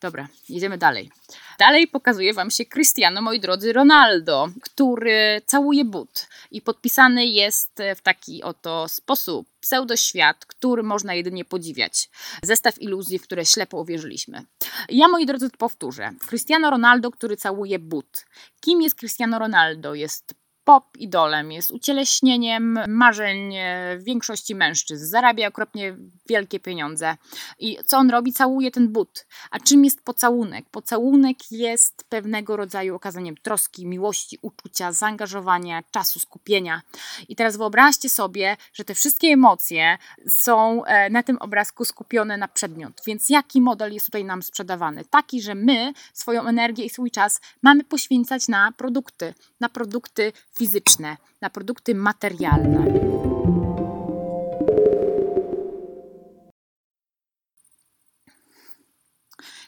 Dobra, 0.00 0.28
jedziemy 0.48 0.78
dalej. 0.78 1.10
Dalej 1.58 1.88
pokazuje 1.88 2.34
Wam 2.34 2.50
się 2.50 2.64
Cristiano, 2.64 3.22
moi 3.22 3.40
drodzy, 3.40 3.72
Ronaldo, 3.72 4.48
który 4.62 5.42
całuje 5.46 5.84
but 5.84 6.28
i 6.50 6.62
podpisany 6.62 7.26
jest 7.26 7.82
w 7.96 8.00
taki 8.00 8.42
oto 8.42 8.88
sposób. 8.88 9.48
Pseudoświat, 9.60 10.46
który 10.46 10.82
można 10.82 11.14
jedynie 11.14 11.44
podziwiać. 11.44 12.10
Zestaw 12.42 12.82
iluzji, 12.82 13.18
w 13.18 13.22
które 13.22 13.46
ślepo 13.46 13.80
uwierzyliśmy. 13.80 14.44
Ja, 14.88 15.08
moi 15.08 15.26
drodzy, 15.26 15.50
powtórzę. 15.58 16.12
Cristiano 16.28 16.70
Ronaldo, 16.70 17.10
który 17.10 17.36
całuje 17.36 17.78
but. 17.78 18.26
Kim 18.60 18.82
jest 18.82 18.98
Cristiano 18.98 19.38
Ronaldo? 19.38 19.94
Jest 19.94 20.34
pop 20.66 20.96
idolem, 20.98 21.52
jest 21.52 21.70
ucieleśnieniem 21.70 22.78
marzeń 22.88 23.54
e, 23.54 23.98
większości 23.98 24.54
mężczyzn, 24.54 25.06
zarabia 25.06 25.48
okropnie 25.48 25.96
wielkie 26.28 26.60
pieniądze. 26.60 27.16
I 27.58 27.78
co 27.86 27.98
on 27.98 28.10
robi? 28.10 28.32
Całuje 28.32 28.70
ten 28.70 28.88
but. 28.88 29.26
A 29.50 29.60
czym 29.60 29.84
jest 29.84 30.04
pocałunek? 30.04 30.64
Pocałunek 30.70 31.52
jest 31.52 32.04
pewnego 32.08 32.56
rodzaju 32.56 32.94
okazaniem 32.94 33.34
troski, 33.42 33.86
miłości, 33.86 34.38
uczucia, 34.42 34.92
zaangażowania, 34.92 35.82
czasu, 35.90 36.18
skupienia. 36.18 36.82
I 37.28 37.36
teraz 37.36 37.56
wyobraźcie 37.56 38.08
sobie, 38.08 38.56
że 38.72 38.84
te 38.84 38.94
wszystkie 38.94 39.28
emocje 39.28 39.98
są 40.28 40.84
e, 40.84 41.10
na 41.10 41.22
tym 41.22 41.36
obrazku 41.38 41.84
skupione 41.84 42.36
na 42.36 42.48
przedmiot. 42.48 43.02
Więc 43.06 43.28
jaki 43.28 43.60
model 43.60 43.92
jest 43.92 44.06
tutaj 44.06 44.24
nam 44.24 44.42
sprzedawany? 44.42 45.04
Taki, 45.04 45.42
że 45.42 45.54
my 45.54 45.92
swoją 46.12 46.46
energię 46.46 46.84
i 46.84 46.90
swój 46.90 47.10
czas 47.10 47.40
mamy 47.62 47.84
poświęcać 47.84 48.48
na 48.48 48.72
produkty, 48.72 49.34
na 49.60 49.68
produkty 49.68 50.32
fizyczne, 50.58 51.16
na 51.40 51.50
produkty 51.50 51.94
materialne. 51.94 53.06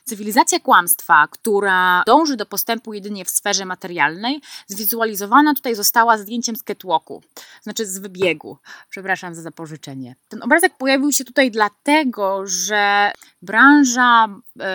Cywilizacja 0.09 0.61
kłamstwa, 0.61 1.29
która 1.31 2.03
dąży 2.07 2.37
do 2.37 2.47
postępu 2.47 2.95
jedynie 2.95 3.25
w 3.25 3.31
sferze 3.31 3.65
materialnej, 3.65 4.41
zwizualizowana 4.67 5.55
tutaj 5.55 5.75
została 5.75 6.19
zdjęciem 6.19 6.57
z 6.57 6.63
catwalku, 6.63 7.23
znaczy 7.63 7.87
z 7.87 7.99
wybiegu. 7.99 8.59
Przepraszam 8.91 9.35
za 9.35 9.43
zapożyczenie. 9.43 10.17
Ten 10.29 10.43
obrazek 10.43 10.77
pojawił 10.79 11.13
się 11.13 11.25
tutaj 11.25 11.51
dlatego, 11.51 12.47
że 12.47 13.13
branża 13.43 14.29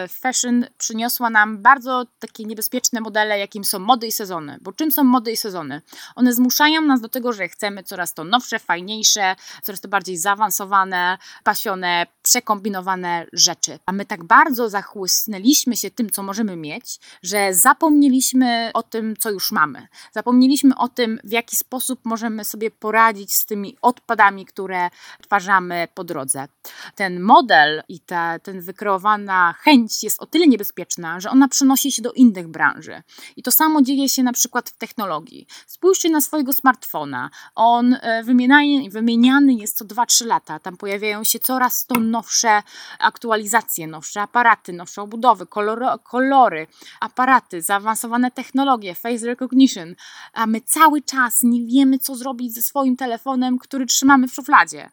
fashion 0.09 0.65
przyniosła 0.77 1.29
nam 1.29 1.61
bardzo 1.61 2.05
takie 2.19 2.45
niebezpieczne 2.45 3.01
modele, 3.01 3.39
jakim 3.39 3.63
są 3.63 3.79
mody 3.79 4.07
i 4.07 4.11
sezony. 4.11 4.57
Bo 4.61 4.71
czym 4.71 4.91
są 4.91 5.03
mody 5.03 5.31
i 5.31 5.37
sezony? 5.37 5.81
One 6.15 6.33
zmuszają 6.33 6.81
nas 6.81 7.01
do 7.01 7.09
tego, 7.09 7.33
że 7.33 7.47
chcemy 7.47 7.83
coraz 7.83 8.13
to 8.13 8.23
nowsze, 8.23 8.59
fajniejsze, 8.59 9.35
coraz 9.63 9.81
to 9.81 9.87
bardziej 9.87 10.17
zaawansowane, 10.17 11.17
pasione, 11.43 12.05
przekombinowane 12.23 13.25
rzeczy. 13.33 13.79
A 13.85 13.91
my 13.91 14.05
tak 14.05 14.23
bardzo 14.23 14.69
zachłysnęliśmy 14.69 15.75
się 15.75 15.91
tym, 15.91 16.09
co 16.09 16.23
możemy 16.23 16.55
mieć, 16.55 16.99
że 17.23 17.53
zapomnieliśmy 17.53 18.71
o 18.73 18.83
tym, 18.83 19.17
co 19.17 19.31
już 19.31 19.51
mamy. 19.51 19.87
Zapomnieliśmy 20.11 20.75
o 20.77 20.87
tym, 20.87 21.19
w 21.23 21.31
jaki 21.31 21.55
sposób 21.55 21.99
możemy 22.03 22.45
sobie 22.45 22.71
poradzić 22.71 23.35
z 23.35 23.45
tymi 23.45 23.77
odpadami, 23.81 24.45
które 24.45 24.89
twarzamy 25.21 25.87
po 25.93 26.03
drodze. 26.03 26.47
Ten 26.95 27.19
model 27.19 27.83
i 27.87 27.99
ta, 27.99 28.39
ten 28.39 28.61
wykreowana 28.61 29.53
chęć 29.59 29.72
jest 30.03 30.21
o 30.21 30.25
tyle 30.25 30.47
niebezpieczna, 30.47 31.19
że 31.19 31.29
ona 31.29 31.47
przenosi 31.47 31.91
się 31.91 32.01
do 32.01 32.11
innych 32.11 32.47
branży. 32.47 33.03
I 33.35 33.43
to 33.43 33.51
samo 33.51 33.81
dzieje 33.81 34.09
się 34.09 34.23
na 34.23 34.33
przykład 34.33 34.69
w 34.69 34.77
technologii. 34.77 35.47
Spójrzcie 35.67 36.09
na 36.09 36.21
swojego 36.21 36.53
smartfona. 36.53 37.29
On 37.55 37.93
e, 37.93 38.23
wymieniany, 38.23 38.89
wymieniany 38.89 39.53
jest 39.53 39.77
co 39.77 39.85
2-3 39.85 40.25
lata. 40.25 40.59
Tam 40.59 40.77
pojawiają 40.77 41.23
się 41.23 41.39
coraz 41.39 41.85
to 41.85 41.99
nowsze 41.99 42.63
aktualizacje, 42.99 43.87
nowsze 43.87 44.21
aparaty, 44.21 44.73
nowsze 44.73 45.01
obudowy, 45.01 45.45
kolory, 45.45 45.85
kolory, 46.03 46.67
aparaty, 46.99 47.61
zaawansowane 47.61 48.31
technologie, 48.31 48.95
face 48.95 49.25
recognition, 49.25 49.95
a 50.33 50.47
my 50.47 50.61
cały 50.61 51.01
czas 51.01 51.39
nie 51.43 51.65
wiemy, 51.65 51.99
co 51.99 52.15
zrobić 52.15 52.53
ze 52.53 52.61
swoim 52.61 52.95
telefonem, 52.97 53.59
który 53.59 53.85
trzymamy 53.85 54.27
w 54.27 54.33
szufladzie. 54.33 54.89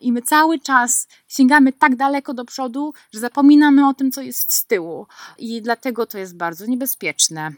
I 0.00 0.12
my 0.12 0.22
cały 0.22 0.58
czas 0.58 1.08
sięgamy 1.28 1.72
tak 1.72 1.96
daleko 1.96 2.34
do 2.34 2.44
przodu, 2.44 2.94
że 3.12 3.20
zapominamy 3.20 3.88
o 3.88 3.94
tym, 3.94 4.10
co 4.10 4.17
jest 4.20 4.54
z 4.54 4.66
tyłu. 4.66 5.06
I 5.38 5.62
dlatego 5.62 6.06
to 6.06 6.18
jest 6.18 6.36
bardzo 6.36 6.66
niebezpieczne. 6.66 7.52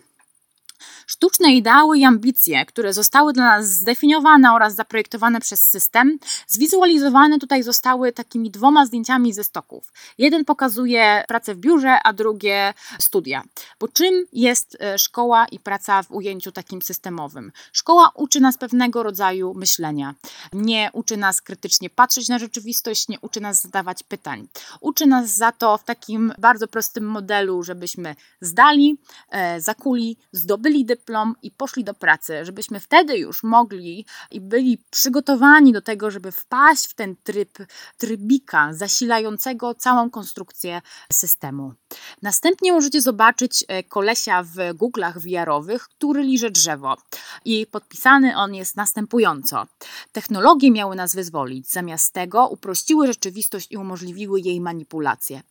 Sztuczne 1.06 1.52
ideały 1.52 1.98
i 1.98 2.04
ambicje, 2.04 2.66
które 2.66 2.92
zostały 2.92 3.32
dla 3.32 3.44
nas 3.44 3.66
zdefiniowane 3.68 4.52
oraz 4.52 4.74
zaprojektowane 4.74 5.40
przez 5.40 5.64
system, 5.64 6.18
zwizualizowane 6.46 7.38
tutaj 7.38 7.62
zostały 7.62 8.12
takimi 8.12 8.50
dwoma 8.50 8.86
zdjęciami 8.86 9.32
ze 9.32 9.44
stoków. 9.44 9.92
Jeden 10.18 10.44
pokazuje 10.44 11.24
pracę 11.28 11.54
w 11.54 11.58
biurze, 11.58 11.98
a 12.04 12.12
drugie 12.12 12.74
studia. 12.98 13.42
Bo 13.80 13.88
czym 13.88 14.26
jest 14.32 14.76
e, 14.80 14.98
szkoła 14.98 15.46
i 15.46 15.58
praca 15.58 16.02
w 16.02 16.10
ujęciu 16.10 16.52
takim 16.52 16.82
systemowym? 16.82 17.52
Szkoła 17.72 18.10
uczy 18.14 18.40
nas 18.40 18.58
pewnego 18.58 19.02
rodzaju 19.02 19.54
myślenia. 19.54 20.14
Nie 20.52 20.90
uczy 20.92 21.16
nas 21.16 21.42
krytycznie 21.42 21.90
patrzeć 21.90 22.28
na 22.28 22.38
rzeczywistość, 22.38 23.08
nie 23.08 23.20
uczy 23.20 23.40
nas 23.40 23.62
zadawać 23.62 24.02
pytań. 24.02 24.48
Uczy 24.80 25.06
nas 25.06 25.30
za 25.30 25.52
to 25.52 25.78
w 25.78 25.84
takim 25.84 26.32
bardzo 26.38 26.66
prostym 26.66 27.04
modelu, 27.04 27.62
żebyśmy 27.62 28.16
zdali, 28.40 28.98
e, 29.30 29.60
zakuli, 29.60 30.16
zdobyli 30.32 30.69
zdobyli 30.70 30.84
dyplom 30.84 31.34
i 31.42 31.50
poszli 31.50 31.84
do 31.84 31.94
pracy, 31.94 32.44
żebyśmy 32.44 32.80
wtedy 32.80 33.18
już 33.18 33.42
mogli 33.42 34.06
i 34.30 34.40
byli 34.40 34.78
przygotowani 34.90 35.72
do 35.72 35.80
tego, 35.80 36.10
żeby 36.10 36.32
wpaść 36.32 36.86
w 36.86 36.94
ten 36.94 37.16
tryb 37.24 37.58
trybika 37.98 38.72
zasilającego 38.72 39.74
całą 39.74 40.10
konstrukcję 40.10 40.82
systemu. 41.12 41.74
Następnie 42.22 42.72
możecie 42.72 43.02
zobaczyć 43.02 43.64
e, 43.68 43.82
kolesia 43.82 44.42
w 44.42 44.54
Google'ach 44.74 45.18
VR-owych, 45.18 45.88
który 45.88 46.22
liże 46.22 46.50
drzewo. 46.50 46.96
I 47.44 47.66
podpisany 47.66 48.36
on 48.36 48.54
jest 48.54 48.76
następująco. 48.76 49.66
Technologie 50.12 50.70
miały 50.70 50.96
nas 50.96 51.14
wyzwolić, 51.14 51.70
zamiast 51.70 52.12
tego 52.12 52.48
uprościły 52.48 53.06
rzeczywistość 53.06 53.66
i 53.70 53.76
umożliwiły 53.76 54.40
jej 54.40 54.60
manipulację. 54.60 55.42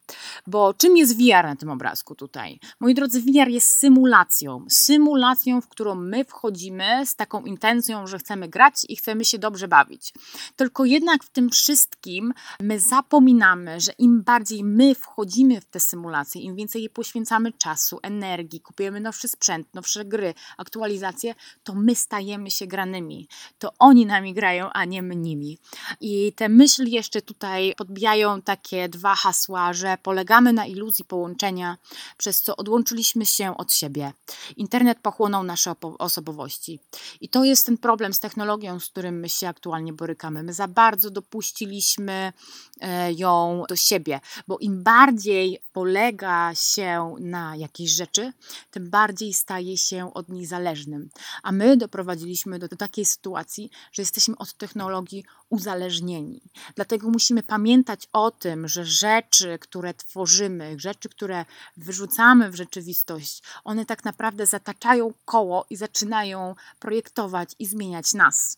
Bo 0.47 0.73
czym 0.73 0.97
jest 0.97 1.17
VR 1.17 1.43
na 1.43 1.55
tym 1.55 1.69
obrazku 1.69 2.15
tutaj? 2.15 2.59
Moi 2.79 2.93
drodzy, 2.93 3.21
VR 3.21 3.49
jest 3.49 3.67
symulacją. 3.67 4.65
Symulacją, 4.69 5.61
w 5.61 5.67
którą 5.67 5.95
my 5.95 6.25
wchodzimy 6.25 7.05
z 7.05 7.15
taką 7.15 7.43
intencją, 7.43 8.07
że 8.07 8.19
chcemy 8.19 8.49
grać 8.49 8.73
i 8.89 8.95
chcemy 8.95 9.25
się 9.25 9.39
dobrze 9.39 9.67
bawić. 9.67 10.13
Tylko 10.55 10.85
jednak 10.85 11.23
w 11.23 11.29
tym 11.29 11.49
wszystkim 11.49 12.33
my 12.61 12.79
zapominamy, 12.79 13.79
że 13.79 13.91
im 13.97 14.23
bardziej 14.23 14.63
my 14.63 14.95
wchodzimy 14.95 15.61
w 15.61 15.65
te 15.65 15.79
symulacje, 15.79 16.41
im 16.41 16.55
więcej 16.55 16.83
je 16.83 16.89
poświęcamy 16.89 17.53
czasu, 17.53 17.99
energii, 18.03 18.61
kupujemy 18.61 18.99
nowszy 18.99 19.27
sprzęt, 19.27 19.73
nowsze 19.73 20.05
gry, 20.05 20.33
aktualizacje, 20.57 21.35
to 21.63 21.75
my 21.75 21.95
stajemy 21.95 22.51
się 22.51 22.67
granymi. 22.67 23.27
To 23.59 23.73
oni 23.79 24.05
nami 24.05 24.33
grają, 24.33 24.69
a 24.69 24.85
nie 24.85 25.01
my 25.01 25.15
nimi. 25.15 25.57
I 26.01 26.33
te 26.33 26.49
myśli 26.49 26.91
jeszcze 26.91 27.21
tutaj 27.21 27.73
podbijają 27.77 28.41
takie 28.41 28.89
dwa 28.89 29.15
hasła, 29.15 29.73
że 29.73 29.97
polegamy 30.29 30.53
na 30.53 30.65
iluzji 30.65 31.05
połączenia, 31.05 31.77
przez 32.17 32.41
co 32.41 32.55
odłączyliśmy 32.55 33.25
się 33.25 33.57
od 33.57 33.73
siebie. 33.73 34.13
Internet 34.57 34.99
pochłonął 34.99 35.43
nasze 35.43 35.73
osobowości. 35.99 36.79
I 37.21 37.29
to 37.29 37.43
jest 37.43 37.65
ten 37.65 37.77
problem 37.77 38.13
z 38.13 38.19
technologią, 38.19 38.79
z 38.79 38.85
którym 38.85 39.19
my 39.19 39.29
się 39.29 39.47
aktualnie 39.47 39.93
borykamy. 39.93 40.43
My 40.43 40.53
za 40.53 40.67
bardzo 40.67 41.09
dopuściliśmy 41.09 42.33
e, 42.81 43.13
ją 43.13 43.63
do 43.69 43.75
siebie, 43.75 44.19
bo 44.47 44.57
im 44.57 44.83
bardziej 44.83 45.61
polega 45.73 46.55
się 46.55 47.15
na 47.19 47.55
jakiejś 47.55 47.91
rzeczy, 47.91 48.33
tym 48.71 48.89
bardziej 48.89 49.33
staje 49.33 49.77
się 49.77 50.13
od 50.13 50.29
niej 50.29 50.45
zależnym. 50.45 51.09
A 51.43 51.51
my 51.51 51.77
doprowadziliśmy 51.77 52.59
do, 52.59 52.67
do 52.67 52.75
takiej 52.75 53.05
sytuacji, 53.05 53.69
że 53.91 54.01
jesteśmy 54.01 54.37
od 54.37 54.53
technologii 54.53 55.23
uzależnieni. 55.49 56.41
Dlatego 56.75 57.09
musimy 57.09 57.43
pamiętać 57.43 58.07
o 58.13 58.31
tym, 58.31 58.67
że 58.67 58.85
rzeczy, 58.85 59.59
które 59.59 59.93
tworzymy, 60.19 60.79
rzeczy, 60.79 61.09
które 61.09 61.45
wyrzucamy 61.77 62.51
w 62.51 62.55
rzeczywistość, 62.55 63.43
one 63.63 63.85
tak 63.85 64.05
naprawdę 64.05 64.45
zataczają 64.45 65.13
koło 65.25 65.65
i 65.69 65.75
zaczynają 65.75 66.55
projektować 66.79 67.55
i 67.59 67.65
zmieniać 67.65 68.13
nas. 68.13 68.57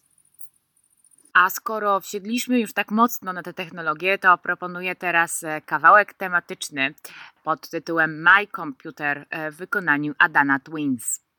A 1.34 1.50
skoro 1.50 2.00
wsiedliśmy 2.00 2.60
już 2.60 2.74
tak 2.74 2.92
mocno 2.92 3.34
na 3.34 3.44
te 3.44 3.54
technologie, 3.54 4.18
to 4.18 4.38
proponuję 4.38 4.96
teraz 4.96 5.44
e, 5.44 5.62
kawałek 5.62 6.14
tematyczny 6.14 6.94
pod 7.44 7.70
tytułem 7.70 8.22
My 8.22 8.48
Computer 8.56 9.26
e, 9.30 9.52
w 9.52 9.56
wykonaniu 9.56 10.14
Adana 10.18 10.60
Twins. 10.60 11.31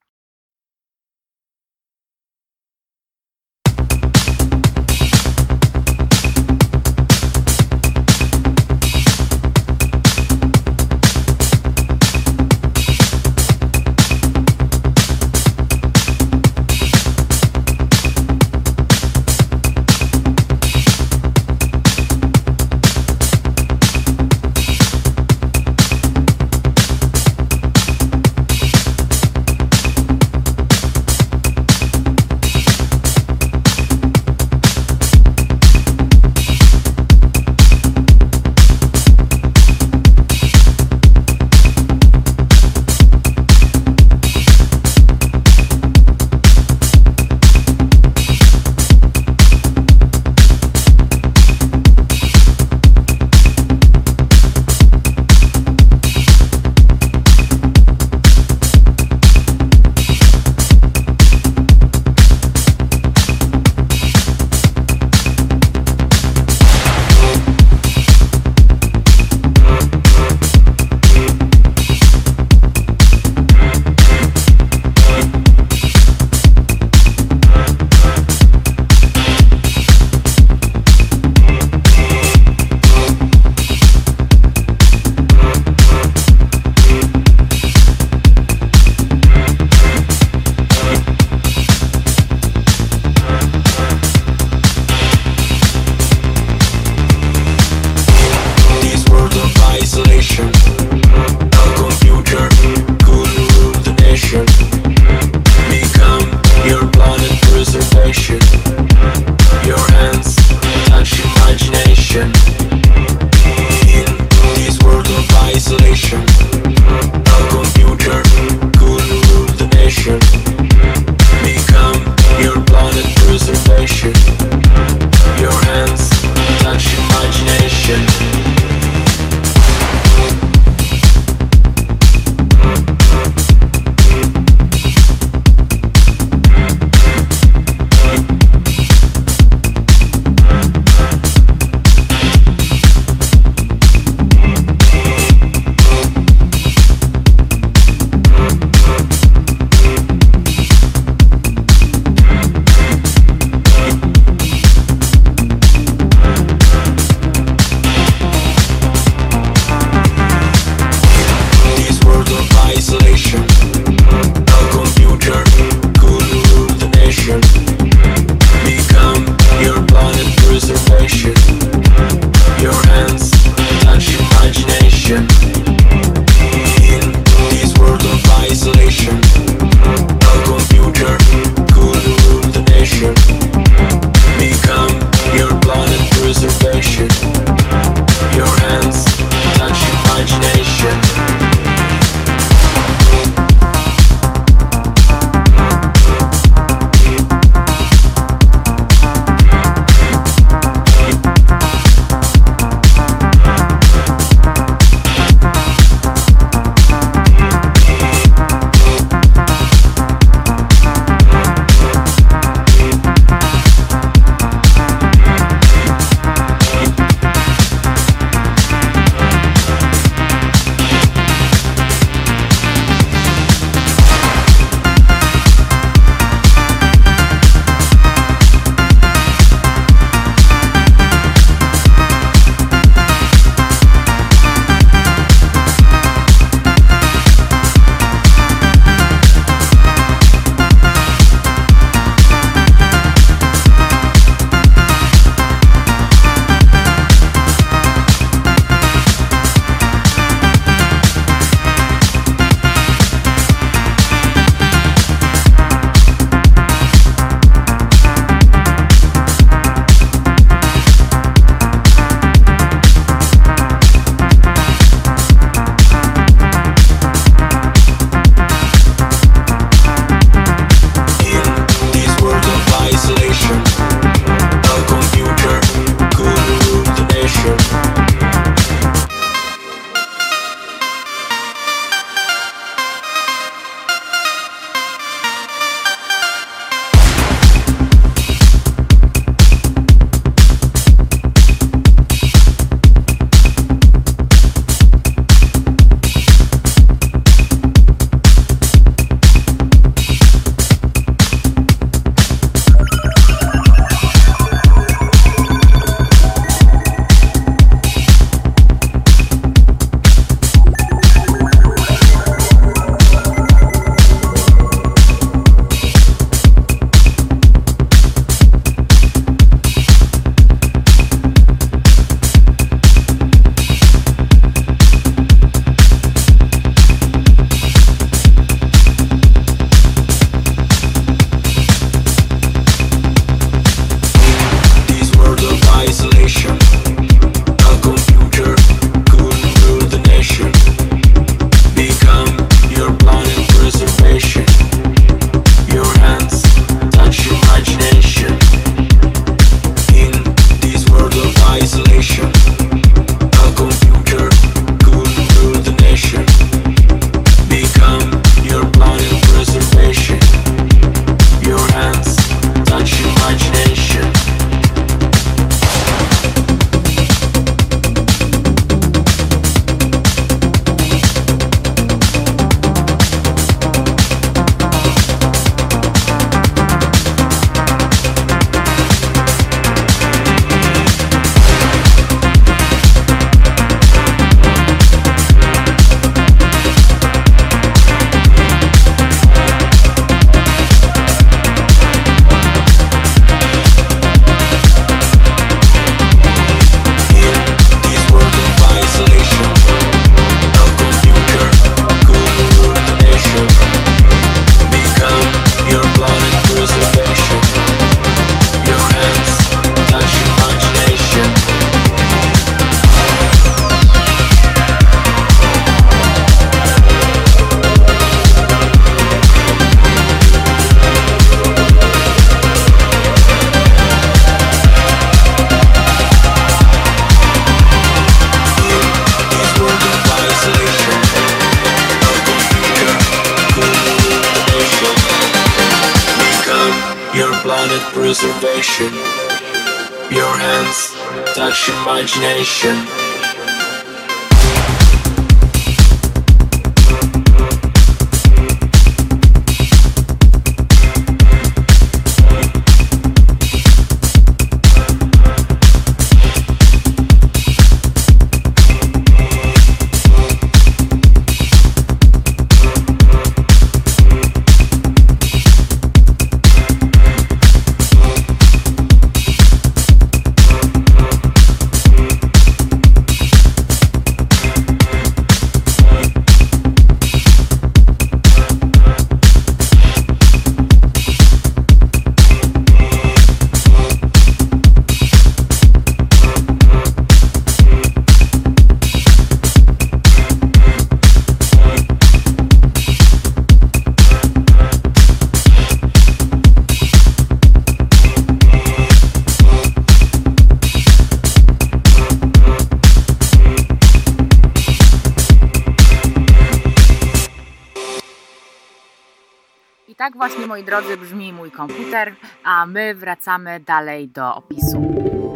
Moi 510.52 510.64
drodzy, 510.64 510.96
brzmi 510.96 511.32
mój 511.32 511.50
komputer, 511.50 512.16
a 512.44 512.66
my 512.66 512.94
wracamy 512.94 513.60
dalej 513.60 514.08
do 514.08 514.34
opisu. 514.34 515.31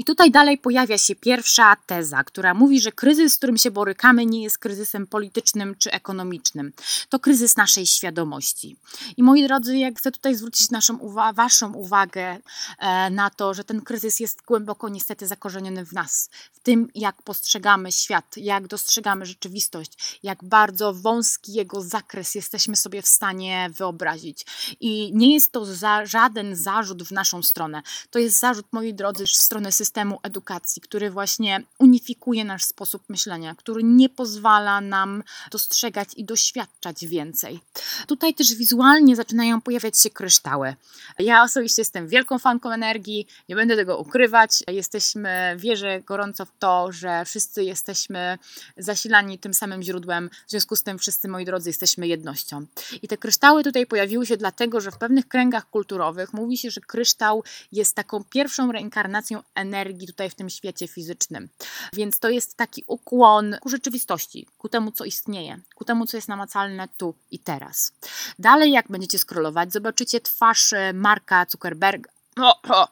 I 0.00 0.04
tutaj 0.04 0.30
dalej 0.30 0.58
pojawia 0.58 0.98
się 0.98 1.14
pierwsza 1.14 1.76
teza, 1.86 2.24
która 2.24 2.54
mówi, 2.54 2.80
że 2.80 2.92
kryzys, 2.92 3.32
z 3.32 3.36
którym 3.36 3.56
się 3.56 3.70
borykamy, 3.70 4.26
nie 4.26 4.42
jest 4.42 4.58
kryzysem 4.58 5.06
politycznym 5.06 5.74
czy 5.78 5.92
ekonomicznym. 5.92 6.72
To 7.08 7.18
kryzys 7.18 7.56
naszej 7.56 7.86
świadomości. 7.86 8.76
I 9.16 9.22
moi 9.22 9.46
drodzy, 9.46 9.78
jak 9.78 9.98
chcę 9.98 10.12
tutaj 10.12 10.34
zwrócić 10.34 10.70
naszą 10.70 10.96
uwa- 10.96 11.34
Waszą 11.34 11.72
uwagę 11.72 12.38
e, 12.78 13.10
na 13.10 13.30
to, 13.30 13.54
że 13.54 13.64
ten 13.64 13.80
kryzys 13.80 14.20
jest 14.20 14.42
głęboko 14.42 14.88
niestety 14.88 15.26
zakorzeniony 15.26 15.86
w 15.86 15.92
nas, 15.92 16.30
w 16.52 16.60
tym, 16.60 16.88
jak 16.94 17.22
postrzegamy 17.22 17.92
świat, 17.92 18.36
jak 18.36 18.66
dostrzegamy 18.66 19.26
rzeczywistość, 19.26 20.18
jak 20.22 20.44
bardzo 20.44 20.94
wąski 20.94 21.52
jego 21.52 21.82
zakres 21.82 22.34
jesteśmy 22.34 22.76
sobie 22.76 23.02
w 23.02 23.08
stanie 23.08 23.70
wyobrazić. 23.76 24.46
I 24.80 25.12
nie 25.14 25.34
jest 25.34 25.52
to 25.52 25.64
za, 25.64 26.06
żaden 26.06 26.56
zarzut 26.56 27.02
w 27.02 27.10
naszą 27.10 27.42
stronę. 27.42 27.82
To 28.10 28.18
jest 28.18 28.38
zarzut, 28.38 28.66
moi 28.72 28.94
drodzy, 28.94 29.26
w 29.26 29.30
stronę 29.30 29.72
systemu 29.72 29.89
edukacji, 30.22 30.82
który 30.82 31.10
właśnie 31.10 31.62
unifikuje 31.78 32.44
nasz 32.44 32.64
sposób 32.64 33.02
myślenia, 33.08 33.54
który 33.54 33.82
nie 33.82 34.08
pozwala 34.08 34.80
nam 34.80 35.22
dostrzegać 35.50 36.08
i 36.16 36.24
doświadczać 36.24 37.06
więcej. 37.06 37.60
Tutaj 38.06 38.34
też 38.34 38.54
wizualnie 38.54 39.16
zaczynają 39.16 39.60
pojawiać 39.60 40.00
się 40.00 40.10
kryształy. 40.10 40.74
Ja 41.18 41.42
osobiście 41.42 41.82
jestem 41.82 42.08
wielką 42.08 42.38
fanką 42.38 42.70
energii, 42.70 43.26
nie 43.48 43.56
będę 43.56 43.76
tego 43.76 43.98
ukrywać. 43.98 44.62
Jesteśmy, 44.68 45.56
wierzę 45.58 46.00
gorąco 46.00 46.44
w 46.44 46.52
to, 46.58 46.92
że 46.92 47.24
wszyscy 47.24 47.64
jesteśmy 47.64 48.38
zasilani 48.76 49.38
tym 49.38 49.54
samym 49.54 49.82
źródłem, 49.82 50.30
w 50.46 50.50
związku 50.50 50.76
z 50.76 50.82
tym 50.82 50.98
wszyscy, 50.98 51.28
moi 51.28 51.44
drodzy, 51.44 51.70
jesteśmy 51.70 52.06
jednością. 52.06 52.66
I 53.02 53.08
te 53.08 53.16
kryształy 53.16 53.64
tutaj 53.64 53.86
pojawiły 53.86 54.26
się 54.26 54.36
dlatego, 54.36 54.80
że 54.80 54.90
w 54.90 54.98
pewnych 54.98 55.28
kręgach 55.28 55.70
kulturowych 55.70 56.32
mówi 56.32 56.58
się, 56.58 56.70
że 56.70 56.80
kryształ 56.80 57.44
jest 57.72 57.96
taką 57.96 58.24
pierwszą 58.24 58.72
reinkarnacją 58.72 59.42
energii 59.54 59.79
tutaj 60.06 60.30
w 60.30 60.34
tym 60.34 60.50
świecie 60.50 60.88
fizycznym. 60.88 61.48
Więc 61.92 62.18
to 62.18 62.28
jest 62.28 62.56
taki 62.56 62.84
ukłon 62.86 63.56
ku 63.60 63.68
rzeczywistości, 63.68 64.46
ku 64.58 64.68
temu, 64.68 64.92
co 64.92 65.04
istnieje, 65.04 65.60
ku 65.74 65.84
temu, 65.84 66.06
co 66.06 66.16
jest 66.16 66.28
namacalne 66.28 66.88
tu 66.96 67.14
i 67.30 67.38
teraz. 67.38 67.92
Dalej, 68.38 68.72
jak 68.72 68.88
będziecie 68.88 69.18
scrollować, 69.18 69.72
zobaczycie 69.72 70.20
twarz 70.20 70.72
e, 70.72 70.92
Marka 70.92 71.46
Zuckerberga. 71.50 72.10
O, 72.36 72.62
o. 72.62 72.88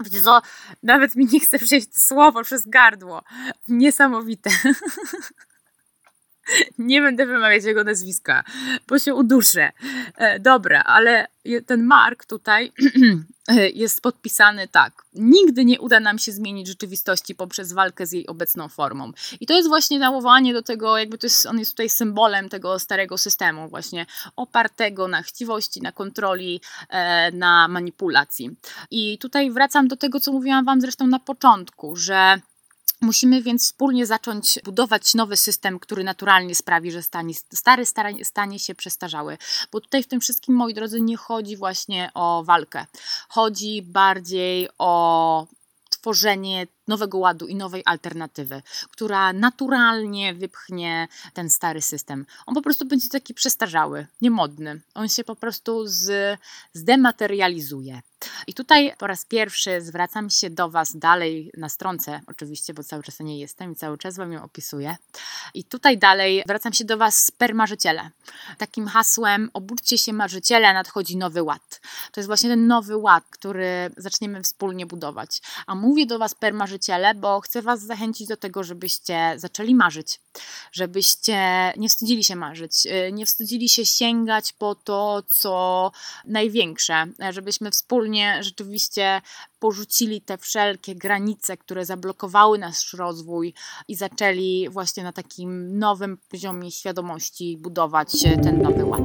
Wiecie 0.00 0.22
co, 0.22 0.42
nawet 0.82 1.16
mi 1.16 1.26
nie 1.32 1.40
chce 1.40 1.58
przejść 1.58 1.88
słowo 2.06 2.44
przez 2.44 2.66
gardło. 2.66 3.22
Niesamowite. 3.68 4.50
Nie 6.78 7.00
będę 7.00 7.26
wymawiać 7.26 7.64
jego 7.64 7.84
nazwiska, 7.84 8.44
bo 8.88 8.98
się 8.98 9.14
uduszę. 9.14 9.72
E, 10.16 10.40
dobra, 10.40 10.82
ale 10.82 11.26
ten 11.66 11.82
Mark 11.82 12.24
tutaj 12.24 12.72
jest 13.74 14.00
podpisany 14.00 14.68
tak. 14.68 15.02
Nigdy 15.14 15.64
nie 15.64 15.80
uda 15.80 16.00
nam 16.00 16.18
się 16.18 16.32
zmienić 16.32 16.68
rzeczywistości 16.68 17.34
poprzez 17.34 17.72
walkę 17.72 18.06
z 18.06 18.12
jej 18.12 18.26
obecną 18.26 18.68
formą. 18.68 19.12
I 19.40 19.46
to 19.46 19.54
jest 19.54 19.68
właśnie 19.68 19.98
nawołanie 19.98 20.52
do 20.52 20.62
tego, 20.62 20.98
jakby 20.98 21.18
to 21.18 21.26
jest, 21.26 21.46
on 21.46 21.58
jest 21.58 21.70
tutaj 21.70 21.88
symbolem 21.88 22.48
tego 22.48 22.78
starego 22.78 23.18
systemu, 23.18 23.68
właśnie 23.68 24.06
opartego 24.36 25.08
na 25.08 25.22
chciwości, 25.22 25.80
na 25.82 25.92
kontroli, 25.92 26.60
e, 26.88 27.32
na 27.32 27.68
manipulacji. 27.68 28.50
I 28.90 29.18
tutaj 29.18 29.50
wracam 29.50 29.88
do 29.88 29.96
tego, 29.96 30.20
co 30.20 30.32
mówiłam 30.32 30.64
Wam 30.64 30.80
zresztą 30.80 31.06
na 31.06 31.18
początku, 31.18 31.96
że 31.96 32.40
Musimy 33.02 33.42
więc 33.42 33.64
wspólnie 33.64 34.06
zacząć 34.06 34.58
budować 34.64 35.14
nowy 35.14 35.36
system, 35.36 35.78
który 35.78 36.04
naturalnie 36.04 36.54
sprawi, 36.54 36.92
że 36.92 37.02
stanie, 37.02 37.34
stary 37.52 37.84
stanie, 38.24 38.58
się 38.58 38.74
przestarzały. 38.74 39.38
Bo 39.72 39.80
tutaj 39.80 40.02
w 40.02 40.06
tym 40.06 40.20
wszystkim, 40.20 40.54
moi 40.54 40.74
drodzy, 40.74 41.00
nie 41.00 41.16
chodzi 41.16 41.56
właśnie 41.56 42.10
o 42.14 42.44
walkę. 42.44 42.86
Chodzi 43.28 43.82
bardziej 43.82 44.68
o 44.78 45.46
tworzenie 46.00 46.66
nowego 46.88 47.18
ładu 47.18 47.46
i 47.46 47.54
nowej 47.54 47.82
alternatywy, 47.84 48.62
która 48.90 49.32
naturalnie 49.32 50.34
wypchnie 50.34 51.08
ten 51.34 51.50
stary 51.50 51.82
system. 51.82 52.26
On 52.46 52.54
po 52.54 52.62
prostu 52.62 52.84
będzie 52.86 53.08
taki 53.08 53.34
przestarzały, 53.34 54.06
niemodny. 54.20 54.80
On 54.94 55.08
się 55.08 55.24
po 55.24 55.36
prostu 55.36 55.86
z, 55.86 56.38
zdematerializuje. 56.72 58.02
I 58.46 58.54
tutaj 58.54 58.92
po 58.98 59.06
raz 59.06 59.24
pierwszy 59.24 59.80
zwracam 59.80 60.30
się 60.30 60.50
do 60.50 60.70
Was 60.70 60.96
dalej 60.96 61.50
na 61.56 61.68
stronce, 61.68 62.20
oczywiście, 62.26 62.74
bo 62.74 62.84
cały 62.84 63.02
czas 63.02 63.20
nie 63.20 63.38
jestem 63.38 63.72
i 63.72 63.76
cały 63.76 63.98
czas 63.98 64.16
Wam 64.16 64.32
ją 64.32 64.42
opisuję. 64.42 64.96
I 65.54 65.64
tutaj 65.64 65.98
dalej 65.98 66.42
zwracam 66.44 66.72
się 66.72 66.84
do 66.84 66.96
Was 66.96 67.24
spermarzyciele. 67.24 68.10
Takim 68.58 68.88
hasłem 68.88 69.50
obudźcie 69.54 69.98
się 69.98 70.12
marzyciele, 70.12 70.74
nadchodzi 70.74 71.16
nowy 71.16 71.42
ład. 71.42 71.80
To 72.12 72.20
jest 72.20 72.28
właśnie 72.28 72.50
ten 72.50 72.66
nowy 72.66 72.96
ład, 72.96 73.24
który 73.30 73.90
zaczniemy 73.96 74.42
wspólnie 74.42 74.86
budować. 74.86 75.40
A 75.66 75.74
mówię 75.74 76.06
do 76.06 76.18
Was 76.18 76.34
permarzyciele, 76.34 77.14
bo 77.14 77.40
chcę 77.40 77.62
Was 77.62 77.80
zachęcić 77.80 78.28
do 78.28 78.36
tego, 78.36 78.64
żebyście 78.64 79.34
zaczęli 79.36 79.74
marzyć. 79.74 80.20
Żebyście 80.72 81.38
nie 81.76 81.88
wstydzili 81.88 82.24
się 82.24 82.36
marzyć, 82.36 82.86
y, 82.86 83.12
nie 83.12 83.26
wstydzili 83.26 83.68
się 83.68 83.86
sięgać 83.86 84.52
po 84.52 84.74
to, 84.74 85.22
co 85.28 85.92
największe, 86.24 87.06
żebyśmy 87.30 87.70
wspólnie 87.70 88.38
rzeczywiście 88.42 89.22
porzucili 89.60 90.20
te 90.20 90.38
wszelkie 90.38 90.94
granice, 90.94 91.56
które 91.56 91.86
zablokowały 91.86 92.58
nasz 92.58 92.92
rozwój 92.92 93.54
i 93.88 93.94
zaczęli 93.94 94.68
właśnie 94.70 95.04
na 95.04 95.12
takim 95.12 95.78
nowym 95.78 96.18
poziomie 96.30 96.70
świadomości 96.70 97.56
budować 97.60 98.12
ten 98.42 98.62
nowy 98.62 98.84
ład. 98.84 99.02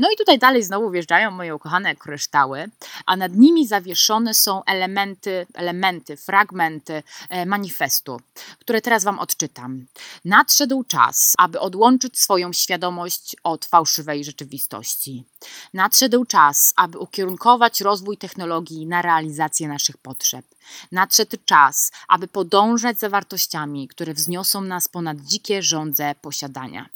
No 0.00 0.08
i 0.10 0.16
tutaj 0.16 0.38
dalej 0.38 0.62
znowu 0.62 0.90
wjeżdżają 0.90 1.30
moje 1.30 1.54
ukochane 1.54 1.96
kryształy, 1.96 2.70
a 3.06 3.16
nad 3.16 3.32
nimi 3.34 3.66
zawieszone 3.66 4.34
są 4.34 4.64
elementy, 4.64 5.46
elementy, 5.54 6.16
fragmenty 6.16 7.02
e, 7.28 7.46
manifestu, 7.46 8.20
które 8.58 8.80
teraz 8.80 9.04
Wam 9.04 9.18
odczytam. 9.18 9.86
Nadszedł 10.24 10.84
czas, 10.84 11.34
aby 11.38 11.60
odłączyć 11.60 12.18
swoją 12.18 12.52
świadomość 12.52 13.36
od 13.44 13.64
fałszywej 13.64 14.24
rzeczywistości. 14.24 15.24
Nadszedł 15.74 16.24
czas, 16.24 16.72
aby 16.76 16.98
ukierunkować 16.98 17.80
rozwój 17.80 18.16
technologii 18.16 18.86
na 18.86 19.02
realizację 19.02 19.68
naszych 19.68 19.96
potrzeb. 19.98 20.44
Nadszedł 20.92 21.36
czas, 21.44 21.92
aby 22.08 22.28
podążać 22.28 22.98
za 22.98 23.08
wartościami, 23.08 23.88
które 23.88 24.14
wzniosą 24.14 24.60
nas 24.60 24.88
ponad 24.88 25.20
dzikie 25.20 25.62
żądze 25.62 26.14
posiadania. 26.22 26.88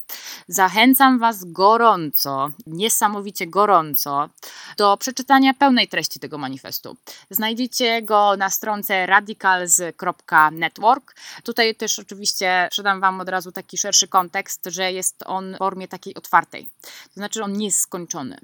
Zachęcam 0.49 1.19
Was 1.19 1.45
gorąco, 1.45 2.51
niesamowicie 2.67 3.47
gorąco, 3.47 4.29
do 4.77 4.97
przeczytania 4.97 5.55
pełnej 5.55 5.89
treści 5.89 6.21
tego 6.21 6.39
manifestu. 6.39 6.97
Znajdziecie 7.31 8.03
go 8.03 8.37
na 8.37 8.51
stronce 8.51 9.07
radicals.network. 9.07 11.15
Tutaj 11.43 11.75
też 11.75 11.99
oczywiście 11.99 12.69
przydam 12.71 13.01
Wam 13.01 13.21
od 13.21 13.29
razu 13.29 13.53
taki 13.53 13.79
szerszy 13.79 14.09
kontekst, 14.09 14.61
że 14.67 14.93
jest 14.93 15.25
on 15.27 15.55
w 15.55 15.59
formie 15.59 15.89
takiej 15.89 16.15
otwartej. 16.15 16.69
To 16.83 17.15
znaczy, 17.15 17.43
on 17.43 17.53
nie 17.53 17.67
jest 17.67 17.81
skończony. 17.81 18.39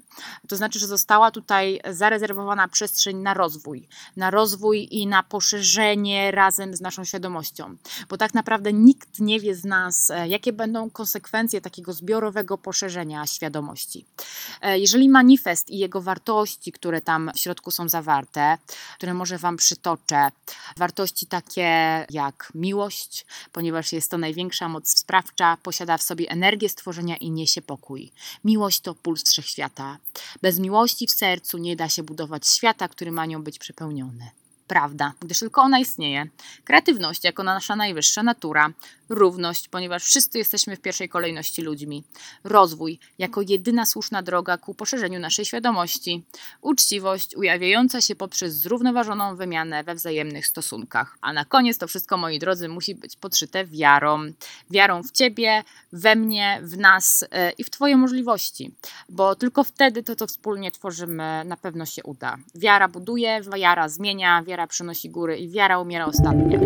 To 0.49 0.55
znaczy, 0.55 0.79
że 0.79 0.87
została 0.87 1.31
tutaj 1.31 1.81
zarezerwowana 1.89 2.67
przestrzeń 2.67 3.17
na 3.17 3.33
rozwój, 3.33 3.87
na 4.17 4.31
rozwój 4.31 4.87
i 4.91 5.07
na 5.11 5.23
poszerzenie 5.23 6.31
razem 6.31 6.75
z 6.75 6.81
naszą 6.81 7.03
świadomością, 7.05 7.75
bo 8.09 8.17
tak 8.17 8.33
naprawdę 8.33 8.73
nikt 8.73 9.19
nie 9.19 9.39
wie 9.39 9.55
z 9.55 9.65
nas, 9.65 10.09
e, 10.09 10.27
jakie 10.27 10.53
będą 10.53 10.89
konsekwencje 10.89 11.61
takiego 11.61 11.93
zbiorowego 11.93 12.57
poszerzenia 12.57 13.27
świadomości. 13.27 14.05
E, 14.61 14.79
jeżeli 14.79 15.09
manifest 15.09 15.69
i 15.69 15.77
jego 15.77 16.01
wartości, 16.01 16.71
które 16.71 17.01
tam 17.01 17.31
w 17.35 17.39
środku 17.39 17.71
są 17.71 17.89
zawarte, 17.89 18.57
które 18.97 19.13
może 19.13 19.37
Wam 19.37 19.57
przytoczę, 19.57 20.31
wartości 20.77 21.27
takie 21.27 21.69
jak 22.09 22.51
miłość, 22.55 23.25
ponieważ 23.51 23.93
jest 23.93 24.11
to 24.11 24.17
największa 24.17 24.69
moc 24.69 24.99
sprawcza, 24.99 25.57
posiada 25.63 25.97
w 25.97 26.03
sobie 26.03 26.29
energię 26.29 26.69
stworzenia 26.69 27.17
i 27.17 27.31
niesie 27.31 27.61
pokój. 27.61 28.11
Miłość 28.43 28.79
to 28.79 28.95
puls 28.95 29.23
wszechświata. 29.31 29.97
Bez 30.41 30.59
miłości 30.59 31.07
w 31.07 31.11
sercu 31.11 31.57
nie 31.57 31.75
da 31.75 31.89
się 31.89 32.03
budować 32.03 32.47
świata, 32.47 32.87
który 32.87 33.11
ma 33.11 33.25
nią 33.25 33.43
być 33.43 33.59
przepełniony 33.59 34.40
prawda, 34.71 35.13
gdyż 35.19 35.39
tylko 35.39 35.61
ona 35.61 35.79
istnieje. 35.79 36.27
Kreatywność 36.63 37.23
jako 37.23 37.43
nasza 37.43 37.75
najwyższa 37.75 38.23
natura, 38.23 38.73
równość, 39.11 39.67
ponieważ 39.67 40.03
wszyscy 40.03 40.37
jesteśmy 40.37 40.75
w 40.75 40.81
pierwszej 40.81 41.09
kolejności 41.09 41.61
ludźmi, 41.61 42.03
rozwój 42.43 42.99
jako 43.19 43.41
jedyna 43.41 43.85
słuszna 43.85 44.21
droga 44.21 44.57
ku 44.57 44.73
poszerzeniu 44.73 45.19
naszej 45.19 45.45
świadomości, 45.45 46.23
uczciwość 46.61 47.35
ujawiająca 47.35 48.01
się 48.01 48.15
poprzez 48.15 48.53
zrównoważoną 48.53 49.35
wymianę 49.35 49.83
we 49.83 49.95
wzajemnych 49.95 50.47
stosunkach. 50.47 51.17
A 51.21 51.33
na 51.33 51.45
koniec 51.45 51.77
to 51.77 51.87
wszystko, 51.87 52.17
moi 52.17 52.39
drodzy, 52.39 52.69
musi 52.69 52.95
być 52.95 53.15
podszyte 53.15 53.65
wiarą. 53.65 54.19
Wiarą 54.69 55.03
w 55.03 55.11
Ciebie, 55.11 55.63
we 55.93 56.15
mnie, 56.15 56.59
w 56.63 56.77
nas 56.77 57.25
e, 57.31 57.51
i 57.51 57.63
w 57.63 57.69
Twoje 57.69 57.97
możliwości, 57.97 58.71
bo 59.09 59.35
tylko 59.35 59.63
wtedy 59.63 60.03
to, 60.03 60.15
co 60.15 60.27
wspólnie 60.27 60.71
tworzymy, 60.71 61.43
na 61.45 61.57
pewno 61.57 61.85
się 61.85 62.03
uda. 62.03 62.37
Wiara 62.55 62.87
buduje, 62.87 63.41
wiara 63.55 63.89
zmienia, 63.89 64.43
wiara 64.43 64.60
przynosi 64.67 65.09
góry 65.09 65.37
i 65.37 65.49
wiara 65.49 65.79
umiera 65.79 66.05
ostatnia. 66.05 66.59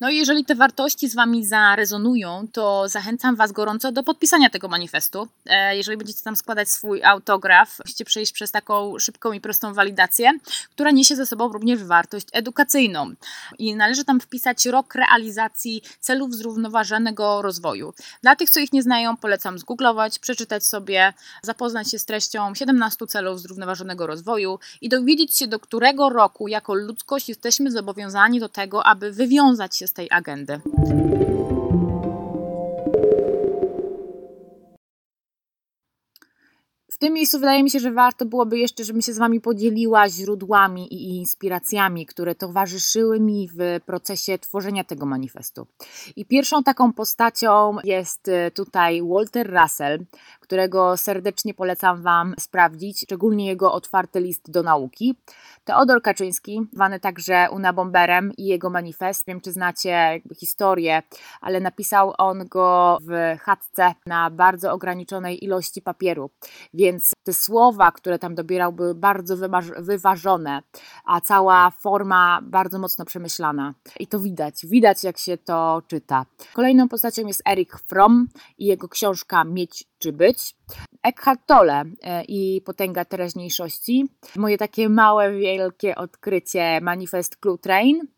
No 0.00 0.10
i 0.10 0.16
jeżeli 0.16 0.44
te 0.44 0.54
wartości 0.54 1.08
z 1.08 1.14
Wami 1.14 1.46
zarezonują, 1.46 2.46
to 2.52 2.88
zachęcam 2.88 3.36
Was 3.36 3.52
gorąco 3.52 3.92
do 3.92 4.02
podpisania 4.02 4.50
tego 4.50 4.68
manifestu. 4.68 5.28
E, 5.46 5.76
jeżeli 5.76 5.98
będziecie 5.98 6.22
tam 6.22 6.36
składać 6.36 6.68
swój 6.68 7.04
autograf, 7.04 7.78
musicie 7.84 8.04
przejść 8.04 8.32
przez 8.32 8.50
taką 8.50 8.98
szybką 8.98 9.32
i 9.32 9.40
prostą 9.40 9.74
walidację, 9.74 10.32
która 10.70 10.90
niesie 10.90 11.16
ze 11.16 11.26
sobą 11.26 11.52
również 11.52 11.84
wartość 11.84 12.26
edukacyjną. 12.32 13.14
I 13.58 13.74
należy 13.76 14.04
tam 14.04 14.20
wpisać 14.20 14.66
rok 14.66 14.94
realizacji 14.94 15.82
celów 16.00 16.34
zrównoważonego 16.34 17.42
rozwoju. 17.42 17.94
Dla 18.22 18.36
tych, 18.36 18.50
co 18.50 18.60
ich 18.60 18.72
nie 18.72 18.82
znają, 18.82 19.16
polecam 19.16 19.58
zgooglować, 19.58 20.18
przeczytać 20.18 20.64
sobie, 20.64 21.12
zapoznać 21.42 21.90
się 21.90 21.98
z 21.98 22.04
treścią 22.04 22.54
17 22.54 23.06
celów 23.06 23.40
zrównoważonego 23.40 24.06
rozwoju 24.06 24.58
i 24.80 24.88
dowiedzieć 24.88 25.36
się, 25.36 25.46
do 25.46 25.60
którego 25.60 26.08
roku 26.08 26.48
jako 26.48 26.74
ludzkość 26.74 27.28
jesteśmy 27.28 27.70
zobowiązani 27.70 28.40
do 28.40 28.48
tego, 28.48 28.86
aby 28.86 29.12
wywiązać 29.12 29.76
się 29.76 29.85
z 29.86 29.92
tej 29.92 30.08
agendy. 30.10 30.60
W 36.96 36.98
tym 36.98 37.12
miejscu 37.12 37.38
wydaje 37.38 37.62
mi 37.62 37.70
się, 37.70 37.80
że 37.80 37.92
warto 37.92 38.26
byłoby 38.26 38.58
jeszcze, 38.58 38.84
żebym 38.84 39.02
się 39.02 39.12
z 39.12 39.18
Wami 39.18 39.40
podzieliła 39.40 40.08
źródłami 40.08 40.94
i 40.94 41.16
inspiracjami, 41.16 42.06
które 42.06 42.34
towarzyszyły 42.34 43.20
mi 43.20 43.48
w 43.48 43.80
procesie 43.86 44.38
tworzenia 44.38 44.84
tego 44.84 45.06
manifestu. 45.06 45.66
I 46.16 46.26
pierwszą 46.26 46.62
taką 46.62 46.92
postacią 46.92 47.76
jest 47.84 48.28
e, 48.28 48.50
tutaj 48.50 49.02
Walter 49.02 49.54
Russell, 49.60 50.04
którego 50.46 50.96
serdecznie 50.96 51.54
polecam 51.54 52.02
Wam 52.02 52.34
sprawdzić, 52.40 53.00
szczególnie 53.00 53.46
jego 53.46 53.72
otwarty 53.72 54.20
list 54.20 54.50
do 54.50 54.62
nauki. 54.62 55.14
Teodor 55.64 56.02
Kaczyński, 56.02 56.60
zwany 56.72 57.00
także 57.00 57.48
Unabomberem 57.50 58.32
i 58.36 58.44
jego 58.44 58.70
manifest. 58.70 59.26
Wiem, 59.26 59.40
czy 59.40 59.52
znacie 59.52 60.20
historię, 60.36 61.02
ale 61.40 61.60
napisał 61.60 62.14
on 62.18 62.48
go 62.48 62.98
w 63.02 63.38
chatce 63.40 63.94
na 64.06 64.30
bardzo 64.30 64.72
ograniczonej 64.72 65.44
ilości 65.44 65.82
papieru, 65.82 66.30
więc 66.74 67.12
te 67.24 67.32
słowa, 67.32 67.92
które 67.92 68.18
tam 68.18 68.34
dobierał, 68.34 68.72
były 68.72 68.94
bardzo 68.94 69.36
wyważone, 69.78 70.62
a 71.04 71.20
cała 71.20 71.70
forma 71.70 72.40
bardzo 72.42 72.78
mocno 72.78 73.04
przemyślana. 73.04 73.74
I 74.00 74.06
to 74.06 74.20
widać, 74.20 74.66
widać 74.66 75.04
jak 75.04 75.18
się 75.18 75.38
to 75.38 75.82
czyta. 75.86 76.26
Kolejną 76.54 76.88
postacią 76.88 77.26
jest 77.26 77.42
Erik 77.48 77.78
Fromm 77.78 78.28
i 78.58 78.66
jego 78.66 78.88
książka 78.88 79.44
Mieć 79.44 79.84
czy 79.98 80.12
być. 80.12 80.35
Eckhart 81.02 81.40
Tolle 81.46 81.84
e, 82.02 82.24
i 82.24 82.62
Potęga 82.64 83.04
Teraźniejszości. 83.04 84.04
Moje 84.36 84.58
takie 84.58 84.88
małe, 84.88 85.32
wielkie 85.32 85.96
odkrycie 85.96 86.80
Manifest 86.80 87.36
Clue 87.36 87.58
Train 87.58 88.15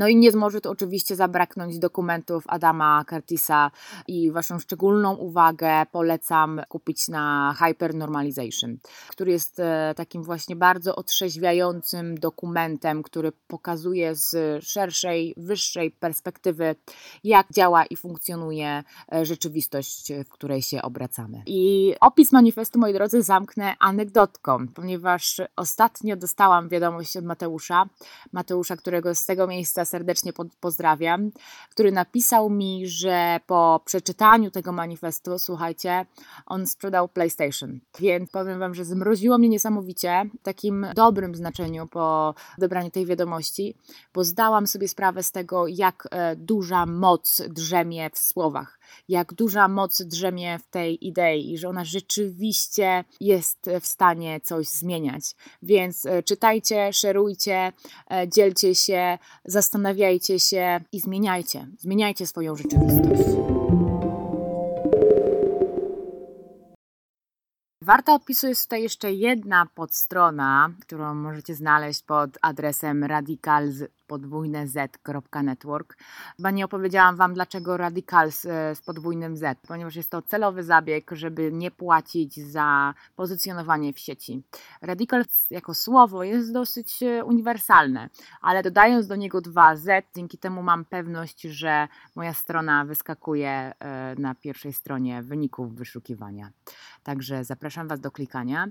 no 0.00 0.08
i 0.08 0.16
nie 0.16 0.30
może 0.32 0.60
to 0.60 0.70
oczywiście 0.70 1.16
zabraknąć 1.16 1.78
dokumentów 1.78 2.44
Adama 2.46 3.04
Curtisa 3.08 3.70
i 4.08 4.30
Waszą 4.30 4.58
szczególną 4.58 5.14
uwagę 5.14 5.86
polecam 5.92 6.60
kupić 6.68 7.08
na 7.08 7.54
Hypernormalization, 7.58 8.78
który 9.08 9.32
jest 9.32 9.60
e, 9.60 9.94
takim 9.96 10.22
właśnie 10.22 10.56
bardzo 10.56 10.96
otrzeźwiającym 10.96 12.14
dokumentem, 12.14 13.02
który 13.02 13.32
pokazuje 13.46 14.14
z 14.14 14.64
szerszej, 14.64 15.34
wyższej 15.36 15.90
perspektywy, 15.90 16.76
jak 17.24 17.46
działa 17.52 17.84
i 17.84 17.96
funkcjonuje 17.96 18.84
e, 19.12 19.24
rzeczywistość, 19.24 20.12
w 20.24 20.28
której 20.28 20.62
się 20.62 20.82
obracamy. 20.82 21.42
I 21.46 21.94
opis 22.00 22.32
manifestu, 22.32 22.78
moi 22.78 22.92
drodzy, 22.92 23.22
zamknę 23.22 23.74
anegdotką, 23.78 24.68
ponieważ 24.68 25.40
ostatnio 25.56 26.16
dostałam 26.16 26.68
wiadomość 26.68 27.16
od 27.16 27.24
Mateusza, 27.24 27.86
Mateusza, 28.32 28.76
którego 28.76 29.14
z 29.14 29.26
tego 29.26 29.46
miejsca 29.46 29.84
serdecznie 29.90 30.32
pozdrawiam, 30.60 31.30
który 31.70 31.92
napisał 31.92 32.50
mi, 32.50 32.86
że 32.86 33.40
po 33.46 33.80
przeczytaniu 33.84 34.50
tego 34.50 34.72
manifestu, 34.72 35.38
słuchajcie, 35.38 36.06
on 36.46 36.66
sprzedał 36.66 37.08
PlayStation. 37.08 37.80
Więc 38.00 38.30
powiem 38.30 38.58
Wam, 38.58 38.74
że 38.74 38.84
zmroziło 38.84 39.38
mnie 39.38 39.48
niesamowicie, 39.48 40.30
w 40.40 40.42
takim 40.42 40.86
dobrym 40.94 41.34
znaczeniu 41.34 41.86
po 41.86 42.34
odebraniu 42.58 42.90
tej 42.90 43.06
wiadomości, 43.06 43.74
bo 44.14 44.24
zdałam 44.24 44.66
sobie 44.66 44.88
sprawę 44.88 45.22
z 45.22 45.32
tego, 45.32 45.66
jak 45.66 46.08
e, 46.10 46.36
duża 46.36 46.86
moc 46.86 47.42
drzemie 47.48 48.10
w 48.10 48.18
słowach 48.18 48.80
jak 49.08 49.34
duża 49.34 49.68
moc 49.68 50.02
drzemie 50.02 50.58
w 50.58 50.66
tej 50.66 51.06
idei 51.06 51.52
i 51.52 51.58
że 51.58 51.68
ona 51.68 51.84
rzeczywiście 51.84 53.04
jest 53.20 53.70
w 53.80 53.86
stanie 53.86 54.40
coś 54.40 54.68
zmieniać. 54.68 55.22
Więc 55.62 56.06
e, 56.06 56.22
czytajcie, 56.22 56.92
szerujcie, 56.92 57.72
e, 58.10 58.28
dzielcie 58.28 58.74
się, 58.74 59.18
zastanawiajcie 59.44 59.79
się 60.38 60.80
i 60.92 61.00
zmieniajcie. 61.00 61.66
Zmieniajcie 61.78 62.26
swoją 62.26 62.56
rzeczywistość. 62.56 63.22
Warta 67.82 68.14
odpisu 68.14 68.46
jest 68.46 68.62
tutaj 68.62 68.82
jeszcze 68.82 69.12
jedna 69.12 69.66
podstrona, 69.74 70.70
którą 70.80 71.14
możecie 71.14 71.54
znaleźć 71.54 72.02
pod 72.02 72.30
adresem 72.42 73.04
radicals 73.04 73.76
podwójne 74.10 74.68
z.network. 74.68 75.96
Chyba 76.36 76.50
nie 76.50 76.64
opowiedziałam 76.64 77.16
Wam, 77.16 77.34
dlaczego 77.34 77.76
Radicals 77.76 78.44
e, 78.44 78.74
z 78.74 78.80
podwójnym 78.82 79.36
Z, 79.36 79.58
ponieważ 79.68 79.96
jest 79.96 80.10
to 80.10 80.22
celowy 80.22 80.64
zabieg, 80.64 81.10
żeby 81.12 81.52
nie 81.52 81.70
płacić 81.70 82.50
za 82.50 82.94
pozycjonowanie 83.16 83.92
w 83.92 83.98
sieci. 83.98 84.42
Radicals 84.82 85.50
jako 85.50 85.74
słowo 85.74 86.22
jest 86.24 86.52
dosyć 86.52 87.02
e, 87.02 87.24
uniwersalne, 87.24 88.08
ale 88.40 88.62
dodając 88.62 89.06
do 89.06 89.16
niego 89.16 89.40
dwa 89.40 89.76
Z, 89.76 90.06
dzięki 90.16 90.38
temu 90.38 90.62
mam 90.62 90.84
pewność, 90.84 91.42
że 91.42 91.88
moja 92.14 92.34
strona 92.34 92.84
wyskakuje 92.84 93.50
e, 93.50 94.14
na 94.18 94.34
pierwszej 94.34 94.72
stronie 94.72 95.22
wyników 95.22 95.74
wyszukiwania. 95.74 96.50
Także 97.02 97.44
zapraszam 97.44 97.88
Was 97.88 98.00
do 98.00 98.10
klikania, 98.10 98.66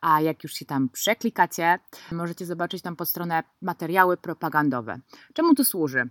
a 0.00 0.20
jak 0.20 0.42
już 0.44 0.52
się 0.52 0.64
tam 0.64 0.88
przeklikacie, 0.88 1.78
możecie 2.12 2.46
zobaczyć 2.46 2.82
tam 2.82 2.96
pod 2.96 3.08
stronę 3.08 3.42
materiały 3.62 4.16
propagandowe 4.16 4.81
Czemu 5.34 5.54
to 5.54 5.64
służy? 5.64 6.10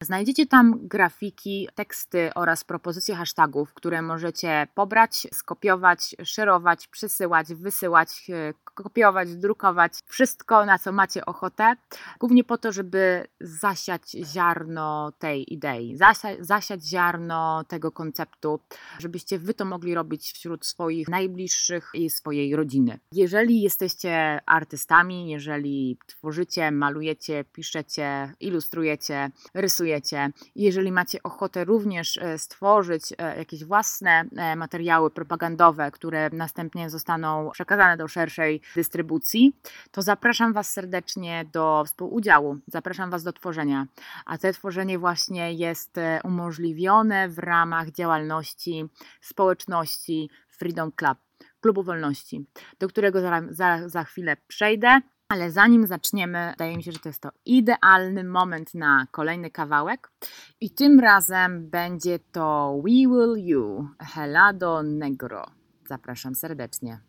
Znajdziecie 0.00 0.46
tam 0.46 0.88
grafiki, 0.88 1.68
teksty 1.74 2.30
oraz 2.34 2.64
propozycje 2.64 3.14
hashtagów, 3.14 3.74
które 3.74 4.02
możecie 4.02 4.66
pobrać, 4.74 5.26
skopiować, 5.32 6.16
szerować, 6.24 6.88
przysyłać, 6.88 7.54
wysyłać 7.54 8.30
e, 8.30 8.54
kopiować, 8.82 9.36
drukować 9.36 9.92
wszystko, 10.06 10.66
na 10.66 10.78
co 10.78 10.92
macie 10.92 11.26
ochotę, 11.26 11.76
głównie 12.20 12.44
po 12.44 12.58
to, 12.58 12.72
żeby 12.72 13.26
zasiać 13.40 14.10
ziarno 14.10 15.12
tej 15.18 15.54
idei, 15.54 15.96
zasia 15.96 16.28
zasiać 16.40 16.84
ziarno 16.84 17.64
tego 17.64 17.92
konceptu, 17.92 18.60
żebyście 18.98 19.38
wy 19.38 19.54
to 19.54 19.64
mogli 19.64 19.94
robić 19.94 20.32
wśród 20.32 20.66
swoich 20.66 21.08
najbliższych 21.08 21.90
i 21.94 22.10
swojej 22.10 22.56
rodziny. 22.56 22.98
Jeżeli 23.12 23.62
jesteście 23.62 24.40
artystami, 24.46 25.30
jeżeli 25.30 25.98
tworzycie, 26.06 26.70
malujecie, 26.70 27.44
piszecie, 27.44 28.34
ilustrujecie, 28.40 29.30
rysujecie, 29.54 30.30
jeżeli 30.56 30.92
macie 30.92 31.22
ochotę 31.22 31.64
również 31.64 32.16
e, 32.16 32.38
stworzyć 32.38 33.12
e, 33.18 33.38
jakieś 33.38 33.64
własne 33.64 34.24
e, 34.36 34.56
materiały 34.56 35.10
propagandowe, 35.10 35.90
które 35.90 36.30
następnie 36.32 36.90
zostaną 36.90 37.50
przekazane 37.50 37.96
do 37.96 38.08
szerszej 38.08 38.60
dystrybucji, 38.74 39.56
to 39.90 40.02
zapraszam 40.02 40.52
Was 40.52 40.72
serdecznie 40.72 41.44
do 41.52 41.82
współudziału, 41.86 42.58
zapraszam 42.66 43.10
Was 43.10 43.22
do 43.22 43.32
tworzenia. 43.32 43.86
A 44.26 44.38
to 44.38 44.52
tworzenie 44.52 44.98
właśnie 44.98 45.52
jest 45.52 45.96
umożliwione 46.24 47.28
w 47.28 47.38
ramach 47.38 47.90
działalności 47.90 48.84
społeczności 49.20 50.30
Freedom 50.48 50.92
Club, 50.92 51.18
Klubu 51.60 51.82
Wolności, 51.82 52.46
do 52.78 52.88
którego 52.88 53.20
za, 53.20 53.42
za, 53.50 53.88
za 53.88 54.04
chwilę 54.04 54.36
przejdę. 54.48 55.00
Ale 55.28 55.50
zanim 55.50 55.86
zaczniemy, 55.86 56.50
wydaje 56.50 56.76
mi 56.76 56.82
się, 56.82 56.92
że 56.92 56.98
to 56.98 57.08
jest 57.08 57.22
to 57.22 57.30
idealny 57.44 58.24
moment 58.24 58.74
na 58.74 59.06
kolejny 59.10 59.50
kawałek. 59.50 60.10
I 60.60 60.70
tym 60.70 61.00
razem 61.00 61.70
będzie 61.70 62.18
to 62.18 62.76
We 62.84 62.90
Will 62.90 63.34
You, 63.36 63.88
Helado 64.00 64.82
Negro. 64.82 65.46
Zapraszam 65.88 66.34
serdecznie. 66.34 67.00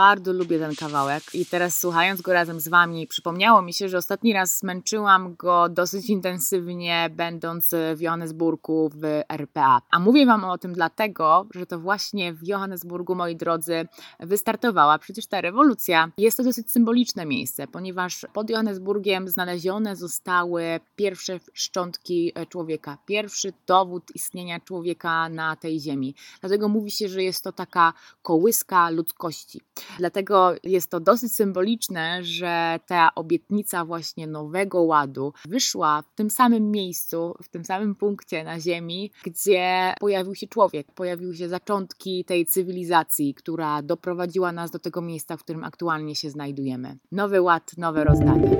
Bardzo 0.00 0.32
lubię 0.32 0.58
ten 0.58 0.74
kawałek 0.74 1.22
i 1.34 1.46
teraz 1.46 1.80
słuchając 1.80 2.20
go 2.20 2.32
razem 2.32 2.60
z 2.60 2.68
Wami, 2.68 3.06
przypomniało 3.06 3.62
mi 3.62 3.72
się, 3.72 3.88
że 3.88 3.98
ostatni 3.98 4.32
raz 4.32 4.58
zmęczyłam 4.58 5.34
go 5.34 5.68
dosyć 5.68 6.10
intensywnie, 6.10 7.10
będąc 7.12 7.70
w 7.96 8.00
Johannesburgu 8.00 8.90
w 8.94 9.22
RPA. 9.28 9.82
A 9.90 9.98
mówię 9.98 10.26
Wam 10.26 10.44
o 10.44 10.58
tym 10.58 10.72
dlatego, 10.72 11.46
że 11.54 11.66
to 11.66 11.78
właśnie 11.78 12.32
w 12.32 12.46
Johannesburgu, 12.46 13.14
moi 13.14 13.36
drodzy, 13.36 13.88
wystartowała 14.20 14.98
przecież 14.98 15.26
ta 15.26 15.40
rewolucja. 15.40 16.10
Jest 16.18 16.36
to 16.36 16.44
dosyć 16.44 16.72
symboliczne 16.72 17.26
miejsce, 17.26 17.66
ponieważ 17.66 18.26
pod 18.32 18.50
Johannesburgiem 18.50 19.28
znalezione 19.28 19.96
zostały 19.96 20.62
pierwsze 20.96 21.40
szczątki 21.54 22.32
człowieka, 22.48 22.98
pierwszy 23.06 23.52
dowód 23.66 24.04
istnienia 24.14 24.60
człowieka 24.60 25.28
na 25.28 25.56
tej 25.56 25.80
ziemi. 25.80 26.14
Dlatego 26.40 26.68
mówi 26.68 26.90
się, 26.90 27.08
że 27.08 27.22
jest 27.22 27.44
to 27.44 27.52
taka 27.52 27.92
kołyska 28.22 28.90
ludzkości. 28.90 29.60
Dlatego 29.98 30.54
jest 30.64 30.90
to 30.90 31.00
dosyć 31.00 31.32
symboliczne, 31.32 32.24
że 32.24 32.80
ta 32.86 33.14
obietnica 33.14 33.84
właśnie 33.84 34.26
nowego 34.26 34.82
ładu 34.82 35.32
wyszła 35.48 36.02
w 36.02 36.14
tym 36.14 36.30
samym 36.30 36.70
miejscu, 36.70 37.34
w 37.42 37.48
tym 37.48 37.64
samym 37.64 37.94
punkcie 37.94 38.44
na 38.44 38.60
Ziemi, 38.60 39.10
gdzie 39.24 39.94
pojawił 40.00 40.34
się 40.34 40.46
człowiek, 40.46 40.92
pojawiły 40.92 41.36
się 41.36 41.48
zaczątki 41.48 42.24
tej 42.24 42.46
cywilizacji, 42.46 43.34
która 43.34 43.82
doprowadziła 43.82 44.52
nas 44.52 44.70
do 44.70 44.78
tego 44.78 45.00
miejsca, 45.02 45.36
w 45.36 45.44
którym 45.44 45.64
aktualnie 45.64 46.14
się 46.14 46.30
znajdujemy. 46.30 46.98
Nowy 47.12 47.42
ład, 47.42 47.72
nowe 47.78 48.04
rozdanie. 48.04 48.56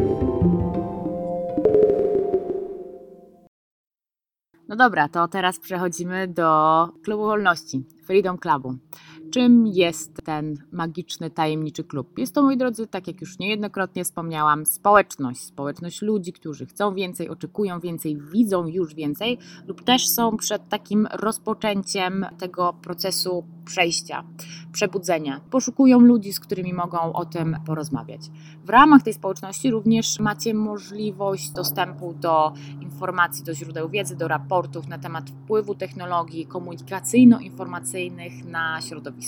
No 4.70 4.76
dobra, 4.76 5.08
to 5.08 5.28
teraz 5.28 5.58
przechodzimy 5.58 6.28
do 6.28 6.88
Klubu 7.04 7.22
Wolności, 7.22 7.84
Freedom 8.06 8.38
Clubu. 8.38 8.74
Czym 9.30 9.66
jest 9.66 10.14
ten 10.24 10.56
magiczny, 10.72 11.30
tajemniczy 11.30 11.84
klub? 11.84 12.18
Jest 12.18 12.34
to, 12.34 12.42
moi 12.42 12.56
drodzy, 12.56 12.86
tak 12.86 13.06
jak 13.06 13.20
już 13.20 13.38
niejednokrotnie 13.38 14.04
wspomniałam, 14.04 14.66
społeczność. 14.66 15.40
Społeczność 15.40 16.02
ludzi, 16.02 16.32
którzy 16.32 16.66
chcą 16.66 16.94
więcej, 16.94 17.28
oczekują 17.28 17.80
więcej, 17.80 18.16
widzą 18.32 18.66
już 18.66 18.94
więcej, 18.94 19.38
lub 19.66 19.84
też 19.84 20.08
są 20.08 20.36
przed 20.36 20.68
takim 20.68 21.08
rozpoczęciem 21.12 22.26
tego 22.38 22.74
procesu 22.82 23.44
przejścia, 23.64 24.24
przebudzenia. 24.72 25.40
Poszukują 25.50 26.00
ludzi, 26.00 26.32
z 26.32 26.40
którymi 26.40 26.74
mogą 26.74 27.12
o 27.12 27.24
tym 27.24 27.56
porozmawiać. 27.66 28.20
W 28.64 28.70
ramach 28.70 29.02
tej 29.02 29.12
społeczności 29.12 29.70
również 29.70 30.20
macie 30.20 30.54
możliwość 30.54 31.50
dostępu 31.50 32.14
do 32.14 32.52
informacji, 32.80 33.44
do 33.44 33.54
źródeł 33.54 33.88
wiedzy, 33.88 34.16
do 34.16 34.28
raportów 34.28 34.88
na 34.88 34.98
temat 34.98 35.30
wpływu 35.30 35.74
technologii 35.74 36.46
komunikacyjno-informacyjnych 36.46 38.44
na 38.44 38.80
środowisko 38.80 39.19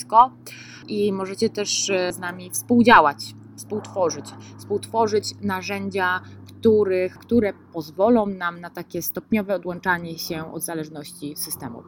i 0.89 1.13
możecie 1.13 1.51
też 1.51 1.91
z 2.11 2.19
nami 2.19 2.51
współdziałać, 2.51 3.35
współtworzyć, 3.57 4.27
współtworzyć 4.59 5.35
narzędzia, 5.41 6.21
których, 6.47 7.19
które 7.19 7.53
pozwolą 7.73 8.27
nam 8.27 8.61
na 8.61 8.71
takie 8.71 9.03
stopniowe 9.03 9.55
odłączanie 9.55 10.19
się 10.19 10.53
od 10.53 10.63
zależności 10.63 11.37
systemu. 11.37 11.83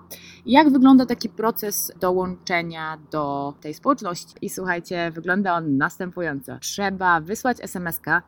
Jak 0.46 0.70
wygląda 0.70 1.06
taki 1.06 1.28
proces 1.28 1.92
dołączenia 2.00 2.98
do 3.10 3.54
tej 3.60 3.74
społeczności? 3.74 4.34
I 4.42 4.50
słuchajcie, 4.50 5.10
wygląda 5.10 5.54
on 5.54 5.76
następująco. 5.76 6.58
Trzeba 6.58 7.20
wysłać 7.20 7.56
SMS-kę 7.60 8.20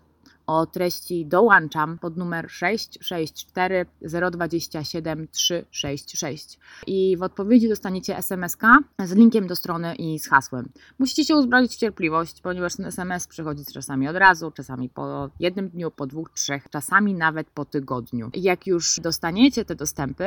o 0.46 0.66
treści 0.66 1.26
dołączam 1.26 1.98
pod 1.98 2.16
numer 2.16 2.50
664 2.50 3.86
027 4.30 5.28
366 5.28 6.58
i 6.86 7.16
w 7.16 7.22
odpowiedzi 7.22 7.68
dostaniecie 7.68 8.16
SMS 8.16 8.56
z 9.04 9.12
linkiem 9.12 9.46
do 9.46 9.56
strony 9.56 9.94
i 9.94 10.18
z 10.18 10.28
hasłem. 10.28 10.68
Musicie 10.98 11.24
się 11.24 11.36
uzbroić 11.36 11.72
w 11.72 11.76
cierpliwość, 11.76 12.40
ponieważ 12.40 12.76
ten 12.76 12.86
SMS 12.86 13.26
przychodzi 13.26 13.64
czasami 13.64 14.08
od 14.08 14.16
razu, 14.16 14.50
czasami 14.50 14.88
po 14.88 15.30
jednym 15.40 15.68
dniu, 15.68 15.90
po 15.90 16.06
dwóch, 16.06 16.30
trzech, 16.30 16.70
czasami 16.70 17.14
nawet 17.14 17.50
po 17.50 17.64
tygodniu. 17.64 18.30
Jak 18.34 18.66
już 18.66 19.00
dostaniecie 19.00 19.64
te 19.64 19.74
dostępy, 19.74 20.24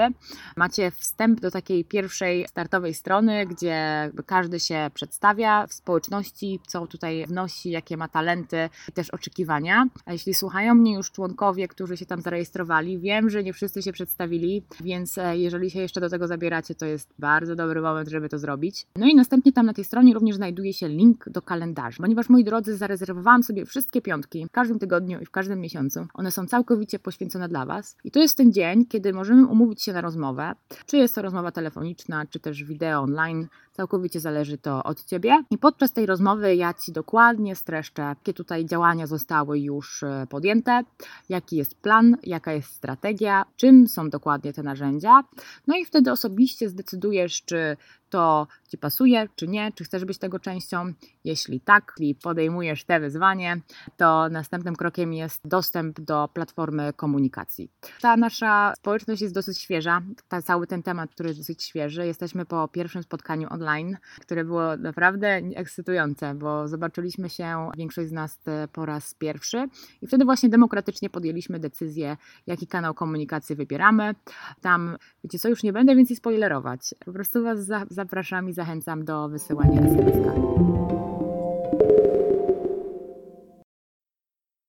macie 0.56 0.92
wstęp 0.92 1.40
do 1.40 1.52
takiej 1.52 1.86
pierwszej 1.86 2.48
startowej 2.48 2.94
strony, 2.94 3.46
gdzie 3.46 4.12
każdy 4.26 4.60
się 4.60 4.92
przedstawia 4.94 5.68
w 5.68 5.74
społeczności, 5.74 6.60
co 6.68 6.88
tutaj 6.88 7.26
wnosi, 7.28 7.70
jakie 7.70 7.98
ma 7.98 8.08
talenty 8.08 8.70
i 8.90 8.92
też 8.92 9.10
oczekiwania. 9.10 9.86
A 10.10 10.12
jeśli 10.12 10.34
słuchają 10.34 10.76
mnie 10.76 10.94
już 10.94 11.12
członkowie, 11.12 11.68
którzy 11.68 11.98
się 11.98 12.06
tam 12.06 12.22
zarejestrowali, 12.22 13.00
wiem, 13.00 13.30
że 13.30 13.44
nie 13.44 13.54
wszyscy 13.54 13.82
się 13.82 13.92
przedstawili, 13.92 14.64
więc 14.82 15.18
e, 15.18 15.38
jeżeli 15.38 15.70
się 15.70 15.80
jeszcze 15.80 16.02
do 16.02 16.10
tego 16.10 16.28
zabieracie, 16.28 16.76
to 16.76 16.86
jest 16.86 17.14
bardzo 17.20 17.56
dobry 17.56 17.82
moment, 17.82 18.10
żeby 18.10 18.30
to 18.30 18.38
zrobić. 18.38 18.86
No 18.96 19.08
i 19.08 19.16
następnie 19.16 19.54
tam 19.54 19.66
na 19.66 19.74
tej 19.74 19.84
stronie 19.84 20.14
również 20.14 20.36
znajduje 20.36 20.74
się 20.74 20.88
link 20.88 21.30
do 21.30 21.42
kalendarza, 21.42 21.98
ponieważ 22.04 22.30
moi 22.30 22.44
drodzy, 22.44 22.78
zarezerwowałam 22.78 23.44
sobie 23.44 23.66
wszystkie 23.66 24.02
piątki 24.02 24.46
w 24.46 24.52
każdym 24.52 24.80
tygodniu 24.80 25.20
i 25.22 25.26
w 25.26 25.32
każdym 25.32 25.62
miesiącu. 25.62 26.08
One 26.14 26.32
są 26.32 26.48
całkowicie 26.48 27.00
poświęcone 27.00 27.50
dla 27.50 27.66
Was. 27.66 27.98
I 28.04 28.12
to 28.12 28.20
jest 28.20 28.38
ten 28.38 28.54
dzień, 28.54 28.86
kiedy 28.86 29.14
możemy 29.14 29.46
umówić 29.46 29.84
się 29.84 29.94
na 29.94 30.02
rozmowę, 30.02 30.54
czy 30.86 30.98
jest 30.98 31.16
to 31.16 31.22
rozmowa 31.22 31.52
telefoniczna, 31.52 32.26
czy 32.26 32.40
też 32.40 32.64
wideo 32.64 33.02
online. 33.02 33.48
Całkowicie 33.74 34.20
zależy 34.20 34.58
to 34.58 34.84
od 34.84 35.06
Ciebie. 35.06 35.44
I 35.52 35.58
podczas 35.58 35.94
tej 35.94 36.06
rozmowy 36.06 36.56
ja 36.56 36.74
Ci 36.74 36.92
dokładnie 36.92 37.56
streszczę, 37.56 38.02
jakie 38.02 38.34
tutaj 38.34 38.66
działania 38.66 39.08
zostały 39.08 39.60
już 39.60 39.99
e, 40.04 40.28
podjęte, 40.30 40.84
jaki 41.30 41.56
jest 41.56 41.76
plan, 41.76 42.18
jaka 42.24 42.54
jest 42.54 42.72
strategia, 42.74 43.46
czym 43.58 43.88
są 43.88 44.10
dokładnie 44.10 44.54
te 44.54 44.64
narzędzia. 44.64 45.24
No 45.68 45.78
i 45.78 45.86
wtedy 45.86 46.12
osobiście 46.12 46.70
zdecydujesz, 46.70 47.44
czy 47.46 47.78
to 48.10 48.48
Ci 48.70 48.78
pasuje, 48.78 49.28
czy 49.36 49.48
nie, 49.48 49.72
czy 49.72 49.84
chcesz 49.84 50.06
być 50.06 50.18
tego 50.18 50.40
częścią. 50.40 50.94
Jeśli 51.24 51.62
tak, 51.62 51.94
i 52.00 52.16
podejmujesz 52.16 52.84
te 52.84 53.00
wyzwanie, 53.00 53.62
to 53.98 54.30
następnym 54.30 54.76
krokiem 54.76 55.14
jest 55.14 55.48
dostęp 55.48 56.00
do 56.02 56.30
platformy 56.34 56.94
komunikacji. 56.94 57.72
Ta 58.02 58.18
nasza 58.18 58.74
społeczność 58.76 59.22
jest 59.22 59.34
dosyć 59.34 59.58
świeża, 59.58 60.02
ta, 60.28 60.42
cały 60.42 60.68
ten 60.68 60.84
temat, 60.84 61.12
który 61.12 61.30
jest 61.30 61.40
dosyć 61.40 61.64
świeży. 61.64 62.06
Jesteśmy 62.06 62.46
po 62.46 62.68
pierwszym 62.68 63.04
spotkaniu 63.04 63.48
online, 63.52 63.98
które 64.22 64.46
było 64.46 64.78
naprawdę 64.78 65.28
ekscytujące, 65.56 66.36
bo 66.36 66.68
zobaczyliśmy 66.68 67.30
się, 67.30 67.70
większość 67.78 68.10
z 68.10 68.12
nas 68.12 68.40
po 68.74 68.86
raz 68.86 69.14
pierwszy 69.14 69.68
i 70.02 70.08
wtedy 70.08 70.26
właśnie 70.26 70.50
demokratycznie 70.50 71.10
podjęliśmy 71.10 71.60
decyzję, 71.60 72.18
jaki 72.48 72.68
kanał 72.68 72.94
komunikacji 72.94 73.56
wybieramy. 73.56 74.16
Tam, 74.62 74.98
wiecie 75.24 75.40
co, 75.40 75.50
już 75.50 75.64
nie 75.64 75.74
będę 75.74 75.96
więcej 75.96 76.16
spoilerować. 76.16 76.96
Po 77.06 77.14
prostu 77.14 77.44
Was 77.44 77.66
za, 77.66 77.86
zapraszam 78.00 78.50
i 78.50 78.54
zachęcam 78.54 79.06
do 79.06 79.30
wysyłania 79.30 79.82
SMS-ka. 79.82 80.32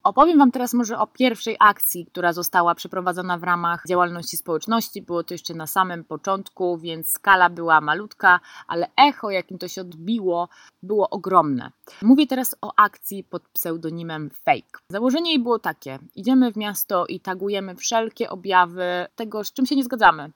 Opowiem 0.05 0.39
Wam 0.39 0.51
teraz 0.51 0.75
może 0.75 0.99
o 0.99 1.07
pierwszej 1.07 1.57
akcji, 1.61 2.07
która 2.07 2.33
została 2.33 2.75
przeprowadzona 2.75 3.39
w 3.39 3.43
ramach 3.43 3.83
działalności 3.89 4.37
społeczności. 4.37 5.03
Było 5.03 5.25
to 5.25 5.35
jeszcze 5.35 5.55
na 5.55 5.67
samym 5.67 6.05
początku, 6.05 6.79
więc 6.79 7.11
skala 7.11 7.51
była 7.51 7.81
malutka, 7.81 8.41
ale 8.69 8.87
echo, 8.97 9.31
jakim 9.31 9.59
to 9.59 9.69
się 9.69 9.81
odbiło, 9.81 10.49
było 10.83 11.11
ogromne. 11.11 11.71
Mówię 12.03 12.27
teraz 12.27 12.57
o 12.63 12.73
akcji 12.77 13.25
pod 13.25 13.43
pseudonimem 13.43 14.31
Fake. 14.31 14.79
Założenie 14.89 15.31
jej 15.31 15.43
było 15.43 15.59
takie: 15.59 15.99
idziemy 16.17 16.53
w 16.53 16.57
miasto 16.57 17.07
i 17.07 17.21
tagujemy 17.21 17.75
wszelkie 17.77 18.31
objawy 18.31 19.07
tego, 19.17 19.45
z 19.45 19.53
czym 19.53 19.67
się 19.67 19.77
nie 19.77 19.85
zgadzamy 19.85 20.31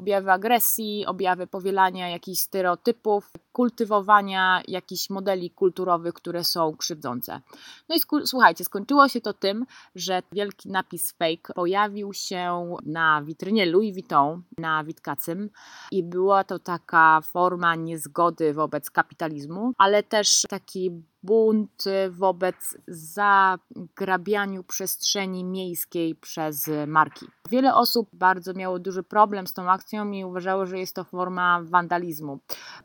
objawy 0.00 0.32
agresji, 0.32 1.06
objawy 1.06 1.46
powielania 1.46 2.08
jakichś 2.08 2.40
stereotypów, 2.40 3.30
kultywowania 3.52 4.62
jakichś 4.68 5.10
modeli 5.10 5.50
kulturowych, 5.50 6.14
które 6.14 6.44
są 6.44 6.76
krzywdzące. 6.76 7.40
No 7.88 7.94
i 7.96 8.00
słuchajcie, 8.26 8.64
skończyło 8.64 9.08
się 9.08 9.20
to 9.20 9.32
tym, 9.32 9.66
że 9.94 10.22
wielki 10.32 10.70
napis 10.70 11.12
fake 11.12 11.54
pojawił 11.54 12.12
się 12.12 12.76
na 12.86 13.22
witrynie 13.22 13.66
Louis 13.66 13.92
Vuitton 13.94 14.42
na 14.58 14.84
Witkacym 14.84 15.50
i 15.90 16.02
była 16.02 16.44
to 16.44 16.58
taka 16.58 17.20
forma 17.20 17.74
niezgody 17.74 18.54
wobec 18.54 18.90
kapitalizmu, 18.90 19.72
ale 19.78 20.02
też 20.02 20.42
taki 20.48 20.90
bunt 21.22 21.84
wobec 22.10 22.56
zagrabianiu 22.88 24.64
przestrzeni 24.64 25.44
miejskiej 25.44 26.14
przez 26.14 26.70
marki. 26.86 27.26
Wiele 27.50 27.74
osób 27.74 28.08
bardzo 28.12 28.54
miało 28.54 28.78
duży 28.78 29.02
problem 29.02 29.46
z 29.46 29.52
tą 29.52 29.70
akcją 29.70 30.10
i 30.10 30.24
uważało, 30.24 30.66
że 30.66 30.78
jest 30.78 30.94
to 30.94 31.04
forma 31.04 31.62
wandalizmu. 31.62 32.38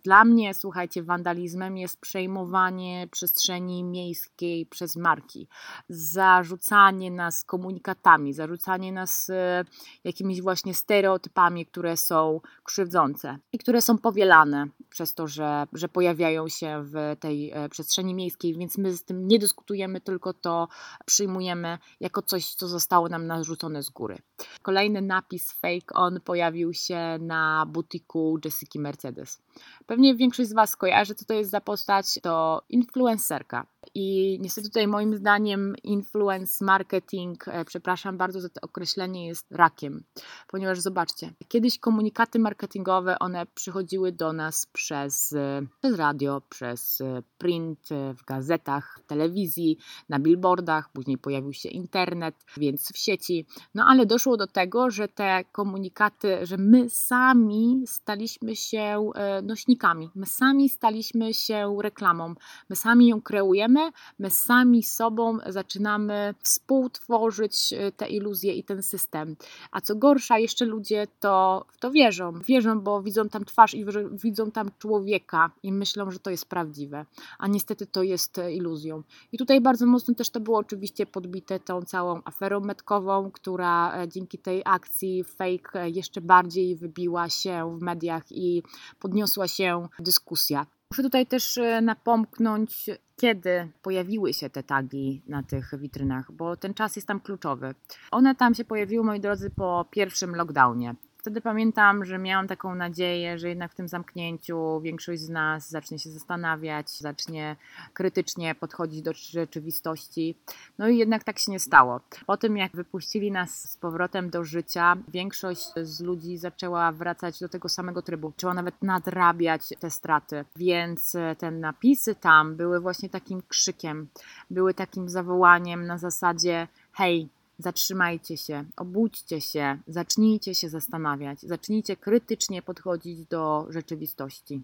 Dla 0.03 0.25
mnie, 0.25 0.53
słuchajcie, 0.53 1.03
wandalizmem 1.03 1.77
jest 1.77 2.01
przejmowanie 2.01 3.07
przestrzeni 3.11 3.83
miejskiej 3.83 4.65
przez 4.65 4.95
marki, 4.95 5.47
zarzucanie 5.89 7.11
nas 7.11 7.43
komunikatami, 7.43 8.33
zarzucanie 8.33 8.91
nas 8.91 9.29
e, 9.29 9.65
jakimiś 10.03 10.41
właśnie 10.41 10.73
stereotypami, 10.73 11.65
które 11.65 11.97
są 11.97 12.41
krzywdzące 12.63 13.37
i 13.53 13.57
które 13.57 13.81
są 13.81 13.97
powielane 13.97 14.67
przez 14.89 15.13
to, 15.13 15.27
że, 15.27 15.67
że 15.73 15.89
pojawiają 15.89 16.47
się 16.47 16.83
w 16.83 17.15
tej 17.19 17.51
e, 17.51 17.69
przestrzeni 17.69 18.13
miejskiej, 18.13 18.24
więc 18.57 18.77
my 18.77 18.93
z 18.93 19.03
tym 19.03 19.27
nie 19.27 19.39
dyskutujemy, 19.39 20.01
tylko 20.01 20.33
to 20.33 20.67
przyjmujemy 21.05 21.77
jako 21.99 22.21
coś, 22.21 22.53
co 22.53 22.67
zostało 22.67 23.09
nam 23.09 23.27
narzucone 23.27 23.83
z 23.83 23.89
góry. 23.89 24.17
Kolejny 24.61 25.01
napis 25.01 25.51
fake 25.51 25.93
on 25.93 26.21
pojawił 26.21 26.73
się 26.73 27.17
na 27.19 27.65
butiku 27.65 28.39
Jessica 28.45 28.79
Mercedes. 28.79 29.41
Pewnie 29.85 30.15
większość 30.15 30.49
z 30.49 30.53
Was 30.53 30.75
kojarzy, 30.75 31.15
co 31.15 31.25
to 31.25 31.33
jest 31.33 31.51
za 31.51 31.61
postać. 31.61 32.19
To 32.21 32.61
influencerka. 32.69 33.65
I 33.93 34.37
niestety 34.41 34.67
tutaj 34.67 34.87
moim 34.87 35.15
zdaniem 35.17 35.75
influence 35.83 36.65
marketing, 36.65 37.47
e, 37.47 37.65
przepraszam 37.65 38.17
bardzo 38.17 38.41
za 38.41 38.49
to 38.49 38.61
określenie, 38.61 39.27
jest 39.27 39.51
rakiem. 39.51 40.03
Ponieważ 40.47 40.79
zobaczcie, 40.79 41.33
kiedyś 41.47 41.79
komunikaty 41.79 42.39
marketingowe, 42.39 43.19
one 43.19 43.45
przychodziły 43.45 44.11
do 44.11 44.33
nas 44.33 44.65
przez, 44.65 45.33
e, 45.33 45.61
przez 45.81 45.95
radio, 45.95 46.41
przez 46.49 47.01
e, 47.01 47.23
print, 47.37 47.89
w 48.15 48.25
gazetach, 48.25 48.99
w 49.03 49.07
telewizji, 49.07 49.77
na 50.09 50.19
billboardach, 50.19 50.89
później 50.89 51.17
pojawił 51.17 51.53
się 51.53 51.69
internet, 51.69 52.35
więc 52.57 52.91
w 52.93 52.97
sieci. 52.97 53.45
No 53.75 53.85
ale 53.87 54.05
doszło 54.05 54.37
do 54.37 54.47
tego, 54.47 54.89
że 54.89 55.07
te 55.07 55.43
komunikaty, 55.51 56.45
że 56.45 56.57
my 56.57 56.89
sami 56.89 57.83
staliśmy 57.87 58.55
się 58.55 59.11
nośnikami, 59.43 60.09
my 60.15 60.25
sami 60.25 60.69
staliśmy 60.69 61.33
się 61.33 61.77
reklamą, 61.81 62.35
my 62.69 62.75
sami 62.75 63.07
ją 63.07 63.21
kreujemy, 63.21 63.91
my 64.19 64.29
sami 64.29 64.83
sobą 64.83 65.37
zaczynamy 65.47 66.33
współtworzyć 66.43 67.73
e, 67.73 67.91
te 67.91 68.07
iluzje 68.07 68.53
i 68.53 68.63
ten 68.63 68.83
system. 68.83 69.35
A 69.71 69.81
co 69.81 69.95
gorsza, 69.95 70.39
jeszcze 70.39 70.65
ludzie 70.65 71.07
to 71.19 71.65
w 71.71 71.77
to 71.77 71.91
wierzą. 71.91 72.39
Wierzą, 72.39 72.79
bo 72.79 73.01
widzą 73.01 73.29
tam 73.29 73.45
twarz 73.45 73.73
i 73.73 73.85
widzą 74.11 74.51
tam 74.51 74.71
człowieka 74.79 75.51
i 75.63 75.71
myślą, 75.71 76.11
że 76.11 76.19
to 76.19 76.29
jest 76.29 76.45
prawdziwe. 76.45 77.05
A 77.39 77.47
niestety 77.47 77.85
to 77.87 78.03
jest 78.05 78.37
e, 78.37 78.53
iluzją. 78.53 79.03
I 79.31 79.37
tutaj 79.37 79.61
bardzo 79.61 79.85
mocno 79.85 80.15
też 80.15 80.29
to 80.29 80.39
było 80.39 80.57
oczywiście 80.57 81.05
podbite 81.05 81.59
tą 81.59 81.81
całą 81.81 82.21
aferą 82.25 82.59
metkową, 82.59 83.31
która 83.31 84.03
e, 84.03 84.07
dzięki 84.07 84.37
tej 84.37 84.61
akcji 84.65 85.23
fake 85.23 85.89
jeszcze 85.89 86.21
bardziej 86.21 86.75
wybiła 86.75 87.29
się 87.29 87.77
w 87.79 87.81
mediach 87.81 88.31
i 88.31 88.63
podniosła 88.99 89.47
się 89.47 89.87
dyskusja. 89.99 90.65
Muszę 90.91 91.03
tutaj 91.03 91.25
też 91.25 91.57
e, 91.57 91.81
napomknąć, 91.81 92.89
kiedy 93.15 93.71
pojawiły 93.81 94.33
się 94.33 94.49
te 94.49 94.63
tagi 94.63 95.21
na 95.27 95.43
tych 95.43 95.71
witrynach, 95.79 96.31
bo 96.31 96.57
ten 96.57 96.73
czas 96.73 96.95
jest 96.95 97.07
tam 97.07 97.19
kluczowy. 97.19 97.75
One 98.11 98.35
tam 98.35 98.55
się 98.55 98.65
pojawiły, 98.65 99.05
moi 99.05 99.19
drodzy, 99.19 99.49
po 99.49 99.85
pierwszym 99.91 100.35
lockdownie. 100.35 100.95
Wtedy 101.25 101.41
pamiętam, 101.41 102.05
że 102.05 102.17
miałam 102.17 102.47
taką 102.47 102.75
nadzieję, 102.75 103.39
że 103.39 103.49
jednak 103.49 103.71
w 103.71 103.75
tym 103.75 103.87
zamknięciu 103.87 104.81
większość 104.81 105.21
z 105.21 105.29
nas 105.29 105.69
zacznie 105.69 105.99
się 105.99 106.09
zastanawiać, 106.09 106.89
zacznie 106.89 107.55
krytycznie 107.93 108.55
podchodzić 108.55 109.01
do 109.01 109.13
rzeczywistości. 109.13 110.35
No 110.77 110.87
i 110.87 110.97
jednak 110.97 111.23
tak 111.23 111.39
się 111.39 111.51
nie 111.51 111.59
stało. 111.59 112.01
Po 112.25 112.37
tym, 112.37 112.57
jak 112.57 112.71
wypuścili 112.71 113.31
nas 113.31 113.69
z 113.71 113.77
powrotem 113.77 114.29
do 114.29 114.43
życia, 114.43 114.97
większość 115.07 115.71
z 115.81 116.01
ludzi 116.01 116.37
zaczęła 116.37 116.91
wracać 116.91 117.39
do 117.39 117.49
tego 117.49 117.69
samego 117.69 118.01
trybu, 118.01 118.31
zaczęła 118.31 118.53
nawet 118.53 118.83
nadrabiać 118.83 119.61
te 119.79 119.89
straty. 119.89 120.45
Więc 120.55 121.15
te 121.37 121.51
napisy 121.51 122.15
tam 122.15 122.55
były 122.55 122.79
właśnie 122.79 123.09
takim 123.09 123.41
krzykiem, 123.47 124.07
były 124.49 124.73
takim 124.73 125.09
zawołaniem 125.09 125.85
na 125.85 125.97
zasadzie: 125.97 126.67
hej, 126.93 127.29
Zatrzymajcie 127.57 128.37
się, 128.37 128.65
obudźcie 128.77 129.41
się, 129.41 129.77
zacznijcie 129.87 130.55
się 130.55 130.69
zastanawiać, 130.69 131.41
zacznijcie 131.41 131.95
krytycznie 131.97 132.61
podchodzić 132.61 133.25
do 133.25 133.67
rzeczywistości. 133.69 134.61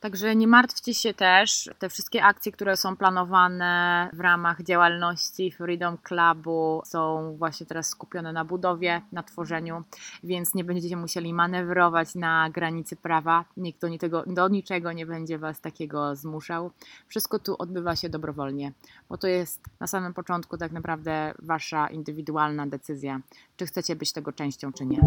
Także 0.00 0.36
nie 0.36 0.46
martwcie 0.46 0.94
się 0.94 1.14
też, 1.14 1.70
te 1.78 1.88
wszystkie 1.88 2.24
akcje, 2.24 2.52
które 2.52 2.76
są 2.76 2.96
planowane 2.96 4.10
w 4.12 4.20
ramach 4.20 4.62
działalności 4.62 5.52
Freedom 5.52 5.98
Clubu 5.98 6.82
są 6.84 7.34
właśnie 7.38 7.66
teraz 7.66 7.88
skupione 7.88 8.32
na 8.32 8.44
budowie, 8.44 9.02
na 9.12 9.22
tworzeniu, 9.22 9.82
więc 10.24 10.54
nie 10.54 10.64
będziecie 10.64 10.96
musieli 10.96 11.34
manewrować 11.34 12.14
na 12.14 12.50
granicy 12.50 12.96
prawa, 12.96 13.44
nikt 13.56 13.80
do 13.80 13.88
niczego, 13.88 14.24
do 14.26 14.48
niczego 14.48 14.92
nie 14.92 15.06
będzie 15.06 15.38
Was 15.38 15.60
takiego 15.60 16.16
zmuszał. 16.16 16.70
Wszystko 17.08 17.38
tu 17.38 17.56
odbywa 17.58 17.96
się 17.96 18.08
dobrowolnie, 18.08 18.72
bo 19.08 19.18
to 19.18 19.26
jest 19.26 19.60
na 19.80 19.86
samym 19.86 20.14
początku 20.14 20.58
tak 20.58 20.72
naprawdę 20.72 21.34
Wasza 21.38 21.88
indywidualna 21.88 22.66
decyzja, 22.66 23.20
czy 23.56 23.66
chcecie 23.66 23.96
być 23.96 24.12
tego 24.12 24.32
częścią, 24.32 24.72
czy 24.72 24.86
nie. 24.86 25.00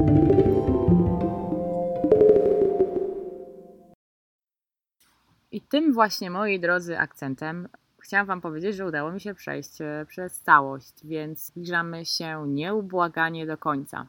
I 5.54 5.62
tym 5.62 5.94
właśnie, 5.94 6.30
moi 6.30 6.60
drodzy, 6.60 7.00
akcentem 7.00 7.68
chciałam 8.04 8.28
Wam 8.28 8.42
powiedzieć, 8.42 8.76
że 8.76 8.86
udało 8.86 9.12
mi 9.12 9.22
się 9.22 9.34
przejść 9.34 9.82
e, 9.82 10.06
przez 10.08 10.40
całość, 10.40 10.94
więc 11.04 11.46
zbliżamy 11.46 12.06
się 12.06 12.48
nieubłaganie 12.48 13.46
do 13.46 13.58
końca. 13.58 14.08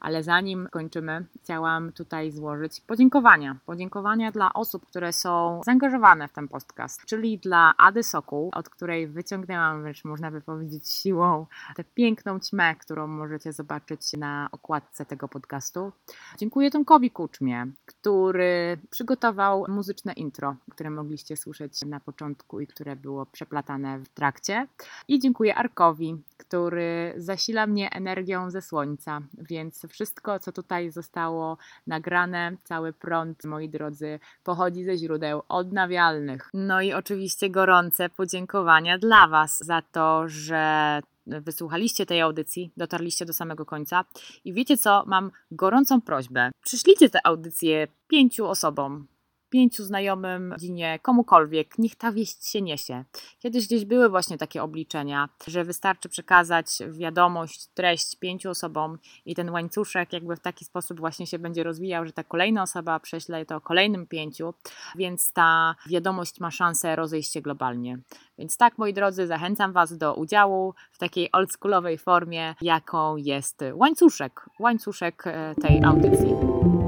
Ale 0.00 0.22
zanim 0.22 0.68
kończymy, 0.70 1.24
chciałam 1.42 1.92
tutaj 1.92 2.30
złożyć 2.30 2.80
podziękowania. 2.80 3.56
Podziękowania 3.66 4.32
dla 4.32 4.52
osób, 4.52 4.86
które 4.86 5.12
są 5.12 5.60
zaangażowane 5.64 6.28
w 6.28 6.32
ten 6.32 6.48
podcast, 6.48 7.04
czyli 7.06 7.38
dla 7.38 7.74
Ady 7.76 8.02
Sokół, 8.02 8.50
od 8.54 8.68
której 8.68 9.08
wyciągnęłam, 9.08 9.82
wręcz 9.82 10.04
można 10.04 10.30
by 10.30 10.40
powiedzieć 10.40 10.88
siłą, 10.88 11.46
tę 11.76 11.84
piękną 11.84 12.40
ćmę, 12.40 12.76
którą 12.76 13.06
możecie 13.06 13.52
zobaczyć 13.52 14.12
na 14.12 14.48
okładce 14.52 15.06
tego 15.06 15.28
podcastu. 15.28 15.92
Dziękuję 16.38 16.70
Tomkowi 16.70 17.10
Kuczmie, 17.10 17.66
który 17.86 18.78
przygotował 18.90 19.64
muzyczne 19.68 20.12
intro, 20.12 20.56
które 20.70 20.90
mogliście 20.90 21.36
słyszeć 21.36 21.82
na 21.86 22.00
początku 22.00 22.60
i 22.60 22.66
które 22.66 22.96
było 22.96 23.26
przeplatane 23.32 23.98
w 23.98 24.08
trakcie. 24.08 24.66
I 25.08 25.18
dziękuję 25.18 25.54
Arkowi, 25.54 26.16
który 26.36 27.14
zasila 27.16 27.66
mnie 27.66 27.90
energią 27.90 28.50
ze 28.50 28.62
słońca, 28.62 29.20
więc 29.38 29.86
wszystko, 29.88 30.40
co 30.40 30.52
tutaj 30.52 30.90
zostało 30.90 31.58
nagrane, 31.86 32.56
cały 32.64 32.92
prąd, 32.92 33.44
moi 33.44 33.68
drodzy, 33.68 34.20
pochodzi 34.44 34.84
ze 34.84 34.96
źródeł 34.96 35.42
odnawialnych. 35.48 36.50
No 36.54 36.82
i 36.82 36.92
oczywiście 36.92 37.50
gorące 37.50 38.08
podziękowania 38.08 38.98
dla 38.98 39.28
Was 39.28 39.58
za 39.58 39.82
to, 39.82 40.28
że 40.28 41.00
wysłuchaliście 41.26 42.06
tej 42.06 42.20
audycji, 42.20 42.72
dotarliście 42.76 43.24
do 43.24 43.32
samego 43.32 43.66
końca 43.66 44.04
i 44.44 44.52
wiecie 44.52 44.78
co, 44.78 45.04
mam 45.06 45.30
gorącą 45.50 46.00
prośbę. 46.00 46.50
Przyszlijcie 46.64 47.10
tę 47.10 47.18
audycję 47.24 47.88
pięciu 48.08 48.46
osobom, 48.46 49.06
pięciu 49.52 49.84
znajomym, 49.84 50.52
rodzinie, 50.52 50.98
komukolwiek, 51.02 51.78
niech 51.78 51.96
ta 51.96 52.12
wieść 52.12 52.48
się 52.48 52.62
niesie. 52.62 53.04
Kiedyś 53.38 53.66
gdzieś 53.66 53.84
były 53.84 54.08
właśnie 54.08 54.38
takie 54.38 54.62
obliczenia, 54.62 55.28
że 55.46 55.64
wystarczy 55.64 56.08
przekazać 56.08 56.66
wiadomość, 56.90 57.66
treść 57.74 58.16
pięciu 58.16 58.50
osobom 58.50 58.98
i 59.26 59.34
ten 59.34 59.50
łańcuszek 59.50 60.12
jakby 60.12 60.36
w 60.36 60.40
taki 60.40 60.64
sposób 60.64 61.00
właśnie 61.00 61.26
się 61.26 61.38
będzie 61.38 61.64
rozwijał, 61.64 62.06
że 62.06 62.12
ta 62.12 62.24
kolejna 62.24 62.62
osoba 62.62 63.00
prześle 63.00 63.46
to 63.46 63.60
kolejnym 63.60 64.06
pięciu, 64.06 64.54
więc 64.96 65.32
ta 65.32 65.74
wiadomość 65.86 66.40
ma 66.40 66.50
szansę 66.50 66.96
rozejść 66.96 67.32
się 67.32 67.40
globalnie. 67.40 67.98
Więc 68.38 68.56
tak, 68.56 68.78
moi 68.78 68.92
drodzy, 68.92 69.26
zachęcam 69.26 69.72
Was 69.72 69.98
do 69.98 70.14
udziału 70.14 70.74
w 70.92 70.98
takiej 70.98 71.28
oldschoolowej 71.32 71.98
formie, 71.98 72.54
jaką 72.60 73.16
jest 73.16 73.64
łańcuszek, 73.74 74.50
łańcuszek 74.60 75.26
e, 75.26 75.54
tej 75.54 75.84
audycji. 75.84 76.81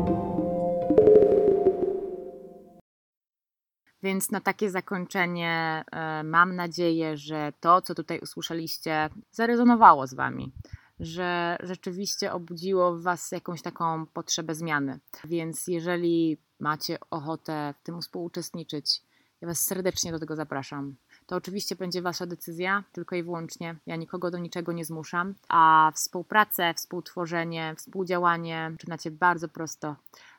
Więc 4.04 4.30
na 4.30 4.40
takie 4.40 4.70
zakończenie 4.70 5.84
e, 5.92 6.22
mam 6.22 6.56
nadzieję, 6.56 7.16
że 7.16 7.52
to, 7.60 7.82
co 7.82 7.94
tutaj 7.94 8.18
usłyszeliście, 8.20 9.10
zarezonowało 9.32 10.06
z 10.06 10.14
Wami, 10.14 10.52
że 11.00 11.56
rzeczywiście 11.62 12.32
obudziło 12.32 12.96
w 12.96 13.02
Was 13.02 13.32
jakąś 13.32 13.62
taką 13.62 14.06
potrzebę 14.06 14.54
zmiany. 14.54 14.98
Więc 15.24 15.66
jeżeli 15.66 16.38
macie 16.60 16.98
ochotę 17.10 17.74
w 17.80 17.82
tym 17.82 18.00
współuczestniczyć, 18.00 19.02
ja 19.40 19.48
Was 19.48 19.60
serdecznie 19.60 20.12
do 20.12 20.18
tego 20.18 20.36
zapraszam. 20.36 20.96
To 21.26 21.36
oczywiście 21.36 21.76
będzie 21.76 22.02
Wasza 22.02 22.26
decyzja, 22.26 22.84
tylko 22.92 23.16
i 23.16 23.22
wyłącznie. 23.22 23.76
Ja 23.86 23.96
nikogo 23.96 24.30
do 24.30 24.38
niczego 24.38 24.72
nie 24.72 24.84
zmuszam, 24.84 25.34
a 25.48 25.92
współpracę, 25.94 26.74
współtworzenie, 26.74 27.74
współdziałanie 27.76 28.72
czynacie 28.78 29.10
bardzo 29.10 29.48
prosto 29.48 29.96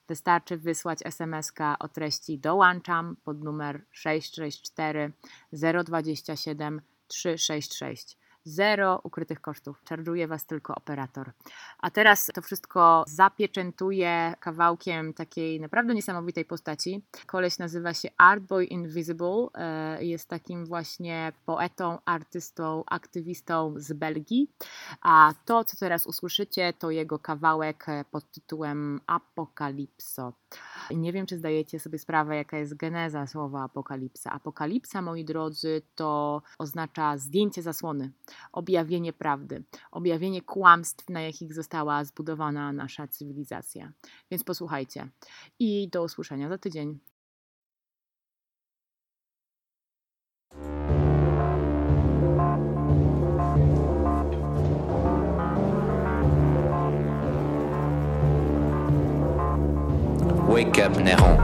Wystarczy 0.07 0.57
wysłać 0.57 0.99
SMS-ka 1.05 1.75
o 1.79 1.87
treści 1.87 2.39
dołączam 2.39 3.15
pod 3.23 3.43
numer 3.43 3.85
664 3.91 5.11
027 5.83 6.81
366. 7.07 8.17
Zero 8.45 9.01
ukrytych 9.03 9.41
kosztów. 9.41 9.83
Czarżuje 9.83 10.27
Was 10.27 10.45
tylko 10.45 10.75
operator. 10.75 11.31
A 11.79 11.91
teraz 11.91 12.25
to 12.33 12.41
wszystko 12.41 13.03
zapieczętuje 13.07 14.33
kawałkiem 14.39 15.13
takiej 15.13 15.59
naprawdę 15.59 15.93
niesamowitej 15.93 16.45
postaci. 16.45 17.03
Koleś 17.25 17.57
nazywa 17.57 17.93
się 17.93 18.09
Artboy 18.17 18.65
Invisible. 18.65 19.47
E, 19.53 20.03
jest 20.05 20.29
takim 20.29 20.65
właśnie 20.65 21.33
poetą, 21.45 21.97
artystą, 22.05 22.83
aktywistą 22.87 23.73
z 23.77 23.93
Belgii. 23.93 24.51
A 25.01 25.33
to, 25.45 25.63
co 25.63 25.77
teraz 25.77 26.05
usłyszycie, 26.05 26.73
to 26.73 26.91
jego 26.91 27.19
kawałek 27.19 27.85
pod 28.11 28.31
tytułem 28.31 29.01
Apokalipso. 29.07 30.33
Nie 30.95 31.13
wiem, 31.13 31.25
czy 31.25 31.37
zdajecie 31.37 31.79
sobie 31.79 31.99
sprawę, 31.99 32.35
jaka 32.35 32.57
jest 32.57 32.75
geneza 32.75 33.27
słowa 33.27 33.63
apokalipsa. 33.63 34.31
Apokalipsa, 34.31 35.01
moi 35.01 35.25
drodzy, 35.25 35.81
to 35.95 36.41
oznacza 36.59 37.17
zdjęcie 37.17 37.61
zasłony, 37.61 38.11
objawienie 38.51 39.13
prawdy, 39.13 39.63
objawienie 39.91 40.41
kłamstw, 40.41 41.09
na 41.09 41.21
jakich 41.21 41.53
została 41.53 42.03
zbudowana 42.03 42.73
nasza 42.73 43.07
cywilizacja. 43.07 43.91
Więc 44.31 44.43
posłuchajcie 44.43 45.09
i 45.59 45.89
do 45.89 46.03
usłyszenia 46.03 46.49
za 46.49 46.57
tydzień. 46.57 46.99
Wake 60.55 60.79
up 60.79 60.97
Néron. 61.03 61.37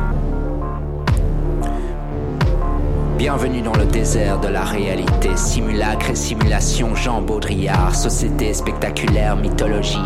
Bienvenue 3.18 3.62
dans 3.62 3.74
le 3.74 3.84
désert 3.84 4.40
de 4.40 4.48
la 4.48 4.64
réalité, 4.64 5.36
simulacre 5.36 6.12
et 6.12 6.16
simulation, 6.16 6.96
Jean 6.96 7.22
Baudrillard, 7.22 7.94
société 7.94 8.54
spectaculaire, 8.54 9.36
mythologie, 9.36 9.98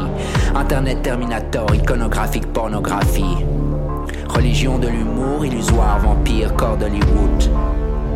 Internet 0.56 1.04
Terminator, 1.04 1.68
iconographique, 1.76 2.52
pornographie, 2.52 3.46
religion 4.28 4.80
de 4.80 4.88
l'humour, 4.88 5.46
illusoire, 5.46 6.00
vampire, 6.00 6.56
corps 6.56 6.78
d'Hollywood, 6.78 7.52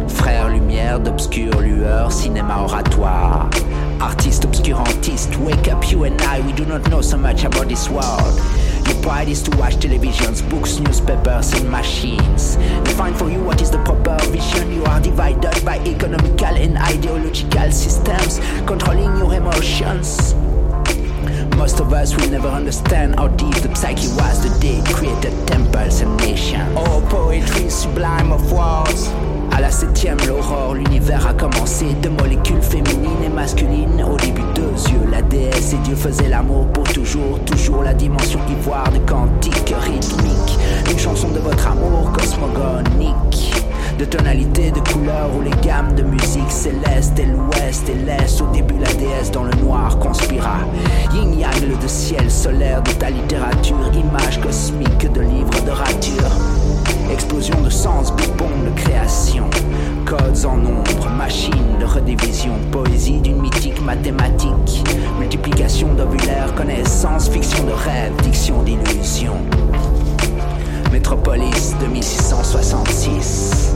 frère 0.08 0.50
lumière 0.50 1.00
d'obscure 1.00 1.60
lueur, 1.60 2.12
cinéma 2.12 2.64
oratoire, 2.64 3.48
artiste 4.02 4.46
obscurantiste, 4.46 5.38
wake 5.38 5.68
up 5.72 5.88
you 5.92 6.06
and 6.06 6.20
I, 6.24 6.42
we 6.42 6.52
do 6.54 6.66
not 6.66 6.90
know 6.90 7.04
so 7.04 7.16
much 7.16 7.46
about 7.46 7.68
this 7.68 7.88
world. 7.92 8.42
Pride 9.02 9.30
is 9.30 9.42
to 9.44 9.58
watch 9.58 9.76
televisions, 9.76 10.48
books, 10.50 10.80
newspapers, 10.80 11.54
and 11.54 11.70
machines. 11.70 12.56
Define 12.84 13.14
for 13.14 13.30
you 13.30 13.42
what 13.44 13.62
is 13.62 13.72
the 13.72 13.80
proper 13.84 14.18
vision. 14.26 14.72
You 14.74 14.84
are 14.86 15.00
divided 15.00 15.64
by 15.66 15.80
economical 15.86 16.56
and 16.56 16.78
ideological 16.78 17.72
systems, 17.72 18.40
controlling 18.68 19.18
your 19.18 19.34
emotions. 19.34 20.36
Most 21.56 21.80
of 21.80 21.92
us 21.94 22.16
will 22.16 22.30
never 22.30 22.48
understand 22.48 23.16
how 23.16 23.28
deep 23.28 23.56
the 23.56 23.74
psyche 23.76 24.08
was 24.16 24.42
the 24.44 24.60
day 24.60 24.82
created 24.94 25.34
temples 25.48 26.02
and 26.02 26.16
nations. 26.18 26.72
Oh, 26.76 27.06
poetry 27.10 27.70
sublime 27.70 28.32
of 28.32 28.52
words. 28.52 29.10
À 29.52 29.62
la 29.62 29.72
septième, 29.72 30.18
l'aurore, 30.28 30.76
l'univers 30.76 31.28
a 31.28 31.34
commencé. 31.34 31.86
Deux 32.02 32.10
molécules 32.10 32.62
féminines 32.62 33.24
et 33.26 33.30
masculines. 33.30 34.04
Au 34.04 34.16
début, 34.18 34.44
deux 34.56 34.92
yeux, 34.92 35.10
la 35.12 35.22
déesse 35.22 35.74
et 35.74 35.78
Dieu 35.78 35.96
faisaient 35.96 36.30
l'amour 36.30 36.68
pour 36.68 36.84
toujours. 36.84 37.40
Toujours 37.46 37.84
la 37.84 37.94
dimension 37.94 38.40
ivoire 38.50 38.92
de 38.92 39.00
cantique 39.00 39.74
rythmique. 39.80 40.60
Une 40.92 41.00
chanson 41.00 41.30
de 41.30 41.40
votre 41.40 41.68
amour 41.68 42.12
cosmogonique. 42.12 43.54
De 43.98 44.06
tonalité, 44.06 44.72
de 44.72 44.80
couleur 44.80 45.30
ou 45.38 45.42
les 45.42 45.56
gammes 45.62 45.94
de 45.94 46.04
musique 46.04 46.50
céleste 46.50 47.20
et 47.20 47.26
l'ouest 47.26 47.90
et 47.90 47.96
l'est. 47.96 48.42
Au 48.42 48.48
début, 48.54 48.78
la 48.80 48.94
déesse 48.94 49.32
dans 49.32 49.44
le 49.44 49.54
noir 49.56 50.00
conspira. 50.00 50.60
Yin 51.14 51.38
yang, 51.38 51.68
le 51.68 51.76
de 51.76 51.88
ciel 51.88 52.32
solaire 52.32 52.82
de 52.84 52.92
ta 52.92 53.10
littérature. 53.10 53.92
Image 53.94 54.40
cosmique 54.42 55.12
de 55.12 55.22
livres 55.22 55.66
de 55.66 55.72
rature. 55.72 56.69
Explosion 57.12 57.62
de 57.62 57.70
sens, 57.70 58.14
big 58.16 58.30
de 58.36 58.82
création. 58.82 59.46
Codes 60.06 60.46
en 60.46 60.58
nombre, 60.58 61.10
machine 61.18 61.78
de 61.80 61.86
redivision. 61.86 62.54
Poésie 62.72 63.20
d'une 63.20 63.42
mythique 63.42 63.82
mathématique. 63.82 64.84
Multiplication 65.20 65.94
d'ovulaires, 65.94 66.54
connaissance, 66.56 67.30
fiction 67.30 67.64
de 67.66 67.72
rêve, 67.72 68.14
diction 68.24 68.62
d'illusion. 68.64 69.34
Métropolis 70.92 71.76
2666. 71.80 73.76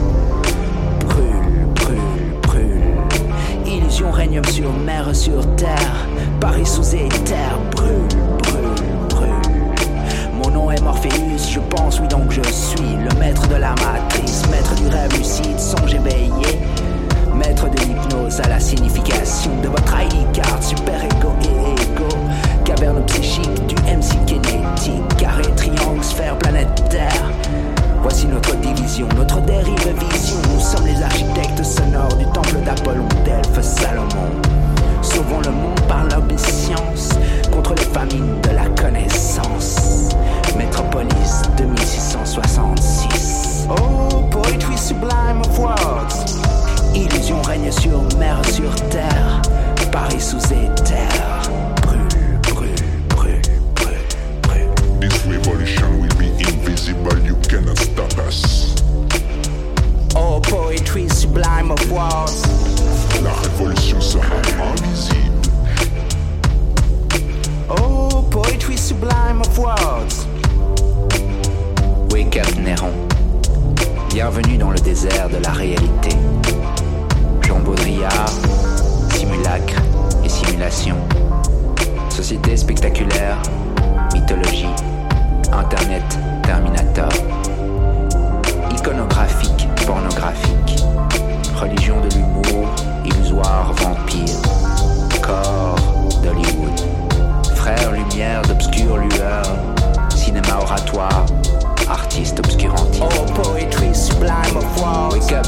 Brûle, 1.00 1.66
brûle, 1.74 2.40
brûle. 2.42 2.82
Illusion 3.66 4.10
règne 4.10 4.40
sur 4.50 4.72
mer, 4.72 5.14
sur 5.14 5.56
terre. 5.56 6.06
Paris 6.40 6.66
sous 6.66 6.94
éther. 6.94 7.58
Brûle, 7.72 8.13
je 11.54 11.60
pense, 11.60 12.00
oui 12.00 12.08
donc 12.08 12.32
je 12.32 12.42
suis 12.50 12.96
le 12.96 13.20
maître 13.20 13.46
de 13.46 13.54
la 13.54 13.70
matrice, 13.76 14.42
maître 14.50 14.74
du 14.74 14.88
rêve 14.88 15.16
lucide, 15.16 15.58
songe 15.58 15.94
éveillé. 15.94 16.58
Maître 17.32 17.68
de 17.70 17.78
l'hypnose 17.78 18.40
à 18.40 18.48
la 18.48 18.58
signification 18.58 19.52
de 19.62 19.68
votre 19.68 19.94
ID 20.02 20.32
card, 20.32 20.60
super 20.60 20.96
ego 21.04 21.32
et 21.42 21.80
ego. 21.80 22.08
Caverne 22.64 23.04
psychique 23.06 23.66
du 23.66 23.76
MC 23.84 24.24
kinétique, 24.26 25.16
carré, 25.16 25.44
triangle, 25.54 26.02
sphère, 26.02 26.36
planète 26.38 26.82
Terre. 26.90 27.30
Voici 28.02 28.26
notre 28.26 28.56
division, 28.56 29.06
notre 29.16 29.40
dérive 29.42 29.94
vision. 30.10 30.36
Nous 30.52 30.60
sommes 30.60 30.86
les 30.86 31.00
architectes 31.02 31.62
sonores 31.62 32.16
du 32.16 32.24
temple 32.26 32.56
d'Apollon, 32.64 33.08
Delphes, 33.24 33.62
Salomon. 33.62 34.30
Sauvons 35.02 35.40
le 35.44 35.52
monde 35.52 35.80
par 35.86 36.02
l'obéissance 36.04 37.10
contre 37.50 37.74
les 37.74 37.84
famines 37.84 38.40
de 38.42 38.50
la 38.50 38.66
connaissance. 38.80 40.10
Métropolis 40.56 41.42
2666. 41.56 43.66
Oh, 43.70 44.22
poetry 44.30 44.76
sublime 44.76 45.40
of 45.40 45.58
words. 45.58 46.36
Illusion 46.94 47.40
règne 47.42 47.72
sur 47.72 48.02
mer, 48.18 48.40
sur 48.44 48.72
terre. 48.90 49.40
Paris 49.90 50.20
sous 50.20 50.38
éther. 50.52 51.08
Brûle, 51.82 52.06
brûle, 52.42 52.74
brûle, 53.08 53.40
brûle, 53.74 53.98
brûle. 54.42 54.68
This 55.00 55.24
revolution 55.26 55.98
will 56.00 56.14
be 56.18 56.30
invisible, 56.46 57.18
you 57.24 57.36
cannot 57.48 57.78
stop 57.78 58.12
us. 58.26 58.74
Oh, 60.16 60.40
poetry 60.40 61.08
sublime 61.08 61.70
of 61.70 61.80
words. 61.90 62.42
La 63.22 63.32
révolution 63.32 64.00
sera 64.00 64.24
invisible. 64.60 65.23
Oh, 67.76 68.26
poetry 68.30 68.76
sublime 68.76 69.40
of 69.40 69.58
words. 69.58 70.26
Wake 72.10 72.36
up, 72.36 72.54
Néron. 72.56 72.92
Bienvenue 74.10 74.58
dans 74.58 74.70
le 74.70 74.78
désert 74.78 75.28
de 75.28 75.38
la 75.38 75.50
réalité. 75.50 76.10
Jean 77.42 77.60
Baudrillard, 77.60 78.28
simulacre 79.10 79.80
et 80.24 80.28
simulation. 80.28 80.96
Société 82.10 82.56
spectaculaire, 82.56 83.40
mythologie, 84.12 84.68
Internet, 85.52 86.18
Terminator. 86.42 87.08
Iconographique, 88.70 89.68
pornographique. 89.86 90.84
Religion 91.56 92.00
de 92.00 92.14
l'humour, 92.14 92.68
illusoire, 93.04 93.72
vampire. 93.72 94.40
Corps 95.22 95.76
d'Hollywood. 96.22 96.93
Frère 97.64 97.92
lumière 97.92 98.42
d'obscure 98.42 98.98
lueur. 98.98 99.42
Cinéma 100.14 100.58
oratoire, 100.60 101.24
artiste 101.88 102.38
obscurantiste. 102.38 103.02
Oh, 103.02 103.42
poetry 103.42 103.94
sublime 103.94 104.54
of 104.54 104.78
war. 104.78 105.08
Wake 105.10 105.32
up. 105.32 105.46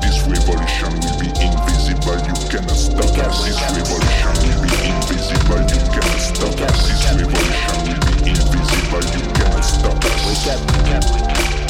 This 0.00 0.18
revolution 0.26 0.90
will 0.90 1.18
be 1.20 1.28
invisible, 1.40 2.18
you 2.26 2.34
cannot 2.50 2.74
stop 2.74 3.16
us. 3.24 3.44
This 3.44 3.60
revolution 3.70 4.34
will 4.42 4.62
be 4.62 4.74
invisible, 4.84 5.62
you 5.62 5.78
cannot 5.94 6.18
stop 6.18 6.60
us. 6.68 6.88
This 6.88 7.04
revolution 7.14 7.76
will 7.86 8.02
be 8.02 8.30
invisible, 8.30 9.04
you 9.14 9.22
cannot 9.32 9.64
stop 9.64 10.04
us. 10.04 10.26
Wake 10.26 10.48
up, 10.52 10.60
wake 10.74 10.90
up, 10.90 11.04
wake 11.14 11.54
up. 11.54 11.61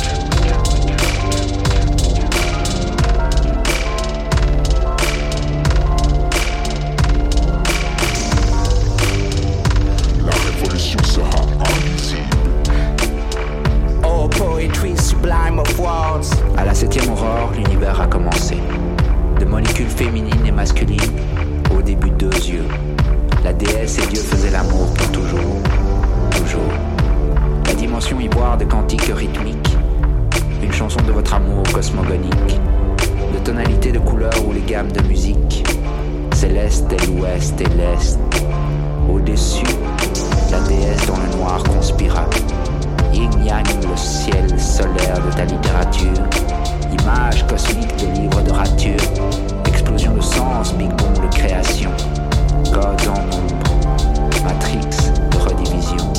À 16.63 16.65
la 16.65 16.75
septième 16.75 17.11
aurore, 17.11 17.51
l'univers 17.57 18.01
a 18.01 18.07
commencé. 18.07 18.57
De 19.41 19.45
molécules 19.45 19.89
féminines 19.89 20.47
et 20.47 20.53
masculines, 20.53 21.01
au 21.77 21.83
début 21.83 22.11
deux 22.11 22.31
yeux. 22.31 22.65
La 23.43 23.53
déesse 23.53 23.99
et 23.99 24.07
Dieu 24.07 24.23
faisaient 24.23 24.53
l'amour 24.53 24.95
pour 24.95 25.11
toujours. 25.11 25.57
Toujours. 26.31 26.73
La 27.67 27.75
dimension 27.75 28.21
ivoire 28.21 28.57
de 28.59 28.65
cantique 28.65 29.11
rythmique. 29.13 29.77
Une 30.63 30.73
chanson 30.73 31.01
de 31.05 31.11
votre 31.11 31.35
amour 31.35 31.65
cosmogonique. 31.75 32.61
De 33.35 33.39
tonalité 33.45 33.91
de 33.91 33.99
couleur 33.99 34.33
ou 34.47 34.53
les 34.53 34.61
gammes 34.61 34.93
de 34.93 35.03
musique. 35.09 35.67
Céleste 36.33 36.93
et 36.93 37.07
l'ouest 37.09 37.61
et 37.61 37.69
l'est. 37.77 38.21
Au-dessus, 39.13 39.67
la 40.53 40.61
déesse 40.61 41.07
dans 41.09 41.19
le 41.19 41.37
noir 41.39 41.61
conspira. 41.65 42.25
Yin 43.13 43.33
Yang, 43.45 43.67
le 43.83 43.97
ciel 43.97 44.61
solaire 44.61 45.21
de 45.27 45.37
ta 45.37 45.45
littérature. 45.45 46.52
Images 46.93 47.45
cosmiques 47.47 47.97
de 47.97 48.21
livres 48.21 48.43
de 48.43 48.53
rature, 48.53 49.01
explosion 49.67 50.13
de 50.15 50.21
sens, 50.21 50.73
big 50.75 50.91
boom 50.91 51.15
de 51.15 51.35
création, 51.35 51.91
code 52.73 53.09
en 53.09 53.23
ombre, 53.35 54.45
matrix 54.45 55.11
de 55.31 55.39
redivision, 55.39 56.13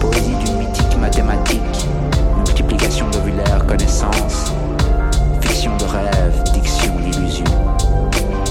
poésie 0.00 0.36
d'une 0.44 0.58
mythique 0.58 0.96
mathématique, 1.00 1.88
multiplication 2.36 3.08
d'ovulaires 3.10 3.66
connaissances, 3.66 4.52
fiction 5.40 5.76
de 5.76 5.84
rêve, 5.84 6.42
diction 6.54 6.94
d'illusion. 7.00 7.44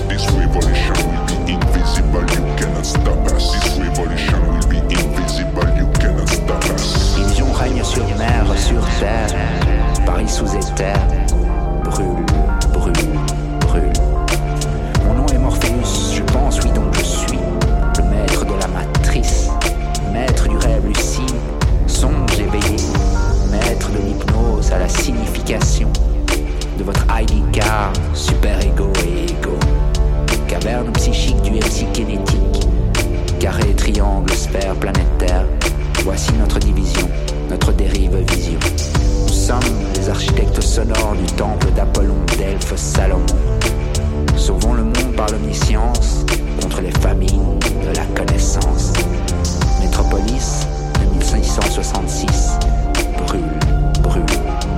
This 0.10 0.28
revolution 0.32 0.94
will 1.10 1.26
be 1.46 1.54
invisible, 1.54 2.26
you 2.36 2.56
cannot 2.58 2.86
stop 2.86 3.32
us. 3.34 3.54
This 3.54 3.78
revolution 3.80 4.40
will 4.52 4.68
be 4.68 4.78
invisible, 4.78 5.68
you 5.78 5.88
cannot 6.00 6.28
stop. 6.30 6.64
Illusion 7.18 7.52
règne 7.54 7.84
sur 7.84 8.06
mer, 8.18 8.46
sur 8.58 8.82
terre, 9.00 9.28
Paris 10.06 10.30
sous 10.30 10.54
éther 10.56 11.15
brûle, 11.96 12.26
brûle, 12.74 12.94
brûle. 13.62 13.94
Mon 15.06 15.14
nom 15.14 15.26
est 15.28 15.38
Morpheus, 15.38 16.14
je 16.14 16.22
pense, 16.24 16.60
oui 16.64 16.72
donc 16.72 16.94
je 16.98 17.04
suis 17.04 17.40
le 17.98 18.04
maître 18.10 18.46
de 18.46 18.54
la 18.60 18.68
matrice, 18.68 19.50
maître 20.12 20.48
du 20.48 20.58
rêve 20.58 20.86
lucide, 20.86 21.36
songe 21.88 22.38
éveillé, 22.38 22.78
maître 23.50 23.90
de 23.92 24.00
l'hypnose 24.00 24.72
à 24.74 24.80
la 24.80 24.90
signification 24.90 25.90
de 26.78 26.84
votre 26.84 27.06
ID 27.18 27.50
card, 27.52 27.94
super 28.14 28.60
ego 28.62 28.92
et 29.06 29.32
ego, 29.32 29.58
caverne 30.48 30.92
psychique 30.94 31.42
du 31.44 31.52
MC 31.52 31.90
kinétique, 31.94 32.68
carré, 33.40 33.74
triangle, 33.76 34.34
sphère, 34.34 34.76
planétaire. 34.76 35.46
Voici 36.04 36.34
notre 36.34 36.60
division, 36.60 37.08
notre 37.50 37.72
dérive 37.72 38.18
vision 38.32 38.60
sommes 39.46 39.60
les 39.94 40.10
architectes 40.10 40.60
sonores 40.60 41.16
du 41.16 41.26
temple 41.34 41.68
d'Apollon, 41.76 42.16
Delphes, 42.36 42.76
Salomon. 42.76 43.26
Sauvons 44.36 44.74
le 44.74 44.84
monde 44.86 45.16
par 45.16 45.28
l'omniscience 45.30 46.26
contre 46.60 46.82
les 46.82 46.90
famines 46.90 47.60
de 47.60 47.96
la 47.96 48.06
connaissance. 48.18 48.92
Métropolis 49.80 50.66
de 51.00 51.06
1566 51.20 52.58
brûle, 53.28 53.44
brûle, 54.02 54.26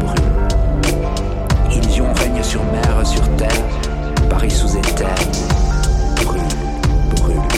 brûle. 0.01 1.71
Illusion 1.71 2.07
règne 2.15 2.43
sur 2.43 2.63
mer, 2.65 3.05
sur 3.07 3.23
terre, 3.37 3.49
Paris 4.29 4.51
sous 4.51 4.75
éther 4.77 5.15
brûle, 6.25 6.41
brûle 7.15 7.56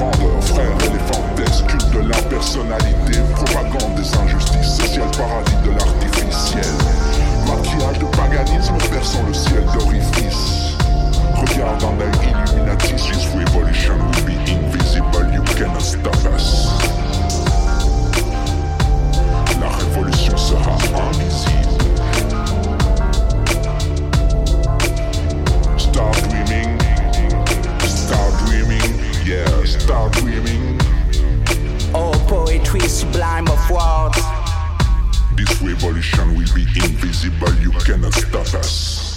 grandeur, 0.00 0.42
frère 0.44 0.76
éléphantesque, 0.88 1.66
culte 1.66 1.90
de 1.90 2.08
la 2.08 2.16
personnalité, 2.22 3.20
propagande 3.34 3.94
des 3.96 4.16
injustices 4.16 4.76
sociales, 4.76 5.10
paradis 5.16 5.56
de 5.62 5.70
l'artificiel. 5.72 6.64
Maquillage 7.46 7.98
de 7.98 8.06
paganisme, 8.16 8.76
perçant 8.90 9.22
le 9.26 9.34
ciel 9.34 9.64
d'orifice. 9.74 10.74
Regarde 11.34 11.84
en 11.84 11.94
l'œil 11.96 12.10
illuminati, 12.22 12.94
this 12.94 13.26
revolution 13.34 13.98
will 13.98 14.24
be 14.24 14.36
invisible, 14.50 15.26
you 15.34 15.42
cannot 15.54 15.80
stop 15.80 16.16
us. 16.34 16.68
La 19.60 19.68
révolution 19.68 20.36
sera 20.36 20.72
invisible. 21.10 21.49
All 29.90 30.08
dreaming. 30.10 30.78
Poetry 32.28 32.80
sublime 32.82 33.48
of 33.48 33.70
words. 33.70 34.18
This 35.34 35.60
revolution 35.60 36.36
will 36.36 36.54
be 36.54 36.62
invisible, 36.62 37.52
you 37.54 37.72
cannot 37.72 38.14
stop 38.14 38.54
us. 38.54 39.09